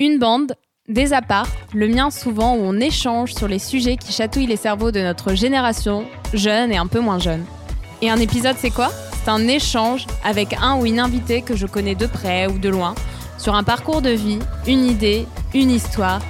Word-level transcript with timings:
Une 0.00 0.18
bande, 0.18 0.56
des 0.88 1.12
apparts, 1.12 1.46
le 1.72 1.86
mien 1.86 2.10
souvent 2.10 2.56
où 2.56 2.62
on 2.62 2.80
échange 2.80 3.32
sur 3.32 3.46
les 3.46 3.60
sujets 3.60 3.96
qui 3.96 4.12
chatouillent 4.12 4.48
les 4.48 4.56
cerveaux 4.56 4.90
de 4.90 4.98
notre 4.98 5.34
génération, 5.34 6.04
jeune 6.32 6.72
et 6.72 6.76
un 6.76 6.88
peu 6.88 6.98
moins 6.98 7.20
jeune. 7.20 7.44
Et 8.02 8.10
un 8.10 8.16
épisode, 8.16 8.56
c'est 8.58 8.70
quoi? 8.70 8.90
C'est 9.12 9.30
un 9.30 9.46
échange 9.46 10.08
avec 10.24 10.52
un 10.54 10.80
ou 10.80 10.86
une 10.86 10.98
invitée 10.98 11.42
que 11.42 11.54
je 11.54 11.66
connais 11.66 11.94
de 11.94 12.08
près 12.08 12.48
ou 12.48 12.58
de 12.58 12.68
loin, 12.68 12.96
sur 13.38 13.54
un 13.54 13.62
parcours 13.62 14.02
de 14.02 14.10
vie, 14.10 14.40
une 14.66 14.84
idée, 14.84 15.26
une 15.54 15.70
histoire. 15.70 16.20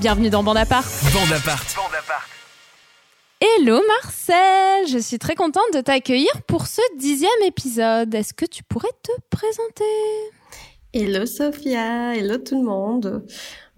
Bienvenue 0.00 0.28
dans 0.28 0.42
Bande 0.42 0.56
Apart. 0.56 0.84
Bande 1.14 1.32
Apart. 1.32 1.64
Bande 1.76 1.94
Apart. 1.96 2.28
Hello 3.40 3.80
Marcel, 4.02 4.88
je 4.88 4.98
suis 4.98 5.20
très 5.20 5.36
contente 5.36 5.62
de 5.74 5.80
t'accueillir 5.80 6.42
pour 6.48 6.66
ce 6.66 6.80
dixième 6.98 7.30
épisode. 7.46 8.12
Est-ce 8.16 8.34
que 8.34 8.46
tu 8.46 8.64
pourrais 8.64 8.90
te 9.04 9.12
présenter? 9.30 9.84
Hello 10.94 11.24
Sophia, 11.24 12.14
hello 12.14 12.36
tout 12.36 12.60
le 12.60 12.66
monde. 12.68 13.24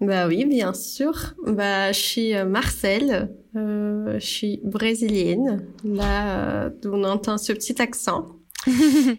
Bah 0.01 0.27
oui, 0.27 0.43
bien 0.43 0.73
sûr. 0.73 1.33
Bah 1.47 1.93
je 1.93 1.99
suis 1.99 2.35
euh, 2.35 2.43
Marcel, 2.43 3.33
euh, 3.55 4.19
je 4.19 4.25
suis 4.25 4.59
brésilienne. 4.65 5.65
Là, 5.85 6.65
euh, 6.65 6.69
on 6.83 7.05
entend 7.05 7.37
ce 7.37 7.53
petit 7.53 7.81
accent. 7.81 8.25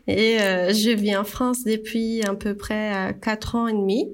et 0.06 0.42
euh, 0.42 0.74
je 0.74 0.90
vis 0.90 1.16
en 1.16 1.24
France 1.24 1.64
depuis 1.64 2.22
à 2.26 2.34
peu 2.34 2.54
près 2.54 3.16
quatre 3.22 3.54
ans 3.54 3.66
et 3.66 3.72
demi. 3.72 4.10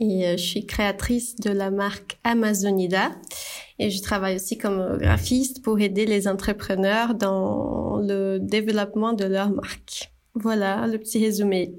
Et 0.00 0.36
je 0.36 0.42
suis 0.42 0.66
créatrice 0.66 1.36
de 1.36 1.50
la 1.50 1.70
marque 1.70 2.18
Amazonida. 2.24 3.12
Et 3.78 3.90
je 3.90 4.02
travaille 4.02 4.34
aussi 4.34 4.58
comme 4.58 4.98
graphiste 4.98 5.62
pour 5.62 5.78
aider 5.78 6.06
les 6.06 6.26
entrepreneurs 6.26 7.14
dans 7.14 8.00
le 8.02 8.38
développement 8.38 9.12
de 9.12 9.26
leur 9.26 9.50
marque. 9.50 10.10
Voilà 10.34 10.88
le 10.88 10.98
petit 10.98 11.24
résumé. 11.24 11.72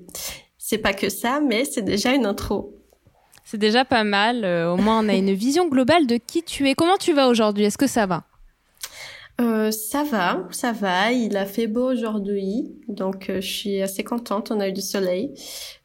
C'est 0.68 0.80
pas 0.80 0.94
que 0.94 1.10
ça, 1.10 1.42
mais 1.42 1.64
c'est 1.64 1.84
déjà 1.84 2.16
une 2.16 2.26
intro. 2.26 2.74
C'est 3.44 3.60
déjà 3.60 3.86
pas 3.86 4.04
mal. 4.04 4.44
Euh, 4.44 4.74
au 4.74 4.78
moins, 4.78 5.06
on 5.06 5.10
a 5.10 5.14
une 5.14 5.32
vision 5.46 5.68
globale 5.68 6.08
de 6.08 6.18
qui 6.18 6.42
tu 6.42 6.68
es. 6.68 6.74
Comment 6.74 6.98
tu 6.98 7.14
vas 7.14 7.28
aujourd'hui? 7.28 7.66
Est-ce 7.66 7.78
que 7.78 7.86
ça 7.86 8.08
va? 8.08 8.24
Euh, 9.40 9.70
ça 9.70 10.04
va, 10.04 10.48
ça 10.50 10.72
va. 10.72 11.12
Il 11.12 11.38
a 11.38 11.46
fait 11.46 11.68
beau 11.68 11.92
aujourd'hui, 11.92 12.74
donc 12.88 13.30
euh, 13.30 13.42
je 13.42 13.48
suis 13.48 13.82
assez 13.84 14.04
contente. 14.04 14.50
On 14.50 14.60
a 14.60 14.70
eu 14.70 14.74
du 14.74 14.82
soleil 14.82 15.36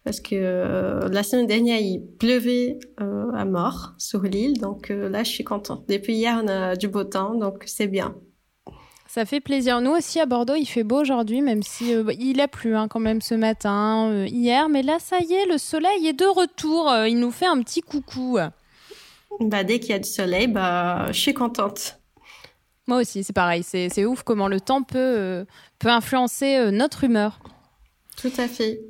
parce 0.02 0.18
que 0.18 0.34
euh, 0.34 1.08
la 1.10 1.24
semaine 1.24 1.46
dernière 1.46 1.78
il 1.78 2.00
pleuvait 2.18 2.78
à 2.96 3.44
mort 3.44 3.92
sur 3.98 4.22
l'île, 4.22 4.58
donc 4.60 4.88
là 4.88 5.24
je 5.24 5.30
suis 5.30 5.44
contente. 5.44 5.84
Depuis 5.90 6.14
hier 6.14 6.40
on 6.42 6.48
a 6.48 6.74
du 6.74 6.88
beau 6.88 7.04
temps, 7.04 7.34
donc 7.34 7.64
c'est 7.66 7.88
bien. 7.88 8.14
Ça 9.12 9.26
fait 9.26 9.40
plaisir. 9.40 9.80
Nous 9.80 9.90
aussi 9.90 10.20
à 10.20 10.26
Bordeaux, 10.26 10.54
il 10.54 10.66
fait 10.66 10.84
beau 10.84 11.00
aujourd'hui, 11.00 11.40
même 11.40 11.64
si 11.64 11.92
euh, 11.92 12.04
il 12.16 12.40
a 12.40 12.46
plu 12.46 12.76
hein, 12.76 12.86
quand 12.86 13.00
même 13.00 13.20
ce 13.20 13.34
matin, 13.34 14.08
euh, 14.08 14.26
hier. 14.28 14.68
Mais 14.68 14.84
là, 14.84 15.00
ça 15.00 15.18
y 15.18 15.34
est, 15.34 15.46
le 15.46 15.58
soleil 15.58 16.06
est 16.06 16.12
de 16.12 16.26
retour. 16.26 16.88
Euh, 16.88 17.08
il 17.08 17.18
nous 17.18 17.32
fait 17.32 17.46
un 17.46 17.60
petit 17.60 17.80
coucou. 17.80 18.38
Bah, 19.40 19.64
dès 19.64 19.80
qu'il 19.80 19.90
y 19.90 19.94
a 19.94 19.98
du 19.98 20.08
soleil, 20.08 20.46
bah, 20.46 21.06
je 21.08 21.18
suis 21.18 21.34
contente. 21.34 21.98
Moi 22.86 22.98
aussi, 22.98 23.24
c'est 23.24 23.32
pareil. 23.32 23.64
C'est 23.64 24.04
ouf 24.04 24.22
comment 24.22 24.46
le 24.46 24.60
temps 24.60 24.84
peut, 24.84 25.44
peut 25.80 25.88
influencer 25.88 26.70
notre 26.70 27.02
humeur. 27.02 27.40
Tout 28.16 28.32
à 28.38 28.46
fait. 28.46 28.80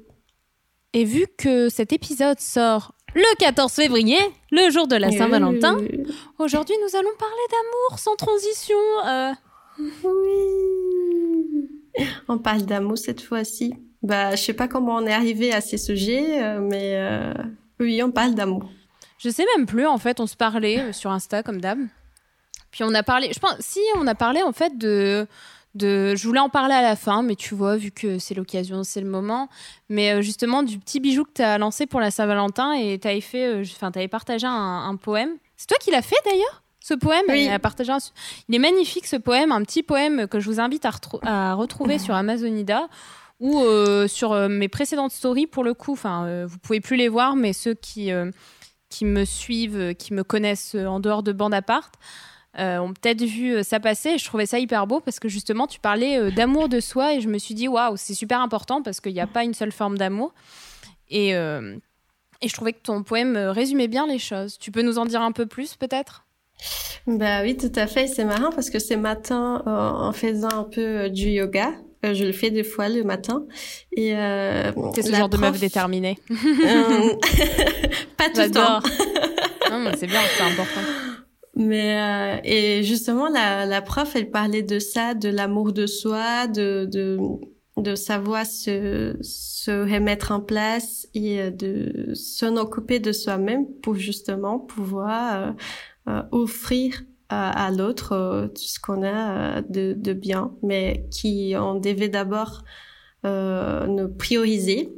Et 0.92 1.04
vu 1.04 1.28
que 1.38 1.70
cet 1.70 1.94
épisode 1.94 2.40
sort 2.40 2.92
le 3.14 3.36
14 3.38 3.72
février, 3.72 4.18
le 4.50 4.68
jour 4.68 4.86
de 4.86 4.96
la 4.96 5.10
Saint-Valentin, 5.10 5.78
aujourd'hui 6.38 6.74
nous 6.84 6.98
allons 6.98 7.16
parler 7.18 7.46
d'amour 7.50 7.98
sans 7.98 8.16
transition. 8.16 8.76
Oui. 10.04 11.68
On 12.28 12.38
parle 12.38 12.62
d'amour 12.62 12.98
cette 12.98 13.20
fois-ci. 13.20 13.74
Bah, 14.02 14.34
je 14.34 14.42
sais 14.42 14.54
pas 14.54 14.68
comment 14.68 14.96
on 14.96 15.06
est 15.06 15.12
arrivé 15.12 15.52
à 15.52 15.60
ces 15.60 15.76
sujets, 15.76 16.42
euh, 16.42 16.60
mais 16.60 16.92
euh, 16.94 17.34
oui, 17.78 18.02
on 18.02 18.10
parle 18.10 18.34
d'amour. 18.34 18.70
Je 19.18 19.28
sais 19.28 19.44
même 19.56 19.66
plus. 19.66 19.86
En 19.86 19.98
fait, 19.98 20.20
on 20.20 20.26
se 20.26 20.36
parlait 20.36 20.80
euh, 20.80 20.92
sur 20.92 21.10
Insta 21.10 21.42
comme 21.42 21.60
d'hab. 21.60 21.78
Puis 22.70 22.84
on 22.84 22.94
a 22.94 23.02
parlé. 23.02 23.30
Je 23.34 23.38
pense 23.38 23.56
si 23.60 23.80
on 23.96 24.06
a 24.06 24.14
parlé 24.14 24.42
en 24.42 24.52
fait 24.52 24.78
de. 24.78 25.26
Je 25.74 26.26
voulais 26.26 26.40
en 26.40 26.48
parler 26.48 26.74
à 26.74 26.82
la 26.82 26.96
fin, 26.96 27.22
mais 27.22 27.36
tu 27.36 27.54
vois, 27.54 27.76
vu 27.76 27.90
que 27.90 28.18
c'est 28.18 28.34
l'occasion, 28.34 28.82
c'est 28.84 29.00
le 29.00 29.08
moment. 29.08 29.48
Mais 29.88 30.22
justement, 30.22 30.62
du 30.62 30.78
petit 30.78 31.00
bijou 31.00 31.24
que 31.24 31.32
tu 31.34 31.42
as 31.42 31.58
lancé 31.58 31.86
pour 31.86 32.00
la 32.00 32.10
Saint-Valentin 32.10 32.72
et 32.72 32.98
tu 32.98 33.06
avais 33.06 33.20
fait. 33.20 33.62
Tu 33.62 33.74
avais 33.84 34.08
partagé 34.08 34.46
un, 34.46 34.88
un 34.88 34.96
poème. 34.96 35.36
C'est 35.56 35.66
toi 35.66 35.76
qui 35.78 35.90
l'as 35.90 36.02
fait 36.02 36.16
d'ailleurs? 36.24 36.59
Ce 36.80 36.94
poème. 36.94 37.24
Oui. 37.28 37.48
Il 38.48 38.54
est 38.54 38.58
magnifique 38.58 39.06
ce 39.06 39.16
poème, 39.16 39.52
un 39.52 39.62
petit 39.62 39.82
poème 39.82 40.26
que 40.26 40.40
je 40.40 40.46
vous 40.46 40.60
invite 40.60 40.86
à, 41.22 41.54
retrouver 41.54 41.98
sur 41.98 42.14
Amazonida 42.14 42.88
ou 43.38 43.60
euh, 43.60 44.08
sur 44.08 44.32
euh, 44.32 44.48
mes 44.48 44.68
précédentes 44.68 45.12
stories 45.12 45.46
pour 45.46 45.62
le 45.62 45.74
coup. 45.74 45.92
Enfin, 45.92 46.26
euh, 46.26 46.46
vous 46.46 46.58
pouvez 46.58 46.80
plus 46.80 46.96
les 46.96 47.08
voir, 47.08 47.36
mais 47.36 47.52
ceux 47.52 47.74
qui 47.74 48.10
qui 48.88 49.04
me 49.04 49.24
suivent, 49.24 49.94
qui 49.94 50.14
me 50.14 50.24
connaissent 50.24 50.74
en 50.74 50.98
dehors 50.98 51.22
de 51.22 51.30
bande 51.30 51.54
apart. 51.54 51.92
ont 52.56 52.92
peut-être 52.92 53.22
vu 53.22 53.62
ça 53.62 53.78
passer. 53.78 54.18
Je 54.18 54.24
trouvais 54.24 54.46
ça 54.46 54.58
hyper 54.58 54.88
beau 54.88 54.98
parce 54.98 55.20
que 55.20 55.28
justement, 55.28 55.68
tu 55.68 55.78
parlais 55.78 56.32
d'amour 56.32 56.68
de 56.68 56.80
soi 56.80 57.14
et 57.14 57.20
je 57.20 57.28
me 57.28 57.38
suis 57.38 57.54
dit, 57.54 57.68
waouh, 57.68 57.96
c'est 57.96 58.14
super 58.14 58.40
important 58.40 58.82
parce 58.82 59.00
qu'il 59.00 59.12
n'y 59.12 59.20
a 59.20 59.28
pas 59.28 59.44
une 59.44 59.54
seule 59.54 59.70
forme 59.70 59.96
d'amour. 59.96 60.34
Et, 61.08 61.28
et 61.30 62.48
je 62.48 62.52
trouvais 62.52 62.72
que 62.72 62.82
ton 62.82 63.04
poème 63.04 63.36
résumait 63.36 63.86
bien 63.86 64.08
les 64.08 64.18
choses. 64.18 64.58
Tu 64.58 64.72
peux 64.72 64.82
nous 64.82 64.98
en 64.98 65.04
dire 65.04 65.22
un 65.22 65.30
peu 65.30 65.46
plus 65.46 65.76
peut-être? 65.76 66.24
Bah 67.06 67.42
oui, 67.42 67.56
tout 67.56 67.72
à 67.74 67.86
fait. 67.86 68.06
C'est 68.06 68.24
marrant 68.24 68.50
parce 68.50 68.70
que 68.70 68.78
ce 68.78 68.94
matin, 68.94 69.62
euh, 69.66 69.70
en 69.70 70.12
faisant 70.12 70.48
un 70.50 70.64
peu 70.64 70.80
euh, 70.80 71.08
du 71.08 71.28
yoga, 71.28 71.72
euh, 72.04 72.14
je 72.14 72.24
le 72.24 72.32
fais 72.32 72.50
deux 72.50 72.62
fois 72.62 72.88
le 72.88 73.04
matin. 73.04 73.44
Et 73.92 74.16
euh, 74.16 74.72
c'est 74.94 75.02
ce 75.02 75.10
genre 75.10 75.28
prof... 75.28 75.40
de 75.40 75.46
meuf 75.46 75.60
déterminée. 75.60 76.18
pas 78.16 78.30
tout 78.30 78.40
le 78.40 78.50
temps. 78.50 78.80
non, 79.70 79.80
mais 79.80 79.96
c'est 79.96 80.06
bien, 80.06 80.20
c'est 80.36 80.42
important. 80.42 80.80
Mais 81.56 82.00
euh, 82.00 82.40
et 82.44 82.82
justement, 82.84 83.28
la, 83.28 83.66
la 83.66 83.82
prof, 83.82 84.14
elle 84.14 84.30
parlait 84.30 84.62
de 84.62 84.78
ça, 84.78 85.14
de 85.14 85.28
l'amour 85.28 85.72
de 85.72 85.86
soi, 85.86 86.46
de, 86.46 86.88
de 86.90 87.18
de 87.76 87.94
savoir 87.94 88.44
se, 88.44 89.16
se 89.22 89.70
remettre 89.70 90.32
en 90.32 90.40
place 90.40 91.06
et 91.14 91.50
de 91.50 92.12
s'en 92.14 92.56
occuper 92.56 92.98
de 92.98 93.12
soi-même 93.12 93.64
pour 93.82 93.94
justement 93.94 94.58
pouvoir 94.58 95.54
offrir 96.32 97.02
à, 97.30 97.70
l'autre 97.70 98.12
euh, 98.12 98.48
tout 98.48 98.62
ce 98.62 98.80
qu'on 98.80 99.02
a 99.02 99.58
euh, 99.58 99.62
de, 99.68 99.94
de, 99.96 100.12
bien, 100.12 100.52
mais 100.62 101.06
qui 101.10 101.54
on 101.56 101.76
devait 101.76 102.08
d'abord 102.08 102.62
nous 103.22 104.08
prioriser. 104.08 104.94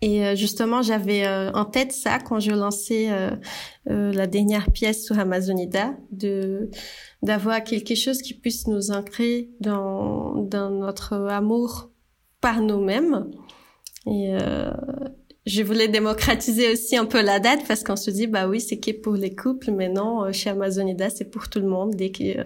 Et 0.00 0.36
justement, 0.36 0.80
j'avais 0.82 1.26
en 1.54 1.64
tête 1.64 1.90
ça 1.90 2.20
quand 2.20 2.38
je 2.38 2.52
lançais 2.52 3.08
la 3.86 4.26
dernière 4.28 4.70
pièce 4.70 5.04
sur 5.04 5.18
Amazonida, 5.18 5.94
de 6.12 6.70
d'avoir 7.22 7.64
quelque 7.64 7.96
chose 7.96 8.22
qui 8.22 8.34
puisse 8.34 8.68
nous 8.68 8.92
ancrer 8.92 9.50
dans, 9.58 10.34
dans 10.36 10.70
notre 10.70 11.14
amour 11.14 11.90
par 12.40 12.60
nous-mêmes. 12.60 13.28
Et, 14.06 14.36
je 15.46 15.62
voulais 15.62 15.88
démocratiser 15.88 16.72
aussi 16.72 16.96
un 16.96 17.04
peu 17.04 17.20
la 17.22 17.40
date 17.40 17.66
parce 17.66 17.82
qu'on 17.82 17.96
se 17.96 18.10
dit 18.10 18.26
bah 18.26 18.48
oui 18.48 18.60
c'est 18.60 18.78
qui 18.78 18.92
pour 18.92 19.14
les 19.14 19.34
couples 19.34 19.72
mais 19.72 19.88
non 19.88 20.24
euh, 20.24 20.32
chez 20.32 20.50
Amazonida 20.50 21.10
c'est 21.10 21.30
pour 21.30 21.48
tout 21.48 21.58
le 21.58 21.66
monde 21.66 21.94
dès 21.94 22.10
que 22.10 22.38
euh, 22.38 22.44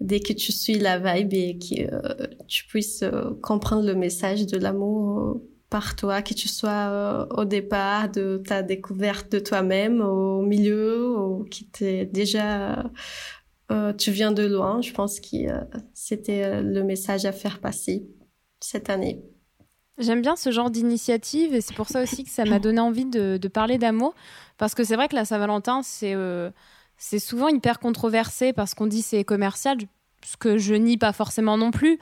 dès 0.00 0.20
que 0.20 0.32
tu 0.32 0.52
suis 0.52 0.78
la 0.78 0.98
vibe 0.98 1.34
et 1.34 1.58
que 1.58 1.92
euh, 1.92 2.26
tu 2.46 2.66
puisses 2.66 3.04
comprendre 3.42 3.84
le 3.84 3.96
message 3.96 4.46
de 4.46 4.56
l'amour 4.56 5.42
par 5.70 5.96
toi 5.96 6.22
que 6.22 6.34
tu 6.34 6.46
sois 6.48 7.26
au 7.36 7.44
départ 7.44 8.08
de 8.10 8.40
ta 8.46 8.62
découverte 8.62 9.32
de 9.32 9.40
toi-même 9.40 10.00
au 10.00 10.42
milieu 10.42 11.10
ou 11.18 11.44
qui 11.44 11.68
t'es 11.68 12.06
déjà 12.06 12.90
tu 13.98 14.12
viens 14.12 14.32
de 14.32 14.44
loin 14.44 14.80
je 14.80 14.92
pense 14.92 15.20
que 15.20 15.36
c'était 15.94 16.62
le 16.62 16.84
message 16.84 17.26
à 17.26 17.32
faire 17.32 17.60
passer 17.60 18.08
cette 18.60 18.88
année. 18.88 19.22
J'aime 19.98 20.22
bien 20.22 20.36
ce 20.36 20.50
genre 20.52 20.70
d'initiative 20.70 21.54
et 21.54 21.60
c'est 21.60 21.74
pour 21.74 21.88
ça 21.88 22.02
aussi 22.02 22.24
que 22.24 22.30
ça 22.30 22.44
m'a 22.44 22.58
donné 22.60 22.80
envie 22.80 23.04
de, 23.04 23.36
de 23.36 23.48
parler 23.48 23.78
d'amour. 23.78 24.14
Parce 24.56 24.74
que 24.74 24.84
c'est 24.84 24.96
vrai 24.96 25.08
que 25.08 25.14
la 25.14 25.24
Saint-Valentin, 25.24 25.82
c'est 25.82 26.14
euh, 26.14 26.50
c'est 26.96 27.18
souvent 27.18 27.48
hyper 27.48 27.78
controversé 27.78 28.52
parce 28.52 28.74
qu'on 28.74 28.86
dit 28.86 29.02
c'est 29.02 29.24
commercial, 29.24 29.78
ce 30.24 30.36
que 30.36 30.58
je 30.58 30.74
nie 30.74 30.98
pas 30.98 31.12
forcément 31.12 31.56
non 31.56 31.70
plus. 31.70 31.98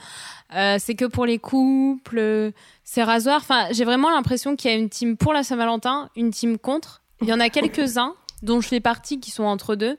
Euh, 0.54 0.76
c'est 0.78 0.94
que 0.94 1.04
pour 1.04 1.26
les 1.26 1.38
couples, 1.38 2.52
c'est 2.82 3.02
rasoir. 3.02 3.36
Enfin, 3.36 3.68
j'ai 3.72 3.84
vraiment 3.84 4.10
l'impression 4.10 4.56
qu'il 4.56 4.70
y 4.70 4.74
a 4.74 4.76
une 4.76 4.88
team 4.88 5.16
pour 5.16 5.32
la 5.32 5.42
Saint-Valentin, 5.42 6.10
une 6.16 6.30
team 6.30 6.58
contre. 6.58 7.02
Il 7.22 7.28
y 7.28 7.32
en 7.32 7.40
a 7.40 7.50
quelques-uns 7.50 8.14
dont 8.42 8.60
je 8.60 8.68
fais 8.68 8.80
partie 8.80 9.20
qui 9.20 9.30
sont 9.30 9.44
entre 9.44 9.74
deux. 9.74 9.98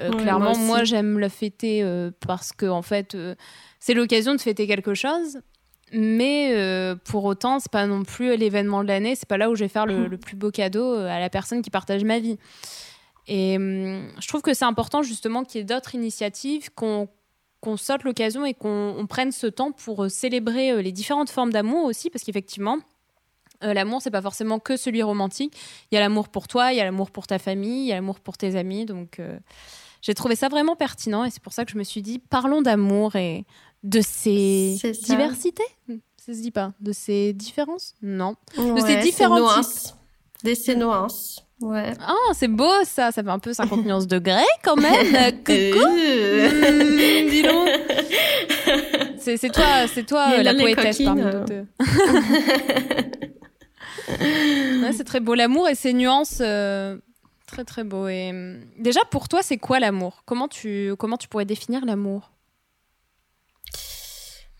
Euh, 0.00 0.10
ouais, 0.10 0.22
clairement, 0.22 0.56
moi, 0.56 0.66
moi 0.66 0.84
j'aime 0.84 1.18
le 1.18 1.28
fêter 1.28 1.84
parce 2.20 2.52
que 2.52 2.66
en 2.66 2.82
fait, 2.82 3.16
c'est 3.78 3.94
l'occasion 3.94 4.34
de 4.34 4.40
fêter 4.40 4.66
quelque 4.66 4.94
chose. 4.94 5.38
Mais 5.92 6.52
euh, 6.54 6.96
pour 6.96 7.24
autant, 7.24 7.58
c'est 7.60 7.70
pas 7.70 7.86
non 7.86 8.02
plus 8.02 8.36
l'événement 8.36 8.82
de 8.82 8.88
l'année. 8.88 9.14
C'est 9.14 9.28
pas 9.28 9.38
là 9.38 9.50
où 9.50 9.54
je 9.54 9.64
vais 9.64 9.68
faire 9.68 9.86
le, 9.86 10.08
le, 10.08 10.18
plus 10.18 10.36
beau 10.36 10.50
cadeau 10.50 10.94
euh, 10.94 11.08
à 11.08 11.20
la 11.20 11.30
personne 11.30 11.62
qui 11.62 11.70
partage 11.70 12.02
ma 12.04 12.18
vie. 12.18 12.38
Et 13.28 13.56
hum, 13.56 14.08
je 14.20 14.28
trouve 14.28 14.42
que 14.42 14.54
c'est 14.54 14.64
important 14.64 15.02
justement 15.02 15.44
qu'il 15.44 15.60
y 15.60 15.62
ait 15.62 15.64
d'autres 15.64 15.94
initiatives, 15.94 16.70
qu'on 16.74 17.08
qu 17.62 17.76
saute 17.76 18.04
l'occasion 18.04 18.44
et 18.44 18.54
qu'on 18.54 19.06
prenne 19.08 19.32
ce 19.32 19.46
temps 19.46 19.72
pour 19.72 20.04
euh, 20.04 20.08
célébrer 20.08 20.82
les 20.82 20.92
différentes 20.92 21.30
formes 21.30 21.52
d'amour 21.52 21.84
aussi, 21.84 22.10
parce 22.10 22.24
qu'effectivement, 22.24 22.78
Euh, 23.64 23.72
l'amour, 23.72 24.02
c'est 24.02 24.10
pas 24.10 24.22
forcément 24.22 24.58
que 24.58 24.76
celui 24.76 25.02
romantique. 25.02 25.56
Il 25.90 25.94
y 25.94 25.98
a 25.98 26.00
l'amour 26.00 26.28
pour 26.28 26.46
toi, 26.46 26.72
il 26.72 26.76
y 26.76 26.80
a 26.80 26.84
l'amour 26.84 27.10
pour 27.10 27.26
ta 27.26 27.38
famille, 27.38 27.84
il 27.84 27.88
y 27.88 27.92
a 27.92 27.94
l'amour 27.94 28.20
pour 28.20 28.36
tes 28.36 28.56
amis. 28.56 28.84
Donc, 28.84 29.18
euh, 29.18 29.38
j'ai 30.02 30.14
trouvé 30.14 30.36
ça 30.36 30.48
vraiment 30.48 30.76
pertinent 30.76 31.24
et 31.24 31.30
c'est 31.30 31.42
pour 31.42 31.52
ça 31.52 31.64
que 31.64 31.72
je 31.72 31.78
me 31.78 31.84
suis 31.84 32.02
dit, 32.02 32.18
parlons 32.18 32.62
d'amour 32.62 33.16
et 33.16 33.44
de 33.86 34.00
ses 34.00 34.76
diversités. 35.04 35.64
Ça 36.16 36.34
se 36.34 36.40
dit 36.40 36.50
pas 36.50 36.72
De 36.80 36.92
ses 36.92 37.32
différences? 37.32 37.94
Non. 38.02 38.34
de 38.56 38.80
ses 38.80 38.96
différents 38.96 39.62
types. 39.62 39.94
De 40.44 40.54
ses 40.54 40.76
nuances. 40.76 41.42
Ouais. 41.60 41.94
Ah, 42.00 42.14
c'est 42.34 42.48
beau 42.48 42.70
ça, 42.84 43.12
ça 43.12 43.22
fait 43.22 43.30
un 43.30 43.38
peu 43.38 43.54
50 43.54 43.84
nuances 43.86 44.06
de 44.06 44.18
grès 44.18 44.44
quand 44.62 44.76
même. 44.76 45.32
Coucou. 45.44 45.88
Mmh, 45.88 47.30
dis 47.30 47.42
donc. 47.42 47.68
C'est 49.18 49.50
toi, 49.50 49.86
c'est 49.92 50.04
toi 50.04 50.42
la 50.42 50.54
poétesse 50.54 51.02
parmi 51.02 51.22
toutes. 51.22 51.52
c'est 54.96 55.04
très 55.04 55.20
beau 55.20 55.34
l'amour 55.34 55.68
et 55.68 55.74
ses 55.74 55.92
nuances. 55.94 56.38
Euh, 56.40 56.98
très 57.46 57.64
très 57.64 57.84
beau. 57.84 58.06
Et 58.08 58.30
hum, 58.30 58.60
déjà 58.78 59.00
pour 59.10 59.28
toi, 59.28 59.40
c'est 59.42 59.56
quoi 59.56 59.80
l'amour? 59.80 60.22
Comment 60.26 60.48
tu 60.48 60.94
comment 60.98 61.16
tu 61.16 61.28
pourrais 61.28 61.46
définir 61.46 61.84
l'amour? 61.86 62.30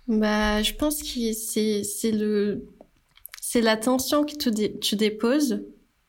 Bah, 0.08 0.62
je 0.62 0.72
pense 0.74 1.02
que 1.02 1.32
c'est 1.32 1.82
c'est 1.82 2.12
le 2.12 2.68
c'est 3.40 3.60
l'attention 3.60 4.24
que 4.24 4.34
tu, 4.78 4.96
déposes 4.96 5.64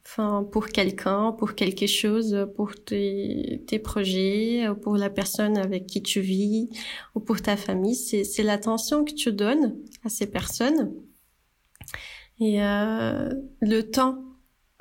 enfin 0.06 0.44
pour 0.52 0.68
quelqu'un, 0.68 1.32
pour 1.34 1.56
quelque 1.56 1.88
chose, 1.88 2.48
pour 2.56 2.76
tes, 2.76 3.64
tes 3.68 3.80
projets, 3.80 4.68
pour 4.82 4.98
la 4.98 5.10
personne 5.10 5.58
avec 5.58 5.88
qui 5.88 6.02
tu 6.02 6.20
vis 6.22 6.70
ou 7.16 7.20
pour 7.20 7.42
ta 7.42 7.58
famille. 7.58 7.96
C'est, 7.96 8.24
c'est 8.24 8.44
l'attention 8.44 9.06
que 9.06 9.14
tu 9.14 9.32
donnes 9.32 9.76
à 10.04 10.10
ces 10.10 10.28
personnes. 10.32 10.94
Et 12.40 12.64
euh, 12.64 13.30
le 13.62 13.82
temps, 13.84 14.24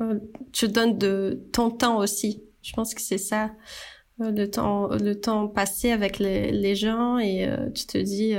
euh, 0.01 0.19
tu 0.53 0.69
donnes 0.69 0.99
de 0.99 1.47
ton 1.53 1.71
temps 1.71 1.99
aussi. 1.99 2.43
Je 2.63 2.73
pense 2.73 2.95
que 2.95 3.01
c'est 3.01 3.19
ça, 3.19 3.53
euh, 4.21 4.31
le 4.31 4.51
temps, 4.51 4.89
le 4.89 5.15
temps 5.15 5.49
passé 5.49 5.91
avec 5.91 6.19
les, 6.19 6.53
les 6.53 6.75
gens 6.75 7.19
et 7.19 7.47
euh, 7.47 7.71
tu 7.71 7.87
te 7.87 7.99
dis 7.99 8.35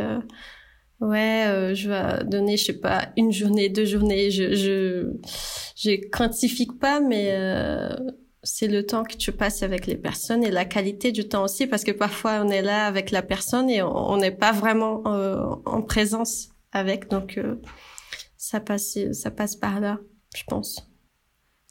ouais, 0.99 1.45
euh, 1.47 1.75
je 1.75 1.89
vais 1.89 2.23
donner, 2.25 2.57
je 2.57 2.65
sais 2.65 2.73
pas, 2.73 3.09
une 3.17 3.31
journée, 3.31 3.69
deux 3.69 3.85
journées. 3.85 4.31
Je 4.31 4.55
je 4.55 5.11
je 5.75 6.09
quantifie 6.09 6.67
pas, 6.67 6.99
mais 6.99 7.31
euh, 7.31 7.95
c'est 8.43 8.67
le 8.67 8.85
temps 8.85 9.03
que 9.03 9.15
tu 9.15 9.31
passes 9.31 9.63
avec 9.63 9.87
les 9.87 9.95
personnes 9.95 10.43
et 10.43 10.51
la 10.51 10.65
qualité 10.65 11.11
du 11.11 11.27
temps 11.27 11.43
aussi, 11.43 11.67
parce 11.67 11.83
que 11.83 11.91
parfois 11.91 12.41
on 12.43 12.49
est 12.49 12.61
là 12.61 12.87
avec 12.87 13.11
la 13.11 13.21
personne 13.21 13.69
et 13.69 13.81
on 13.81 14.17
n'est 14.17 14.31
pas 14.31 14.51
vraiment 14.51 15.03
euh, 15.07 15.55
en 15.65 15.81
présence 15.81 16.49
avec, 16.71 17.09
donc 17.09 17.39
ça 18.37 18.59
passe 18.59 18.97
ça 19.11 19.31
passe 19.31 19.55
par 19.55 19.79
là, 19.79 19.99
je 20.35 20.43
pense. 20.47 20.87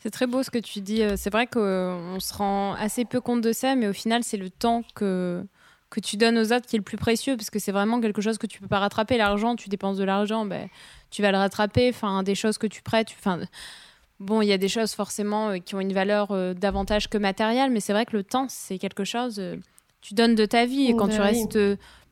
C'est 0.03 0.11
très 0.11 0.27
beau 0.27 0.43
ce 0.43 0.51
que 0.51 0.59
tu 0.59 0.81
dis. 0.81 1.03
C'est 1.17 1.31
vrai 1.31 1.49
qu'on 1.49 2.19
se 2.21 2.35
rend 2.35 2.75
assez 2.75 3.05
peu 3.05 3.21
compte 3.21 3.41
de 3.41 3.53
ça, 3.53 3.75
mais 3.75 3.89
au 3.89 3.93
final, 3.93 4.23
c'est 4.23 4.37
le 4.37 4.51
temps 4.51 4.83
que 4.95 5.45
que 5.91 6.01
tu 6.01 6.17
donnes 6.17 6.39
aux 6.39 6.53
autres 6.53 6.67
qui 6.67 6.77
est 6.77 6.79
le 6.79 6.85
plus 6.85 6.97
précieux 6.97 7.37
parce 7.37 7.51
que 7.51 7.59
c'est 7.59 7.73
vraiment 7.73 8.01
quelque 8.01 8.21
chose 8.21 8.39
que 8.39 8.47
tu 8.47 8.61
peux 8.61 8.69
pas 8.69 8.79
rattraper. 8.79 9.17
L'argent 9.17 9.57
tu 9.57 9.69
dépenses 9.69 9.97
de 9.97 10.05
l'argent 10.05 10.45
ben 10.45 10.69
tu 11.11 11.23
vas 11.23 11.31
le 11.31 11.39
rattraper. 11.39 11.91
Enfin 11.91 12.23
des 12.23 12.35
choses 12.35 12.59
que 12.59 12.67
tu 12.67 12.83
prêtes 12.83 13.09
enfin 13.19 13.41
bon 14.19 14.43
il 14.43 14.49
y 14.49 14.53
a 14.53 14.59
des 14.59 14.69
choses 14.69 14.93
forcément 14.93 15.51
euh, 15.51 15.59
qui 15.59 15.75
ont 15.75 15.81
une 15.81 15.93
valeur 15.93 16.29
euh, 16.31 16.55
davantage 16.55 17.09
que 17.09 17.19
matérielle 17.19 17.71
mais 17.71 17.81
c'est 17.81 17.93
vrai 17.93 18.07
que 18.07 18.17
le 18.17 18.25
temps 18.25 18.47
c'est 18.49 18.79
quelque 18.79 19.05
chose 19.05 19.37
euh, 19.39 19.57
tu 20.01 20.15
donnes 20.15 20.35
de 20.35 20.45
ta 20.45 20.67
vie. 20.67 20.87
Et 20.87 20.97
quand 20.97 21.09
tu 21.09 21.21
restes 21.21 21.59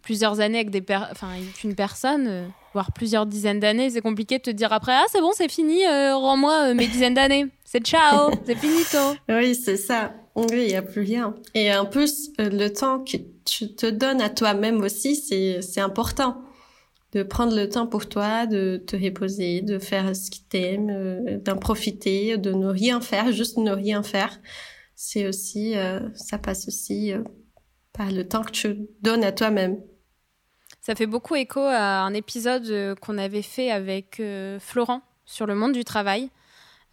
plusieurs 0.03 0.41
années 0.41 0.59
avec 0.59 0.71
des 0.71 0.85
enfin 1.11 1.29
une 1.63 1.75
personne 1.75 2.51
voire 2.73 2.93
plusieurs 2.93 3.25
dizaines 3.25 3.61
d'années 3.61 3.91
c'est 3.91 4.01
compliqué 4.01 4.39
de 4.39 4.43
te 4.43 4.51
dire 4.51 4.73
après 4.73 4.93
ah 4.93 5.05
c'est 5.11 5.21
bon 5.21 5.31
c'est 5.33 5.51
fini 5.51 5.87
rends-moi 5.87 6.75
mes 6.75 6.87
dizaines 6.87 7.15
d'années. 7.15 7.47
C'est 7.65 7.85
ciao 7.85 8.31
c'est 8.45 8.57
finito. 8.57 8.99
Oui 9.29 9.55
c'est 9.55 9.77
ça. 9.77 10.13
Oui, 10.37 10.47
il 10.53 10.67
n'y 10.67 10.75
a 10.75 10.83
plus 10.83 11.03
rien. 11.03 11.35
Et 11.55 11.75
en 11.75 11.87
plus, 11.87 12.31
euh, 12.41 12.51
le 12.51 12.73
temps 12.73 13.05
tu 13.45 13.75
te 13.75 13.87
donnes 13.87 14.21
à 14.21 14.31
toi-même 14.31 14.81
aussi, 14.81 15.17
c'est, 15.17 15.81
important. 15.81 16.43
De 17.13 17.23
prendre 17.23 17.55
le 17.55 17.69
temps 17.69 17.87
pour 17.87 18.09
toi, 18.09 18.47
de 18.47 18.77
te 18.77 18.97
reposer, 18.97 19.61
de 19.61 19.79
faire 19.79 20.17
ce 20.17 20.31
qui 20.31 20.43
t'aime, 20.43 20.91
euh, 20.91 21.39
d'en 21.39 21.57
profiter, 21.57 22.39
de 22.39 22.53
ne 22.53 22.67
rien 22.67 23.01
faire, 23.01 23.31
juste 23.31 23.57
ne 23.57 23.71
rien 23.71 24.03
faire. 24.03 24.41
C'est 24.97 25.29
aussi, 25.29 25.77
euh, 25.77 26.01
ça 26.15 26.39
passe 26.39 26.67
aussi 26.67 27.13
par 27.93 28.11
le 28.11 28.27
temps 28.27 28.43
que 28.43 28.51
tu 28.51 28.89
donnes 29.01 29.23
à 29.23 29.31
toi-même. 29.31 29.81
Ça 30.81 30.97
fait 30.97 31.07
beaucoup 31.07 31.37
écho 31.37 31.61
à 31.61 32.01
un 32.03 32.15
épisode 32.15 32.99
qu'on 33.01 33.17
avait 33.17 33.43
fait 33.43 33.71
avec 33.71 34.21
Florent 34.59 35.03
sur 35.25 35.47
le 35.47 35.55
monde 35.55 35.73
du 35.73 35.85
travail. 35.85 36.31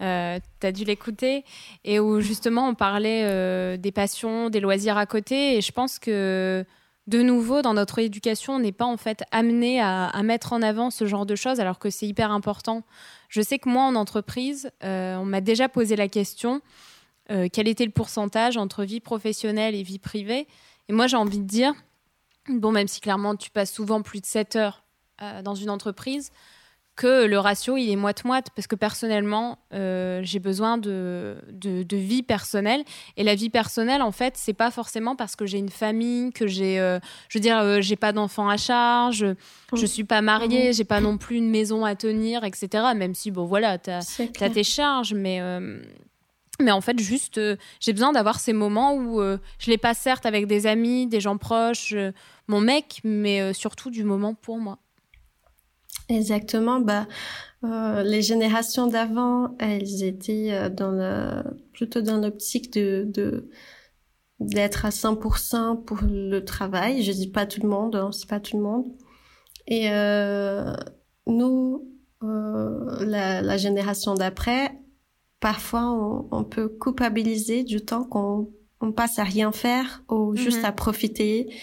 Euh, 0.02 0.40
tu 0.60 0.68
as 0.68 0.72
dû 0.72 0.84
l'écouter, 0.84 1.46
et 1.84 2.00
où 2.00 2.22
justement 2.22 2.68
on 2.68 2.74
parlait 2.74 3.22
euh, 3.24 3.78
des 3.78 3.92
passions, 3.92 4.50
des 4.50 4.60
loisirs 4.60 4.98
à 4.98 5.06
côté. 5.06 5.58
Et 5.58 5.62
je 5.62 5.72
pense 5.72 6.00
que 6.00 6.66
de 7.06 7.22
nouveau, 7.22 7.62
dans 7.62 7.76
notre 7.76 8.00
éducation, 8.00 8.54
on 8.54 8.60
n'est 8.60 8.72
pas 8.72 8.86
en 8.86 8.98
fait 8.98 9.24
amené 9.32 9.80
à, 9.80 10.12
mettre 10.24 10.54
en 10.54 10.62
avant 10.64 10.90
ce 10.90 11.06
genre 11.06 11.26
de 11.28 11.36
choses, 11.36 11.60
alors 11.60 11.78
que 11.78 11.92
c'est 11.92 12.08
hyper 12.08 12.32
important. 12.32 12.84
Je 13.30 13.42
sais 13.42 13.60
que 13.60 13.70
moi, 13.70 13.84
en 13.84 13.96
entreprise, 13.96 14.72
euh, 14.84 15.18
on 15.18 15.26
m'a 15.26 15.42
déjà 15.42 15.70
posé 15.70 15.96
la 15.96 16.08
question 16.08 16.62
quel 17.54 17.70
était 17.70 17.86
le 17.86 17.92
pourcentage 17.92 18.58
entre 18.58 18.84
vie 18.84 19.00
professionnelle 19.00 19.74
et 19.74 19.84
vie 19.84 20.00
privée. 20.00 20.50
Et 20.90 20.94
moi, 20.94 21.08
j'ai 21.08 21.16
envie 21.16 21.40
de 21.40 21.46
dire, 21.46 21.74
bon, 22.50 22.74
même 22.74 22.90
si 22.90 23.00
clairement 23.00 23.38
tu 23.38 23.50
passes 23.50 23.72
souvent 23.72 24.02
plus 24.02 24.20
de 24.20 24.26
7 24.26 24.58
heures 24.58 24.84
dans 25.42 25.56
une 25.56 25.70
entreprise, 25.70 26.34
que 26.96 27.26
le 27.26 27.40
ratio 27.40 27.78
il 27.78 27.90
est 27.90 27.96
moite-moite 27.96 28.48
parce 28.56 28.68
que 28.68 28.76
personnellement 28.76 29.60
euh, 29.74 30.20
j'ai 30.24 30.40
besoin 30.40 30.78
de, 30.78 31.38
de, 31.52 31.98
vie 31.98 32.24
personnelle. 32.24 32.84
Et 33.18 33.24
la 33.24 33.36
vie 33.36 33.50
personnelle 33.50 34.02
en 34.02 34.12
fait 34.12 34.34
c'est 34.38 34.54
pas 34.54 34.72
forcément 34.72 35.16
parce 35.16 35.36
que 35.36 35.46
j'ai 35.46 35.58
une 35.58 35.70
famille 35.70 36.32
que 36.32 36.48
j'ai 36.48 36.80
euh, 36.80 37.00
je 37.30 37.38
veux 37.38 37.42
dire 37.42 37.60
euh, 37.60 37.82
j'ai 37.82 37.96
pas 37.96 38.12
d'enfants 38.12 38.50
à 38.50 38.58
charge 38.58 39.26
je 39.74 39.86
suis 39.86 40.04
pas 40.04 40.22
mariée 40.22 40.74
j'ai 40.74 40.84
pas 40.84 41.00
non 41.00 41.18
plus 41.18 41.38
une 41.38 41.50
maison 41.50 41.86
à 41.86 41.96
tenir 41.96 42.44
etc 42.44 42.86
même 42.96 43.16
si 43.16 43.32
bon 43.32 43.46
voilà 43.46 43.78
t'as 43.78 44.00
as 44.00 44.50
tes 44.50 44.64
charges 44.64 45.14
mais 45.14 45.42
mais 46.60 46.72
en 46.72 46.82
fait, 46.82 47.00
juste, 47.00 47.42
j'ai 47.80 47.92
besoin 47.92 48.12
d'avoir 48.12 48.40
ces 48.40 48.54
moments 48.54 48.94
où 48.94 49.20
je 49.20 49.72
les 49.72 49.80
passe 49.80 49.98
certes 49.98 50.28
avec 50.28 50.46
des 50.46 50.68
amis, 50.68 51.08
des 51.08 51.20
gens 51.20 51.38
proches, 51.38 51.96
mon 52.48 52.62
mec, 52.62 53.02
mais 53.04 53.52
surtout 53.54 53.90
du 53.90 54.04
moment 54.04 54.36
pour 54.36 54.60
moi. 54.60 54.78
Exactement. 56.10 56.80
Bah, 56.80 57.08
euh, 57.64 58.04
les 58.04 58.22
générations 58.22 58.88
d'avant, 58.88 59.56
elles 59.60 60.04
étaient 60.04 60.52
euh, 60.52 60.70
dans 60.70 60.92
la, 60.92 61.44
plutôt 61.74 62.02
dans 62.02 62.18
l'optique 62.18 62.74
de, 62.74 63.06
de 63.08 63.50
d'être 64.40 64.86
à 64.86 64.90
100% 64.90 65.86
pour 65.86 66.00
le 66.02 66.40
travail. 66.40 67.04
Je 67.04 67.12
dis 67.12 67.30
pas 67.30 67.46
tout 67.46 67.62
le 67.62 67.70
monde, 67.70 67.96
hein, 67.96 68.10
c'est 68.12 68.28
pas 68.28 68.40
tout 68.40 68.58
le 68.58 68.64
monde. 68.64 68.86
Et 69.68 69.92
euh, 69.92 70.74
nous, 71.28 71.88
euh, 72.24 73.06
la, 73.06 73.42
la, 73.44 73.58
génération 73.58 74.16
d'après, 74.16 74.72
parfois 75.40 75.92
on, 75.92 76.28
on, 76.32 76.44
peut 76.44 76.70
culpabiliser 76.70 77.64
du 77.64 77.82
temps 77.82 78.04
qu'on 78.04 78.50
on 78.82 78.92
passe 78.92 79.20
à 79.20 79.24
rien 79.24 79.52
faire 79.52 80.04
ou 80.10 80.36
juste 80.36 80.64
mm-hmm. 80.64 80.66
à 80.66 80.72
profiter 80.72 81.54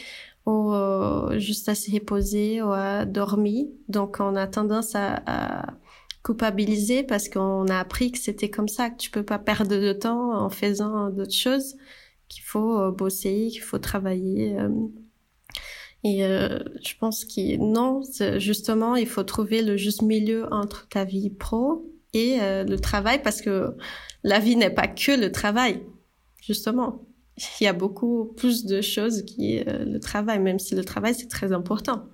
ou 0.49 0.73
euh, 0.73 1.39
juste 1.39 1.69
à 1.69 1.75
se 1.75 1.91
reposer 1.91 2.63
ou 2.63 2.73
à 2.73 3.05
dormir. 3.05 3.67
Donc 3.89 4.17
on 4.19 4.35
a 4.35 4.47
tendance 4.47 4.95
à, 4.95 5.23
à 5.27 5.75
culpabiliser 6.25 7.03
parce 7.03 7.29
qu'on 7.29 7.67
a 7.69 7.79
appris 7.79 8.13
que 8.13 8.19
c'était 8.19 8.49
comme 8.49 8.67
ça, 8.67 8.89
que 8.89 8.97
tu 8.97 9.11
peux 9.11 9.23
pas 9.23 9.39
perdre 9.39 9.77
de 9.77 9.93
temps 9.93 10.33
en 10.33 10.49
faisant 10.49 11.11
d'autres 11.11 11.35
choses, 11.35 11.77
qu'il 12.29 12.43
faut 12.45 12.81
euh, 12.81 12.91
bosser, 12.91 13.49
qu'il 13.51 13.61
faut 13.61 13.79
travailler. 13.79 14.59
Euh. 14.59 14.71
Et 16.05 16.21
je 16.21 16.95
pense 17.01 17.25
que 17.25 17.57
non, 17.57 18.03
justement, 18.39 18.95
il 18.95 19.09
faut 19.09 19.25
trouver 19.25 19.63
le 19.63 19.77
juste 19.77 20.03
milieu 20.03 20.47
entre 20.53 20.89
ta 20.89 21.03
vie 21.03 21.29
pro 21.29 21.91
et 22.15 22.39
le 22.39 22.77
travail 22.77 23.21
parce 23.21 23.43
que 23.43 23.75
la 24.23 24.39
vie 24.39 24.55
n'est 24.55 24.71
pas 24.71 24.87
que 24.87 25.11
le 25.11 25.33
travail, 25.33 25.83
justement 26.41 27.08
il 27.61 27.65
y 27.65 27.67
a 27.67 27.73
beaucoup 27.73 28.33
plus 28.37 28.65
de 28.65 28.81
choses 28.81 29.25
qui 29.25 29.61
euh, 29.61 29.85
le 29.85 30.01
travail, 30.01 30.39
même 30.39 30.59
si 30.59 30.75
le 30.75 30.85
travail, 30.85 31.15
c'est 31.15 31.29
très 31.29 31.53
important. 31.53 32.07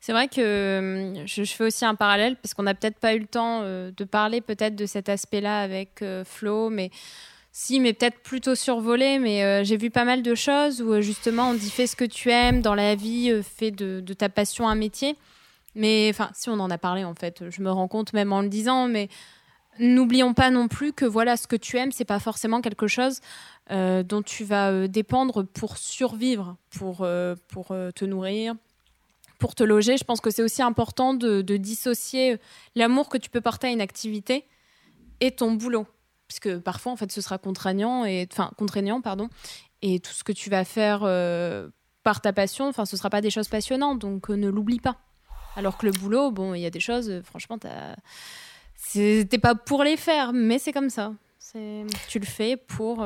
C'est 0.00 0.12
vrai 0.12 0.28
que 0.28 0.40
euh, 0.40 1.26
je, 1.26 1.44
fais 1.44 1.64
aussi 1.64 1.84
un 1.84 1.94
parallèle 1.94 2.36
parce 2.36 2.54
qu'on 2.54 2.62
n'a 2.62 2.74
peut-être 2.74 2.98
pas 2.98 3.14
eu 3.14 3.18
le 3.18 3.26
temps 3.26 3.60
euh, 3.62 3.90
de 3.94 4.04
parler 4.04 4.40
peut-être 4.40 4.74
de 4.74 4.86
cet 4.86 5.08
aspect-là 5.08 5.60
avec 5.60 6.02
Flo, 6.24 6.70
mais 6.70 6.90
si, 7.52 7.80
mais 7.80 7.92
peut-être 7.92 8.20
plutôt 8.20 8.54
survolé. 8.54 9.18
Mais 9.18 9.64
j'ai 9.64 9.76
vu 9.76 9.90
pas 9.90 10.04
mal 10.04 10.22
de 10.22 10.34
choses 10.34 10.80
où 10.80 11.00
justement 11.02 11.50
on 11.50 11.54
dit 11.54 11.70
fais 11.70 11.86
ce 11.86 11.96
que 11.96 12.04
tu 12.04 12.30
aimes 12.30 12.62
dans 12.62 12.74
la 12.74 12.94
vie, 12.94 13.42
fais 13.42 13.70
de, 13.70 14.00
de, 14.00 14.14
ta 14.14 14.28
passion 14.28 14.68
un 14.68 14.76
métier. 14.76 15.16
Mais 15.74 16.08
enfin, 16.10 16.30
si 16.34 16.48
on 16.48 16.58
en 16.58 16.70
a 16.70 16.78
parlé 16.78 17.04
en 17.04 17.14
fait, 17.14 17.44
je 17.50 17.60
me 17.60 17.70
rends 17.70 17.88
compte 17.88 18.12
même 18.14 18.32
en 18.32 18.40
le 18.40 18.48
disant, 18.48 18.88
mais 18.88 19.08
n'oublions 19.78 20.34
pas 20.34 20.50
non 20.50 20.68
plus 20.68 20.92
que 20.92 21.04
voilà, 21.04 21.36
ce 21.36 21.46
que 21.46 21.56
tu 21.56 21.76
aimes, 21.76 21.92
c'est 21.92 22.04
pas 22.04 22.18
forcément 22.18 22.60
quelque 22.60 22.86
chose 22.86 23.20
euh, 23.70 24.02
dont 24.02 24.22
tu 24.22 24.44
vas 24.44 24.70
euh, 24.70 24.88
dépendre 24.88 25.44
pour 25.44 25.76
survivre, 25.76 26.56
pour, 26.70 26.98
euh, 27.02 27.34
pour 27.48 27.68
te 27.68 28.04
nourrir, 28.04 28.54
pour 29.38 29.54
te 29.54 29.62
loger. 29.62 29.96
Je 29.96 30.04
pense 30.04 30.20
que 30.20 30.30
c'est 30.30 30.42
aussi 30.42 30.62
important 30.62 31.14
de, 31.14 31.42
dissocier 31.56 32.38
l'amour 32.74 33.08
que 33.08 33.18
tu 33.18 33.30
peux 33.30 33.40
porter 33.40 33.68
à 33.68 33.70
une 33.70 33.80
activité 33.80 34.44
et 35.20 35.30
ton 35.30 35.52
boulot. 35.52 35.86
Parce 36.28 36.40
que 36.40 36.58
parfois, 36.58 36.92
en 36.92 36.96
fait, 36.96 37.10
ce 37.10 37.20
sera 37.20 37.38
contraignant, 37.38 38.04
et, 38.04 38.28
enfin, 38.30 38.50
contraignant, 38.56 39.00
pardon. 39.00 39.30
Et 39.80 40.00
tout 40.00 40.12
ce 40.12 40.24
que 40.24 40.32
tu 40.32 40.50
vas 40.50 40.64
faire 40.64 41.00
par 42.02 42.20
ta 42.20 42.32
passion, 42.32 42.68
enfin, 42.68 42.84
ce 42.84 42.96
ne 42.96 42.98
sera 42.98 43.10
pas 43.10 43.20
des 43.20 43.30
choses 43.30 43.48
passionnantes, 43.48 43.98
donc 43.98 44.28
ne 44.28 44.48
l'oublie 44.48 44.80
pas. 44.80 44.98
Alors 45.58 45.76
que 45.76 45.86
le 45.86 45.92
boulot, 45.92 46.30
bon, 46.30 46.54
il 46.54 46.60
y 46.60 46.66
a 46.66 46.70
des 46.70 46.78
choses, 46.78 47.10
euh, 47.10 47.20
franchement, 47.22 47.58
c'était 48.76 49.38
pas 49.38 49.56
pour 49.56 49.82
les 49.82 49.96
faire, 49.96 50.32
mais 50.32 50.58
c'est 50.60 50.72
comme 50.72 50.88
ça. 50.88 51.12
Tu 52.08 52.18
le 52.20 52.26
fais 52.26 52.56
pour 52.56 53.04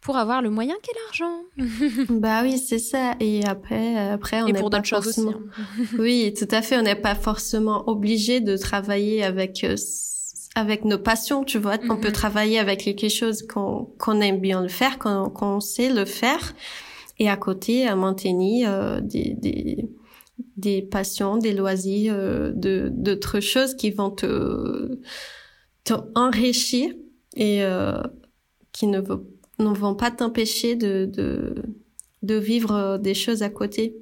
pour 0.00 0.16
avoir 0.16 0.42
le 0.42 0.50
moyen 0.50 0.74
qu'est 0.82 0.92
l'argent. 1.06 1.42
bah 2.20 2.42
oui, 2.42 2.58
c'est 2.58 2.78
ça. 2.78 3.14
Et 3.20 3.44
après, 3.44 3.96
après, 3.96 4.42
on 4.42 4.46
Et 4.46 4.52
pour 4.52 4.70
d'autres 4.70 4.84
choses 4.84 5.08
aussi. 5.08 5.26
Hein. 5.28 5.40
oui, 5.98 6.32
tout 6.36 6.48
à 6.50 6.62
fait. 6.62 6.78
On 6.78 6.82
n'est 6.82 6.94
pas 6.94 7.14
forcément 7.14 7.88
obligé 7.88 8.40
de 8.40 8.56
travailler 8.56 9.24
avec 9.24 9.64
euh, 9.64 9.76
avec 10.54 10.84
nos 10.84 10.98
passions, 10.98 11.44
tu 11.44 11.58
vois. 11.58 11.78
On 11.88 11.96
peut 11.96 12.08
mhm. 12.08 12.14
travailler 12.14 12.58
avec 12.58 12.80
quelque 12.80 13.08
chose 13.08 13.42
qu'on 13.46 13.90
qu'on 13.98 14.20
aime 14.20 14.40
bien 14.40 14.62
le 14.62 14.68
faire, 14.68 14.98
qu'on 14.98 15.30
qu'on 15.30 15.60
sait 15.60 15.90
le 15.90 16.04
faire, 16.04 16.54
et 17.18 17.28
à 17.28 17.36
côté, 17.36 17.86
à 17.86 17.96
maintenir 17.96 18.70
euh, 18.70 19.00
des, 19.00 19.34
des 19.34 19.88
des 20.56 20.82
passions, 20.82 21.36
des 21.36 21.52
loisirs, 21.52 22.14
euh, 22.16 22.52
de 22.54 22.90
d'autres 22.92 23.40
choses 23.40 23.74
qui 23.74 23.90
vont 23.90 24.10
te, 24.10 24.98
te 25.84 25.94
enrichir 26.14 26.92
et 27.36 27.62
euh, 27.62 28.02
qui 28.72 28.86
ne 28.86 29.00
vont 29.00 29.24
ne 29.58 29.74
vont 29.74 29.94
pas 29.94 30.10
t'empêcher 30.10 30.76
de, 30.76 31.04
de, 31.06 31.62
de 32.22 32.34
vivre 32.34 32.72
euh, 32.72 32.98
des 32.98 33.14
choses 33.14 33.42
à 33.42 33.50
côté. 33.50 33.96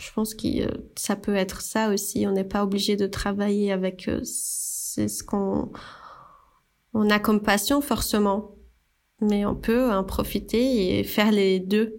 Je 0.00 0.10
pense 0.12 0.34
que 0.34 0.62
euh, 0.62 0.68
ça 0.96 1.16
peut 1.16 1.36
être 1.36 1.60
ça 1.60 1.90
aussi. 1.90 2.26
On 2.26 2.32
n'est 2.32 2.44
pas 2.44 2.64
obligé 2.64 2.96
de 2.96 3.06
travailler 3.06 3.72
avec 3.72 4.08
euh, 4.08 4.20
c'est 4.24 5.08
ce 5.08 5.22
qu'on 5.22 5.70
on 6.92 7.10
a 7.10 7.18
comme 7.18 7.40
passion 7.40 7.80
forcément, 7.80 8.54
mais 9.20 9.44
on 9.44 9.54
peut 9.54 9.92
en 9.92 10.04
profiter 10.04 10.98
et 10.98 11.04
faire 11.04 11.32
les 11.32 11.60
deux. 11.60 11.96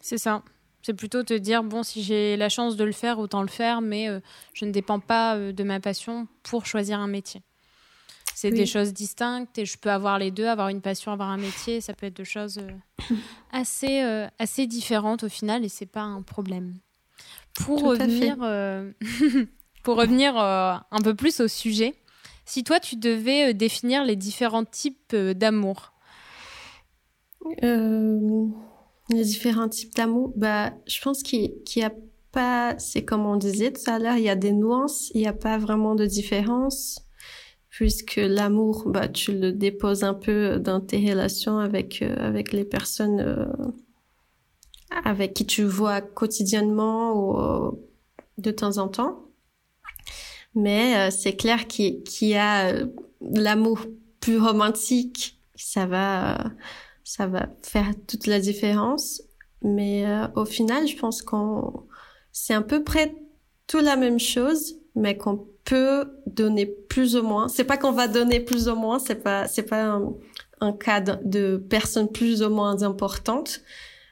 C'est 0.00 0.18
ça. 0.18 0.42
C'est 0.82 0.94
plutôt 0.94 1.22
te 1.22 1.34
dire 1.34 1.62
bon 1.62 1.82
si 1.82 2.02
j'ai 2.02 2.36
la 2.36 2.48
chance 2.48 2.76
de 2.76 2.84
le 2.84 2.92
faire 2.92 3.18
autant 3.18 3.42
le 3.42 3.48
faire, 3.48 3.80
mais 3.80 4.08
je 4.54 4.64
ne 4.64 4.72
dépends 4.72 4.98
pas 4.98 5.38
de 5.38 5.62
ma 5.62 5.78
passion 5.78 6.26
pour 6.42 6.64
choisir 6.64 6.98
un 6.98 7.06
métier. 7.06 7.42
C'est 8.40 8.50
des 8.50 8.64
choses 8.64 8.94
distinctes 8.94 9.58
et 9.58 9.66
je 9.66 9.76
peux 9.76 9.90
avoir 9.90 10.18
les 10.18 10.30
deux, 10.30 10.46
avoir 10.46 10.70
une 10.70 10.80
passion, 10.80 11.12
avoir 11.12 11.28
un 11.28 11.36
métier. 11.36 11.82
Ça 11.82 11.92
peut 11.92 12.06
être 12.06 12.16
deux 12.16 12.24
choses 12.24 12.56
euh, 12.56 13.14
assez, 13.52 14.00
euh, 14.02 14.28
assez 14.38 14.66
différentes 14.66 15.24
au 15.24 15.28
final 15.28 15.62
et 15.62 15.68
c'est 15.68 15.84
pas 15.84 16.00
un 16.00 16.22
problème. 16.22 16.76
Pour 17.54 17.82
revenir, 17.82 18.38
euh, 18.40 18.92
pour 19.82 19.98
revenir 19.98 20.38
un 20.38 21.00
peu 21.04 21.14
plus 21.14 21.40
au 21.40 21.48
sujet, 21.48 21.94
si 22.46 22.64
toi 22.64 22.80
tu 22.80 22.96
devais 22.96 23.52
définir 23.52 24.04
les 24.04 24.16
différents 24.16 24.64
types 24.64 25.14
d'amour. 25.14 25.92
les 27.60 28.48
différents 29.10 29.68
types 29.68 29.94
d'amour, 29.94 30.32
bah, 30.34 30.72
je 30.86 30.98
pense 31.02 31.22
qu'il 31.22 31.52
n'y 31.76 31.82
a 31.82 31.92
pas, 32.32 32.78
c'est 32.78 33.04
comme 33.04 33.26
on 33.26 33.36
disait 33.36 33.70
tout 33.70 33.90
à 33.90 33.98
l'heure, 33.98 34.16
il 34.16 34.22
y 34.22 34.30
a 34.30 34.36
des 34.36 34.52
nuances, 34.52 35.10
il 35.12 35.20
n'y 35.20 35.28
a 35.28 35.34
pas 35.34 35.58
vraiment 35.58 35.94
de 35.94 36.06
différence 36.06 37.04
puisque 37.80 38.16
l'amour, 38.16 38.82
bah, 38.90 39.08
tu 39.08 39.32
le 39.32 39.52
déposes 39.52 40.04
un 40.04 40.12
peu 40.12 40.58
dans 40.58 40.82
tes 40.82 40.98
relations 40.98 41.58
avec 41.60 42.02
euh, 42.02 42.14
avec 42.18 42.52
les 42.52 42.66
personnes 42.66 43.20
euh, 43.20 43.46
avec 45.02 45.32
qui 45.32 45.46
tu 45.46 45.62
vois 45.62 46.02
quotidiennement 46.02 47.14
ou 47.14 47.38
euh, 47.40 47.70
de 48.36 48.50
temps 48.50 48.76
en 48.76 48.88
temps. 48.88 49.24
Mais 50.54 51.10
c'est 51.10 51.36
clair 51.36 51.66
qu'il 51.68 52.02
y 52.20 52.34
a 52.34 52.70
l'amour 53.22 53.86
plus 54.20 54.38
romantique, 54.38 55.40
ça 55.54 55.86
va 55.86 56.50
ça 57.02 57.26
va 57.28 57.48
faire 57.62 57.92
toute 58.06 58.26
la 58.26 58.40
différence. 58.40 59.22
Mais 59.62 60.04
au 60.36 60.44
final, 60.44 60.86
je 60.86 60.98
pense 60.98 61.22
qu'on 61.22 61.86
c'est 62.32 62.52
à 62.52 62.60
peu 62.60 62.84
près 62.84 63.14
tout 63.66 63.78
la 63.80 63.96
même 63.96 64.18
chose, 64.18 64.76
mais 64.94 65.16
qu'on 65.16 65.46
peut 65.70 66.10
donner 66.26 66.66
plus 66.66 67.14
ou 67.14 67.22
moins. 67.22 67.46
C'est 67.46 67.62
pas 67.62 67.76
qu'on 67.76 67.92
va 67.92 68.08
donner 68.08 68.40
plus 68.40 68.68
ou 68.68 68.74
moins, 68.74 68.98
c'est 68.98 69.22
pas 69.22 69.46
c'est 69.46 69.62
pas 69.62 69.84
un, 69.84 70.14
un 70.60 70.72
cadre 70.72 71.20
de 71.24 71.58
personnes 71.58 72.10
plus 72.10 72.42
ou 72.42 72.50
moins 72.50 72.82
importantes, 72.82 73.60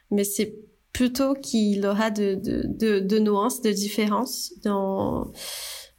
mais 0.09 0.23
c'est 0.23 0.55
plutôt 0.93 1.33
qu'il 1.33 1.85
aura 1.85 2.11
de, 2.11 2.35
de, 2.35 2.63
de, 2.65 2.99
de, 3.01 3.19
nuances, 3.19 3.61
de 3.61 3.71
différences 3.71 4.53
dans 4.63 5.33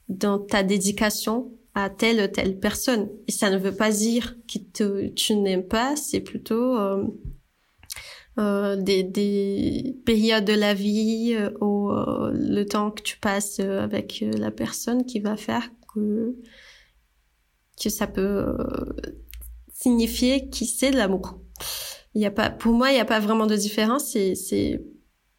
dans 0.09 0.39
ta 0.39 0.63
dédication 0.63 1.53
à 1.75 1.91
telle 1.91 2.23
ou 2.25 2.27
telle 2.27 2.59
personne. 2.59 3.11
Et 3.29 3.33
ça 3.33 3.51
ne 3.51 3.59
veut 3.59 3.77
pas 3.77 3.91
dire 3.91 4.37
que 4.49 5.09
tu 5.09 5.37
n'aimes 5.37 5.69
pas, 5.69 5.95
c'est 5.95 6.21
plutôt 6.21 6.79
euh, 6.79 7.05
euh, 8.39 8.77
des, 8.77 9.03
des 9.03 9.97
périodes 10.07 10.45
de 10.45 10.53
la 10.53 10.73
vie 10.73 11.35
euh, 11.35 11.51
ou 11.61 11.91
euh, 11.91 12.31
le 12.33 12.65
temps 12.65 12.91
que 12.91 13.03
tu 13.03 13.19
passes 13.19 13.61
avec 13.61 14.25
la 14.39 14.51
personne 14.51 15.05
qui 15.05 15.19
va 15.21 15.37
faire 15.37 15.69
que, 15.93 16.37
que 17.83 17.91
ça 17.91 18.07
peut 18.07 18.57
signifier 19.73 20.49
qui 20.49 20.67
c'est 20.67 20.93
l'amour. 20.93 21.41
Il 22.15 22.23
y 22.23 22.27
a 22.27 22.31
pas, 22.31 22.51
pour 22.51 22.73
moi, 22.73 22.91
il 22.91 22.95
n'y 22.95 23.01
a 23.01 23.05
pas 23.05 23.21
vraiment 23.21 23.47
de 23.47 23.57
différence. 23.57 24.13
C'est, 24.13 24.35
c'est 24.35 24.85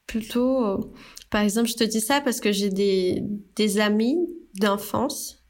plutôt, 0.06 0.92
par 1.30 1.42
exemple, 1.42 1.70
je 1.70 1.76
te 1.76 1.84
dis 1.84 2.02
ça 2.02 2.22
parce 2.22 2.40
que 2.42 2.52
j'ai 2.52 2.70
des, 2.70 3.24
des 3.56 3.80
amis 3.80 4.18
d'enfance 4.56 5.42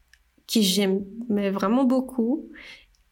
qui 0.45 0.63
j'aime 0.63 1.05
mais 1.29 1.49
vraiment 1.49 1.85
beaucoup 1.85 2.49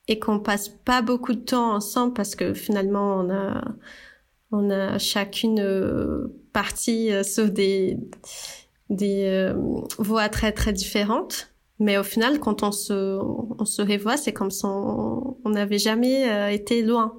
et 0.08 0.20
qu'on 0.20 0.40
passe 0.40 0.70
pas 0.70 1.02
beaucoup 1.02 1.34
de 1.34 1.40
temps 1.40 1.74
ensemble 1.74 2.14
parce 2.14 2.36
que 2.36 2.54
finalement 2.54 3.22
on 3.22 3.30
a 3.30 3.64
on 4.52 4.70
a 4.70 4.98
chacune 4.98 5.60
euh, 5.60 6.28
partie 6.54 7.12
euh, 7.12 7.24
sur 7.24 7.50
des 7.50 7.98
des 8.90 9.26
euh, 9.26 9.54
voies 10.00 10.30
très 10.30 10.52
très 10.52 10.74
différentes. 10.74 11.54
Mais 11.80 11.98
au 11.98 12.04
final, 12.04 12.40
quand 12.40 12.64
on 12.64 12.72
se 12.72 13.20
on 13.22 13.66
se 13.66 13.82
revoit, 13.82 14.18
c'est 14.18 14.34
comme 14.34 14.52
si 14.52 14.66
on 14.66 15.38
n'avait 15.46 15.78
jamais 15.78 16.54
été 16.54 16.82
loin. 16.82 17.14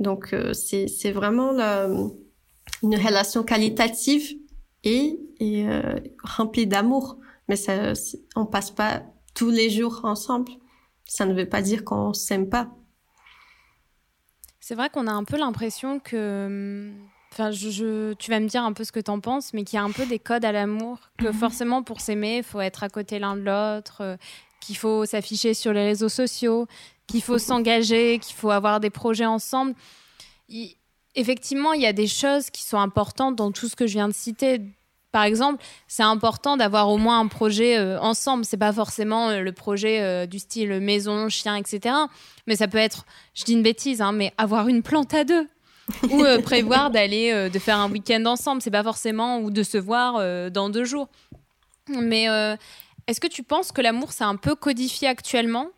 Donc 0.00 0.34
c'est 0.54 1.12
vraiment 1.12 1.52
une 2.82 2.96
relation 2.96 3.44
qualitative 3.44 4.36
et 4.82 5.20
et 5.38 5.66
remplie 6.24 6.66
d'amour. 6.66 7.18
Mais 7.48 7.54
ça 7.54 7.92
on 8.34 8.44
passe 8.44 8.72
pas 8.72 9.04
tous 9.34 9.50
les 9.50 9.70
jours 9.70 10.00
ensemble. 10.02 10.50
Ça 11.04 11.24
ne 11.24 11.32
veut 11.32 11.48
pas 11.48 11.62
dire 11.62 11.84
qu'on 11.84 12.12
s'aime 12.12 12.48
pas. 12.48 12.72
C'est 14.68 14.74
vrai 14.74 14.90
qu'on 14.90 15.06
a 15.06 15.12
un 15.12 15.22
peu 15.22 15.36
l'impression 15.36 16.00
que. 16.00 16.90
Enfin, 17.30 17.52
je, 17.52 18.14
tu 18.14 18.32
vas 18.32 18.40
me 18.40 18.48
dire 18.48 18.64
un 18.64 18.72
peu 18.72 18.82
ce 18.82 18.90
que 18.90 18.98
tu 18.98 19.12
en 19.12 19.20
penses, 19.20 19.54
mais 19.54 19.62
qu'il 19.62 19.76
y 19.76 19.78
a 19.78 19.84
un 19.84 19.92
peu 19.92 20.04
des 20.06 20.18
codes 20.18 20.44
à 20.44 20.50
l'amour, 20.50 20.98
que 21.18 21.28
mhm. 21.28 21.34
forcément 21.34 21.82
pour 21.84 22.00
s'aimer, 22.00 22.38
il 22.38 22.42
faut 22.42 22.60
être 22.60 22.82
à 22.82 22.88
côté 22.88 23.20
l'un 23.20 23.36
de 23.36 23.42
l'autre, 23.42 23.98
euh, 24.00 24.16
qu'il 24.60 24.76
faut 24.76 25.06
s'afficher 25.06 25.54
sur 25.54 25.72
les 25.72 25.84
réseaux 25.84 26.08
sociaux, 26.08 26.66
qu'il 27.06 27.22
faut 27.22 27.38
s'engager, 27.38 28.18
qu'il 28.18 28.34
faut 28.34 28.50
avoir 28.50 28.80
des 28.80 28.90
projets 28.90 29.24
ensemble. 29.24 29.72
effectivement, 31.14 31.72
il 31.72 31.82
y 31.82 31.86
a 31.86 31.92
des 31.92 32.08
choses 32.08 32.50
qui 32.50 32.64
sont 32.64 32.78
importantes 32.80 33.36
dans 33.36 33.52
tout 33.52 33.68
ce 33.68 33.76
que 33.76 33.86
je 33.86 33.92
viens 33.92 34.08
de 34.08 34.14
citer, 34.14 34.60
par 35.16 35.24
exemple, 35.24 35.64
c'est 35.88 36.02
important 36.02 36.58
d'avoir 36.58 36.90
au 36.90 36.98
moins 36.98 37.18
un 37.18 37.26
projet 37.26 37.78
euh, 37.78 37.98
ensemble. 37.98 38.44
C'est 38.44 38.58
pas 38.58 38.74
forcément 38.74 39.30
euh, 39.30 39.40
le 39.40 39.52
projet 39.52 40.02
euh, 40.02 40.26
du 40.26 40.38
style 40.38 40.78
maison, 40.78 41.30
chien, 41.30 41.56
etc. 41.56 41.94
Mais 42.46 42.54
ça 42.54 42.68
peut 42.68 42.76
être, 42.76 43.06
je 43.32 43.44
dis 43.44 43.54
une 43.54 43.62
bêtise, 43.62 44.02
hein, 44.02 44.12
mais 44.12 44.34
avoir 44.36 44.68
une 44.68 44.82
plante 44.82 45.14
à 45.14 45.24
deux 45.24 45.48
ou 46.10 46.22
prévoir 46.42 46.90
d'aller, 46.90 47.48
de 47.48 47.58
faire 47.58 47.78
un 47.78 47.90
week-end 47.90 48.26
ensemble. 48.26 48.60
C'est 48.60 48.70
pas 48.70 48.82
forcément 48.82 49.38
ou 49.38 49.50
de 49.50 49.62
se 49.62 49.78
voir 49.78 50.50
dans 50.50 50.68
deux 50.68 50.84
jours. 50.84 51.08
Mais 51.88 52.26
est-ce 53.06 53.18
que 53.18 53.26
tu 53.26 53.42
penses 53.42 53.72
que 53.72 53.80
l'amour 53.80 54.12
c'est 54.12 54.24
un 54.24 54.36
peu 54.36 54.54
codifié 54.54 55.08
actuellement? 55.08 55.68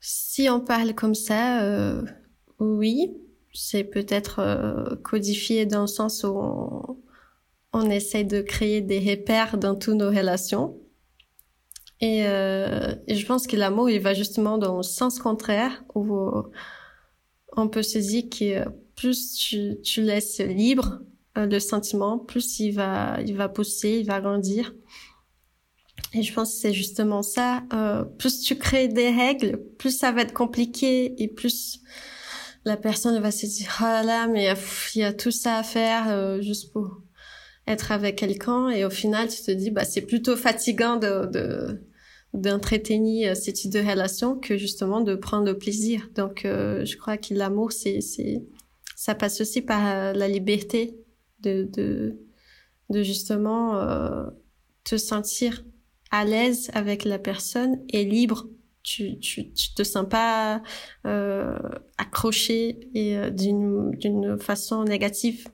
Si 0.00 0.48
on 0.48 0.60
parle 0.60 0.94
comme 0.94 1.16
ça, 1.16 1.60
oui 2.60 3.10
c'est 3.58 3.84
peut-être 3.84 4.38
euh, 4.40 4.96
codifié 5.02 5.66
dans 5.66 5.82
le 5.82 5.86
sens 5.86 6.24
où 6.24 6.28
on, 6.28 6.96
on, 7.72 7.90
essaie 7.90 8.24
de 8.24 8.40
créer 8.40 8.80
des 8.80 8.98
repères 8.98 9.58
dans 9.58 9.74
toutes 9.74 9.96
nos 9.96 10.08
relations. 10.08 10.78
Et, 12.00 12.26
euh, 12.26 12.94
je 13.08 13.26
pense 13.26 13.46
que 13.46 13.56
l'amour, 13.56 13.90
il 13.90 14.00
va 14.00 14.14
justement 14.14 14.58
dans 14.58 14.76
le 14.76 14.82
sens 14.82 15.18
contraire, 15.18 15.84
où 15.94 16.16
on 17.56 17.68
peut 17.68 17.82
se 17.82 17.98
dire 17.98 18.24
que 18.30 18.68
plus 18.94 19.34
tu, 19.34 19.80
tu 19.82 20.02
laisses 20.02 20.40
libre 20.40 21.00
euh, 21.38 21.46
le 21.46 21.60
sentiment, 21.60 22.18
plus 22.18 22.60
il 22.60 22.72
va, 22.72 23.18
il 23.24 23.36
va 23.36 23.48
pousser, 23.48 23.98
il 24.00 24.06
va 24.06 24.20
grandir. 24.20 24.74
Et 26.14 26.22
je 26.22 26.32
pense 26.32 26.54
que 26.54 26.60
c'est 26.60 26.72
justement 26.72 27.22
ça. 27.22 27.62
Euh, 27.72 28.04
plus 28.04 28.40
tu 28.40 28.56
crées 28.56 28.88
des 28.88 29.10
règles, 29.10 29.60
plus 29.78 29.96
ça 29.96 30.10
va 30.10 30.22
être 30.22 30.32
compliqué 30.32 31.22
et 31.22 31.28
plus 31.28 31.80
la 32.68 32.76
personne 32.76 33.20
va 33.20 33.30
se 33.30 33.46
dire 33.46 33.76
oh 33.80 34.06
là 34.06 34.26
mais 34.28 34.52
il 34.94 35.00
y 35.00 35.04
a 35.04 35.12
tout 35.12 35.30
ça 35.30 35.56
à 35.56 35.62
faire 35.62 36.08
euh, 36.08 36.40
juste 36.40 36.72
pour 36.72 37.02
être 37.66 37.92
avec 37.92 38.16
quelqu'un 38.16 38.68
et 38.70 38.84
au 38.84 38.90
final 38.90 39.28
tu 39.28 39.42
te 39.42 39.50
dis 39.50 39.70
bah 39.70 39.84
c'est 39.84 40.02
plutôt 40.02 40.36
fatigant 40.36 40.96
de, 40.96 41.26
de 41.26 41.82
d'entretenir 42.34 43.36
ce 43.36 43.50
type 43.50 43.72
de 43.72 43.80
relation 43.80 44.38
que 44.38 44.56
justement 44.56 45.00
de 45.00 45.16
prendre 45.16 45.52
plaisir 45.54 46.10
donc 46.14 46.42
je 46.44 46.96
crois 46.96 47.16
que 47.16 47.32
l'amour 47.34 47.72
c'est 47.72 48.00
c'est 48.00 48.44
ça 48.94 49.14
passe 49.14 49.40
aussi 49.40 49.62
par 49.62 50.12
la 50.12 50.28
liberté 50.28 50.98
de 51.40 52.18
de 52.90 53.02
justement 53.02 53.76
euh, 53.76 54.26
te 54.84 54.96
sentir 54.96 55.64
à 56.10 56.24
l'aise 56.24 56.70
avec 56.72 57.04
la 57.04 57.18
personne 57.18 57.82
et 57.90 58.04
libre. 58.04 58.48
Tu, 58.88 59.18
tu, 59.18 59.52
tu 59.52 59.74
te 59.74 59.82
sens 59.82 60.06
pas 60.08 60.62
euh, 61.04 61.58
accroché 61.98 62.88
et 62.94 63.18
euh, 63.18 63.28
d'une 63.28 63.90
d'une 63.98 64.38
façon 64.38 64.84
négative. 64.84 65.48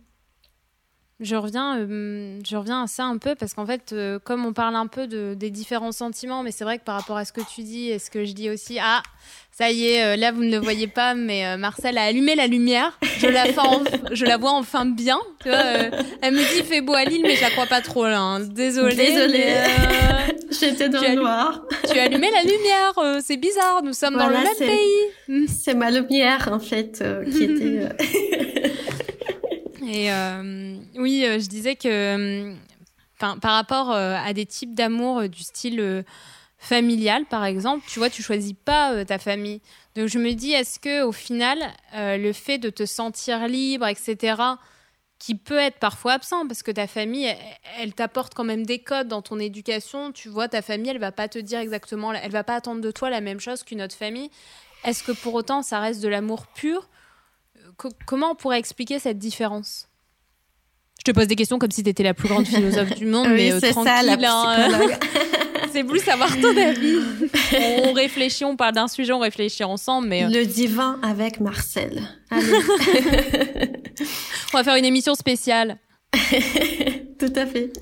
Je 1.20 1.34
reviens, 1.34 1.78
euh, 1.78 2.40
je 2.46 2.56
reviens 2.56 2.84
à 2.84 2.86
ça 2.86 3.04
un 3.04 3.18
peu 3.18 3.34
parce 3.34 3.54
qu'en 3.54 3.66
fait, 3.66 3.92
euh, 3.92 4.18
comme 4.20 4.44
on 4.46 4.52
parle 4.52 4.76
un 4.76 4.86
peu 4.86 5.06
de, 5.08 5.34
des 5.34 5.50
différents 5.50 5.92
sentiments, 5.92 6.42
mais 6.44 6.52
c'est 6.52 6.64
vrai 6.64 6.78
que 6.78 6.84
par 6.84 6.96
rapport 6.96 7.16
à 7.16 7.24
ce 7.24 7.32
que 7.32 7.40
tu 7.40 7.62
dis 7.62 7.88
et 7.88 7.98
ce 7.98 8.08
que 8.10 8.24
je 8.24 8.32
dis 8.32 8.50
aussi, 8.50 8.78
ah, 8.80 9.02
ça 9.50 9.70
y 9.70 9.86
est, 9.86 10.04
euh, 10.04 10.16
là 10.16 10.30
vous 10.30 10.44
ne 10.44 10.50
le 10.50 10.58
voyez 10.58 10.86
pas, 10.86 11.14
mais 11.14 11.56
Marcel 11.56 11.98
a 11.98 12.02
allumé 12.02 12.36
la 12.36 12.46
lumière. 12.46 12.98
Je 13.18 13.26
la, 13.28 13.46
je 14.12 14.24
la 14.24 14.36
vois 14.36 14.52
enfin 14.52 14.86
bien. 14.86 15.18
Tu 15.42 15.48
vois, 15.48 15.58
elle 16.22 16.34
me 16.34 16.38
dit 16.38 16.58
il 16.58 16.64
fait 16.64 16.82
beau 16.82 16.94
à 16.94 17.04
Lille, 17.04 17.22
mais 17.22 17.34
je 17.36 17.42
la 17.42 17.50
crois 17.50 17.66
pas 17.66 17.80
trop 17.80 18.04
là. 18.04 18.20
Hein. 18.20 18.40
Désolée. 18.40 18.94
Désolée. 18.94 19.54
J'étais 20.58 20.88
dans 20.88 21.00
le 21.00 21.14
noir. 21.14 21.62
Tu 21.90 21.98
as 21.98 22.04
allumé 22.04 22.30
la 22.30 22.42
lumière. 22.42 23.22
c'est 23.22 23.36
bizarre. 23.36 23.82
Nous 23.82 23.92
sommes 23.92 24.16
dans 24.16 24.28
le 24.28 24.34
même 24.34 24.56
pays. 24.58 25.46
C'est 25.48 25.74
ma 25.74 25.90
lumière 25.90 26.48
en 26.52 26.60
fait 26.60 27.04
qui 27.30 27.44
était. 27.44 27.88
Et 29.86 30.10
euh, 30.10 30.76
oui, 30.96 31.24
euh, 31.24 31.38
je 31.38 31.46
disais 31.46 31.76
que 31.76 31.88
euh, 31.88 32.54
par 33.18 33.38
rapport 33.42 33.92
à 33.92 34.32
des 34.32 34.44
types 34.44 34.74
d'amour 34.74 35.28
du 35.28 35.42
style 35.42 36.04
familial, 36.58 37.24
par 37.26 37.44
exemple, 37.44 37.84
tu 37.88 37.98
vois, 37.98 38.10
tu 38.10 38.22
choisis 38.22 38.54
pas 38.64 39.04
ta 39.04 39.18
famille. 39.18 39.60
Donc 39.94 40.08
je 40.08 40.18
me 40.18 40.32
dis, 40.32 40.52
est-ce 40.52 40.78
que 40.78 41.04
au 41.04 41.12
final, 41.12 41.58
le 41.94 42.32
fait 42.32 42.58
de 42.58 42.68
te 42.68 42.84
sentir 42.84 43.46
libre, 43.48 43.86
etc., 43.86 44.34
qui 45.18 45.34
peut 45.34 45.58
être 45.58 45.78
parfois 45.78 46.12
absent 46.12 46.46
parce 46.46 46.62
que 46.62 46.70
ta 46.70 46.86
famille, 46.86 47.34
elle, 47.78 47.94
t'apporte 47.94 48.34
quand 48.34 48.44
même 48.44 48.66
des 48.66 48.78
codes 48.78 49.08
dans 49.08 49.22
ton 49.22 49.38
éducation. 49.38 50.12
Tu 50.12 50.28
vois, 50.28 50.48
ta 50.48 50.62
famille, 50.62 50.90
elle 50.90 50.98
va 50.98 51.12
pas 51.12 51.28
te 51.28 51.38
dire 51.38 51.60
exactement, 51.60 52.12
elle 52.12 52.30
va 52.30 52.44
pas 52.44 52.56
attendre 52.56 52.80
de 52.80 52.90
toi 52.90 53.10
la 53.10 53.20
même 53.20 53.40
chose 53.40 53.62
qu'une 53.62 53.82
autre 53.82 53.94
famille. 53.94 54.30
Est-ce 54.84 55.02
que 55.02 55.12
pour 55.12 55.34
autant, 55.34 55.62
ça 55.62 55.80
reste 55.80 56.02
de 56.02 56.08
l'amour 56.08 56.46
pur? 56.46 56.88
Comment 58.06 58.32
on 58.32 58.34
pourrait 58.34 58.58
expliquer 58.58 58.98
cette 58.98 59.18
différence? 59.18 59.88
Je 60.98 61.12
te 61.12 61.16
pose 61.16 61.26
des 61.26 61.36
questions 61.36 61.58
comme 61.58 61.70
si 61.70 61.82
tu 61.82 61.90
étais 61.90 62.02
la 62.02 62.14
plus 62.14 62.28
grande 62.28 62.46
philosophe 62.46 62.94
du 62.94 63.06
monde, 63.06 63.28
mais 63.30 63.52
euh, 63.52 63.60
tranquille. 63.60 63.82
Ça, 63.84 64.02
la 64.02 64.12
hein. 64.12 64.68
c'est 65.74 65.84
plus 65.84 66.00
savoir 66.00 66.30
ton 66.40 66.56
avis. 66.56 66.96
on 67.82 67.92
réfléchit, 67.92 68.44
on 68.44 68.56
parle 68.56 68.74
d'un 68.74 68.88
sujet, 68.88 69.12
on 69.12 69.18
réfléchit 69.18 69.64
ensemble. 69.64 70.08
Mais... 70.08 70.24
Euh, 70.24 70.28
Le 70.28 70.44
divin 70.46 71.00
avec 71.02 71.40
Marcel. 71.40 72.00
on 72.30 72.38
va 74.52 74.64
faire 74.64 74.76
une 74.76 74.84
émission 74.84 75.14
spéciale. 75.14 75.78
Tout 77.18 77.32
à 77.34 77.46
fait. 77.46 77.72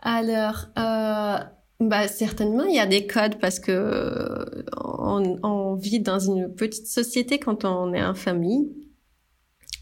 Alors, 0.00 0.66
euh, 0.78 1.38
bah 1.80 2.06
certainement, 2.06 2.64
il 2.64 2.74
y 2.76 2.80
a 2.80 2.86
des 2.86 3.06
codes 3.06 3.38
parce 3.40 3.58
que 3.58 4.64
on, 4.76 5.38
on, 5.42 5.74
vit 5.74 6.00
dans 6.00 6.18
une 6.18 6.54
petite 6.54 6.86
société 6.86 7.38
quand 7.38 7.64
on 7.64 7.94
est 7.94 8.04
en 8.04 8.14
famille 8.14 8.68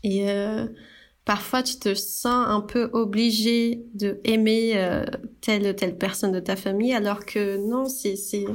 et 0.05 0.31
euh, 0.31 0.66
parfois 1.26 1.62
tu 1.62 1.76
te 1.76 1.95
sens 1.95 2.47
un 2.49 2.62
peu 2.62 2.88
obligé 2.95 3.85
de 3.92 4.21
aimer 4.25 4.73
euh, 4.76 5.04
telle 5.42 5.66
ou 5.66 5.73
telle 5.75 5.99
personne 5.99 6.33
de 6.33 6.40
ta 6.40 6.56
famille 6.56 6.95
alors 6.95 7.26
que 7.26 7.59
non, 7.59 7.87
c'est 7.87 8.16
c'est 8.16 8.47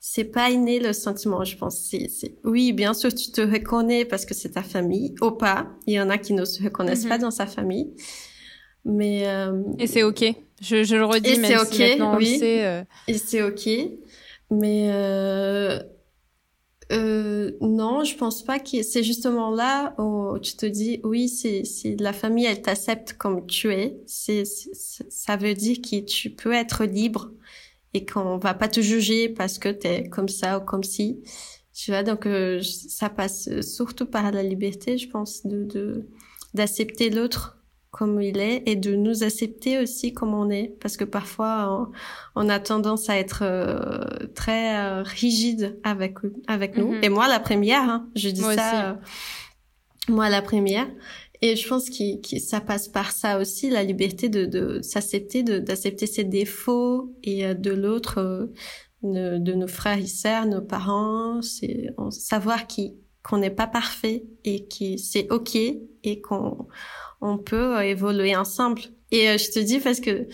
c'est 0.00 0.24
pas 0.24 0.50
inné 0.50 0.78
le 0.78 0.92
sentiment, 0.92 1.42
je 1.42 1.56
pense. 1.56 1.78
C'est, 1.78 2.08
c'est 2.08 2.34
oui, 2.44 2.72
bien 2.72 2.92
sûr, 2.92 3.14
tu 3.14 3.30
te 3.30 3.40
reconnais 3.40 4.04
parce 4.04 4.26
que 4.26 4.34
c'est 4.34 4.50
ta 4.50 4.62
famille, 4.62 5.14
ou 5.22 5.30
pas. 5.30 5.70
Il 5.86 5.94
y 5.94 6.00
en 6.00 6.10
a 6.10 6.18
qui 6.18 6.34
ne 6.34 6.44
se 6.44 6.62
reconnaissent 6.62 7.06
pas 7.06 7.16
mhm. 7.16 7.22
dans 7.22 7.30
sa 7.30 7.46
famille, 7.46 7.94
mais 8.84 9.26
euh, 9.26 9.62
et 9.78 9.86
c'est 9.86 10.02
ok. 10.02 10.22
Je, 10.60 10.84
je 10.84 10.96
le 10.96 11.06
redis, 11.06 11.30
et 11.30 11.34
c'est 11.36 11.56
ok, 11.56 12.18
oui. 12.18 12.38
Euh. 12.42 12.84
Et 13.08 13.14
c'est 13.14 13.42
ok, 13.42 13.68
mais 14.50 14.90
euh, 16.92 17.52
non, 17.60 18.04
je 18.04 18.16
pense 18.16 18.42
pas 18.44 18.58
que 18.58 18.82
c'est 18.82 19.02
justement 19.02 19.50
là 19.50 19.94
où 19.98 20.38
tu 20.38 20.54
te 20.56 20.66
dis 20.66 21.00
oui, 21.04 21.28
c'est 21.28 21.64
c'est 21.64 21.96
la 21.98 22.12
famille, 22.12 22.44
elle 22.44 22.60
t'accepte 22.60 23.14
comme 23.14 23.46
tu 23.46 23.72
es. 23.72 23.96
C'est 24.06 24.44
ça 24.44 25.36
veut 25.36 25.54
dire 25.54 25.78
que 25.80 26.00
tu 26.00 26.30
peux 26.30 26.52
être 26.52 26.84
libre 26.84 27.32
et 27.94 28.04
qu'on 28.04 28.38
va 28.38 28.54
pas 28.54 28.68
te 28.68 28.80
juger 28.80 29.28
parce 29.28 29.58
que 29.58 29.68
t'es 29.70 30.08
comme 30.08 30.28
ça 30.28 30.58
ou 30.58 30.64
comme 30.64 30.82
si. 30.84 31.22
Tu 31.74 31.90
vois, 31.90 32.02
donc 32.02 32.26
euh, 32.26 32.60
ça 32.62 33.08
passe 33.08 33.48
surtout 33.62 34.06
par 34.06 34.30
la 34.30 34.42
liberté, 34.42 34.98
je 34.98 35.08
pense, 35.08 35.46
de 35.46 36.06
d'accepter 36.54 37.08
l'autre 37.10 37.61
comme 37.92 38.22
il 38.22 38.38
est 38.38 38.62
et 38.66 38.74
de 38.74 38.96
nous 38.96 39.22
accepter 39.22 39.78
aussi 39.78 40.12
comme 40.14 40.34
on 40.34 40.50
est. 40.50 40.74
Parce 40.80 40.96
que 40.96 41.04
parfois 41.04 41.90
on, 42.34 42.48
a 42.48 42.58
tendance 42.58 43.08
à 43.08 43.18
être 43.18 43.42
euh, 43.42 44.26
très 44.34 44.78
euh, 44.78 45.02
rigide 45.02 45.78
avec 45.84 46.16
avec 46.48 46.76
nous. 46.76 46.92
Mhm. 46.94 47.04
et 47.04 47.08
moi 47.10 47.28
la 47.28 47.38
première 47.38 47.82
hein, 47.82 48.08
je 48.16 48.30
dis 48.30 48.40
ça 48.40 48.90
euh, 48.90 48.94
moi 50.08 50.28
la 50.28 50.42
première. 50.42 50.88
Et 51.44 51.56
je 51.56 51.68
pense 51.68 51.90
que, 51.90 52.38
ça 52.38 52.60
passe 52.60 52.86
par 52.86 53.10
ça 53.10 53.40
aussi 53.40 53.68
la 53.68 53.82
liberté 53.82 54.28
de, 54.28 54.46
de 54.46 54.80
s'accepter 54.80 55.42
de 55.42 55.58
d'accepter 55.58 56.06
ses 56.06 56.24
défauts 56.24 57.12
et 57.24 57.54
de 57.54 57.72
l'autre 57.72 58.48
de, 59.02 59.38
de, 59.38 59.52
nos 59.52 59.66
frères 59.66 59.98
et 59.98 60.06
sœurs 60.06 60.46
nos 60.46 60.62
parents. 60.62 61.42
C'est 61.42 61.88
savoir 62.10 62.66
qui 62.68 62.94
qu'on 63.22 63.38
n'est 63.38 63.50
pas 63.50 63.66
parfait 63.66 64.24
et 64.44 64.66
que 64.66 64.96
c'est 64.96 65.30
ok 65.30 65.56
et 65.56 66.20
qu'on 66.20 66.68
on 67.22 67.38
peut 67.38 67.76
euh, 67.76 67.80
évoluer 67.80 68.36
ensemble. 68.36 68.82
Et 69.12 69.28
euh, 69.28 69.38
je 69.38 69.50
te 69.50 69.58
dis 69.60 69.78
parce 69.78 70.00
que 70.00 70.26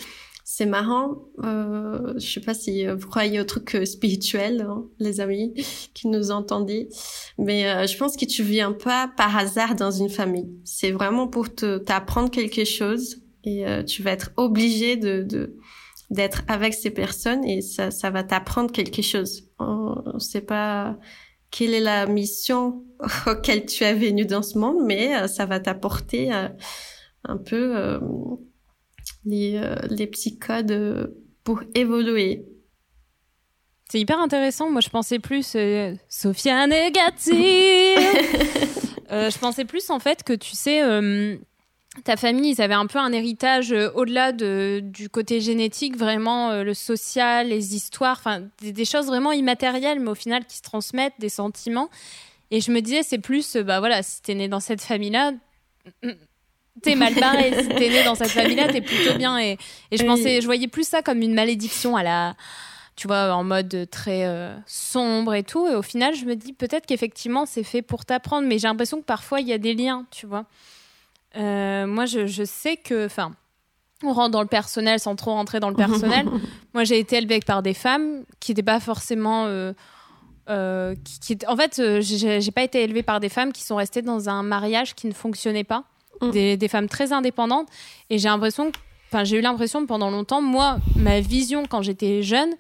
c'est 0.45 0.65
marrant. 0.65 1.19
Euh, 1.45 2.15
je 2.17 2.33
sais 2.33 2.41
pas 2.41 2.55
si 2.55 2.87
vous 2.87 3.07
croyez 3.07 3.39
au 3.41 3.45
truc 3.45 3.75
euh, 3.75 3.85
spirituel, 3.85 4.63
hein, 4.63 4.87
les 4.99 5.21
amis 5.21 5.53
qui 5.95 6.09
nous 6.09 6.31
entendaient, 6.31 6.89
mais 7.37 7.87
je 7.87 7.97
pense 7.99 8.17
que 8.17 8.25
tu 8.25 8.43
viens 8.43 8.73
pas 8.73 9.11
par 9.17 9.37
hasard 9.37 9.75
dans 9.75 9.91
une 9.91 10.09
famille. 10.09 10.49
C'est 10.65 10.93
vraiment 10.93 11.29
pour 11.29 11.55
te 11.55 11.77
t'apprendre 11.79 12.31
quelque 12.31 12.65
chose 12.65 13.19
et 13.45 13.65
tu 13.87 14.03
vas 14.03 14.13
être 14.13 14.31
obligé 14.37 14.97
de, 14.97 15.57
d'être 16.11 16.43
avec 16.49 16.75
ces 16.75 16.91
personnes 16.91 17.45
et 17.45 17.61
ça 17.61 17.91
ça 17.91 18.11
va 18.11 18.23
t'apprendre 18.23 18.73
quelque 18.73 19.03
chose. 19.03 19.45
On, 19.59 19.95
on 20.07 20.19
sait 20.19 20.41
pas 20.41 20.99
quelle 21.51 21.75
est 21.75 21.81
la 21.81 22.07
mission 22.07 22.85
auquel 23.27 23.67
tu 23.67 23.85
es 23.85 23.95
venu 23.95 24.25
dans 24.25 24.43
ce 24.43 24.59
monde, 24.59 24.85
mais 24.85 25.17
euh, 25.17 25.29
ça 25.29 25.47
va 25.47 25.61
t'apporter 25.61 26.33
euh, 26.33 26.49
un 27.25 27.37
peu 27.37 27.77
euh, 27.77 27.99
les, 29.25 29.61
les, 29.91 30.07
petits 30.07 30.39
codes 30.39 31.15
pour 31.45 31.63
évoluer. 31.75 32.47
C'est 33.91 34.01
hyper 34.01 34.19
intéressant. 34.19 34.71
Moi, 34.71 34.81
je 34.81 34.91
pensais 34.91 35.19
plus 35.19 35.57
Sophia 36.09 36.67
négative. 36.67 37.35
je 39.11 39.39
pensais 39.39 39.65
plus 39.65 39.91
en 39.91 39.99
fait 39.99 40.23
que 40.23 40.35
tu 40.35 40.55
sais 40.55 40.83
ta 42.05 42.17
famille, 42.17 42.53
ils 42.53 42.63
avaient 42.63 42.75
un 42.75 42.87
peu 42.87 42.99
un 42.99 43.13
héritage 43.13 43.73
euh, 43.73 43.91
au-delà 43.95 44.33
de, 44.33 44.81
du 44.83 45.09
côté 45.09 45.41
génétique, 45.41 45.97
vraiment 45.97 46.51
euh, 46.51 46.63
le 46.63 46.75
social, 46.75 47.49
les 47.49 47.75
histoires, 47.75 48.17
enfin 48.19 48.43
des, 48.61 48.85
choses 48.85 49.07
vraiment 49.07 49.33
immatérielles, 49.33 50.01
mais 50.01 50.11
au 50.11 50.15
final 50.15 50.45
qui 50.45 50.57
se 50.57 50.63
transmettent, 50.63 51.19
des 51.19 51.29
sentiments. 51.29 51.89
Et 52.51 52.61
je 52.61 52.71
me 52.71 52.81
disais, 52.81 53.03
c'est 53.03 53.19
plus, 53.19 53.57
euh, 53.57 53.63
bah 53.63 53.79
voilà, 53.79 54.03
si 54.03 54.23
t'es 54.23 54.35
né 54.35 54.49
dans 54.49 54.61
cette 54.61 54.81
famille-là, 54.81 55.33
mm, 56.03 56.11
t'es 56.83 56.95
mal 56.95 57.15
barré. 57.15 57.53
si 57.63 57.69
t'es 57.69 57.89
né 57.91 58.05
dans 58.05 58.15
cette 58.15 58.31
famille-là, 58.31 58.69
t'es 58.69 58.81
plutôt 58.81 59.15
bien. 59.17 59.39
Et, 59.39 59.59
et 59.91 59.97
je 59.97 60.05
pensais, 60.05 60.41
je 60.41 60.47
voyais 60.47 60.69
plus 60.69 60.87
ça 60.87 61.03
comme 61.03 61.21
une 61.23 61.35
malédiction 61.35 61.97
à 61.97 62.03
la, 62.03 62.37
tu 62.97 63.07
vois, 63.07 63.35
en 63.35 63.45
mode 63.45 63.89
très 63.91 64.25
sombre 64.67 65.35
et 65.35 65.43
tout. 65.43 65.67
Et 65.69 65.75
au 65.75 65.83
final, 65.83 66.15
je 66.15 66.25
me 66.25 66.37
dis 66.37 66.53
peut-être 66.53 66.87
qu'effectivement, 66.87 67.47
c'est 67.47 67.65
fait 67.65 67.83
pour 67.83 68.05
t'apprendre, 68.05 68.49
mais 68.49 68.59
j'ai 68.59 68.69
l'impression 68.69 68.99
que 68.99 69.07
parfois 69.07 69.41
il 69.41 69.49
y 69.49 69.53
a 69.53 69.59
des 69.59 69.75
liens, 69.75 70.07
tu 70.11 70.27
vois. 70.27 70.47
Euh, 71.37 71.87
moi, 71.87 72.07
je, 72.07 72.45
sais 72.45 72.77
que, 72.77 73.07
enfin, 73.07 73.33
on 74.03 74.13
rentre 74.13 74.31
dans 74.31 74.43
le 74.43 74.49
personnel 74.49 74.99
sans 74.99 75.17
trop 75.17 75.33
rentrer 75.33 75.61
dans 75.61 75.71
le 75.71 75.77
personnel. 75.77 76.27
moi, 76.75 76.85
j'ai 76.85 76.99
été 76.99 77.17
élevée 77.17 77.41
par 77.41 77.63
des 77.63 77.75
femmes 77.75 78.25
qui 78.41 78.53
n'étaient 78.53 78.63
pas 78.63 78.81
forcément. 78.81 79.47
Euh, 79.47 79.73
euh, 80.49 80.95
qui, 81.21 81.39
en 81.47 81.57
fait, 81.57 81.81
j'ai 82.01 82.51
pas 82.51 82.63
été 82.63 82.83
élevée 82.83 83.03
par 83.03 83.21
des 83.21 83.29
femmes 83.29 83.53
qui 83.53 83.63
sont 83.63 83.77
restées 83.77 84.03
dans 84.03 84.29
un 84.29 84.43
mariage 84.43 84.95
qui 84.95 85.07
ne 85.07 85.13
fonctionnait 85.13 85.65
pas. 85.65 85.85
Mm. 86.21 86.31
Des, 86.31 86.69
femmes 86.69 86.89
très 86.89 87.13
indépendantes. 87.13 87.69
Et 88.11 88.19
j'ai 88.19 88.29
l'impression, 88.29 88.73
enfin, 89.07 89.23
j'ai 89.23 89.39
eu 89.39 89.41
l'impression 89.41 89.87
pendant 89.87 90.11
longtemps, 90.11 90.43
moi, 90.43 90.79
ma 90.97 91.21
vision 91.21 91.65
quand 91.65 91.81
j'étais 91.83 92.25
jeune, 92.25 92.55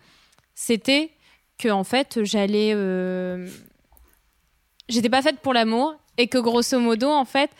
c'était 0.55 1.11
que 1.59 1.68
en 1.68 1.83
fait, 1.83 2.22
j'allais 2.22 2.72
j'étais 4.88 5.09
pas 5.09 5.22
faite 5.22 5.40
pour 5.40 5.53
l'amour 5.53 5.94
et 6.16 6.27
que 6.27 6.38
grosso 6.38 6.79
modo, 6.79 7.09
en 7.09 7.24
fait, 7.24 7.51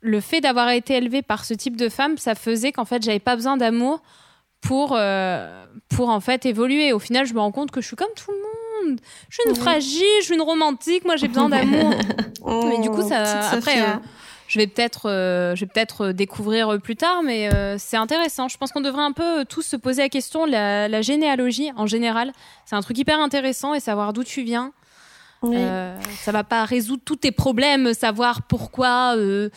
le 0.00 0.20
fait 0.20 0.40
d'avoir 0.40 0.68
été 0.70 0.94
élevée 0.94 1.22
par 1.22 1.44
ce 1.44 1.54
type 1.54 1.76
de 1.76 1.88
femme, 1.88 2.18
ça 2.18 2.34
faisait 2.34 2.72
qu'en 2.72 2.84
fait, 2.84 3.02
j'avais 3.02 3.20
pas 3.20 3.36
besoin 3.36 3.56
d'amour 3.56 4.02
pour, 4.60 4.94
euh, 4.96 5.64
pour 5.88 6.08
en 6.10 6.20
fait 6.20 6.44
évoluer. 6.44 6.92
Au 6.92 6.98
final, 6.98 7.26
je 7.26 7.34
me 7.34 7.40
rends 7.40 7.52
compte 7.52 7.70
que 7.70 7.80
je 7.80 7.86
suis 7.86 7.96
comme 7.96 8.12
tout 8.16 8.30
le 8.30 8.36
monde. 8.36 8.51
Je 9.28 9.38
suis 9.40 9.50
une 9.50 9.56
fragile, 9.56 10.04
je 10.20 10.24
suis 10.24 10.34
une 10.34 10.42
romantique, 10.42 11.04
moi 11.04 11.16
j'ai 11.16 11.28
besoin 11.28 11.48
d'amour. 11.50 11.90
mais 12.68 12.80
du 12.80 12.90
coup, 12.90 13.06
ça, 13.06 13.50
Oh, 13.52 13.56
après, 13.56 13.80
euh, 13.82 13.94
je 14.48 14.58
vais 14.58 14.66
peut-être 14.66 15.02
euh, 15.06 15.54
vais 15.58 15.66
peut-être 15.66 16.12
découvrir 16.12 16.80
plus 16.80 16.96
tard, 16.96 17.22
mais 17.22 17.52
euh, 17.52 17.76
c'est 17.78 17.96
intéressant. 17.96 18.48
Je 18.48 18.58
pense 18.58 18.72
qu'on 18.72 18.80
devrait 18.80 19.02
un 19.02 19.12
peu 19.12 19.44
tous 19.44 19.62
se 19.62 19.76
poser 19.76 20.02
la 20.02 20.08
question 20.08 20.44
la, 20.46 20.88
la 20.88 21.02
généalogie 21.02 21.70
en 21.76 21.86
général. 21.86 22.32
C'est 22.66 22.76
un 22.76 22.82
truc 22.82 22.98
hyper 22.98 23.20
intéressant 23.20 23.74
et 23.74 23.80
savoir 23.80 24.12
d'où 24.12 24.24
tu 24.24 24.42
viens. 24.42 24.72
Oui. 25.42 25.56
Euh, 25.58 25.98
ça 26.20 26.32
va 26.32 26.44
pas 26.44 26.64
résoudre 26.64 27.02
tous 27.04 27.16
tes 27.16 27.32
problèmes, 27.32 27.94
savoir 27.94 28.42
pourquoi 28.42 29.16
euh, 29.16 29.50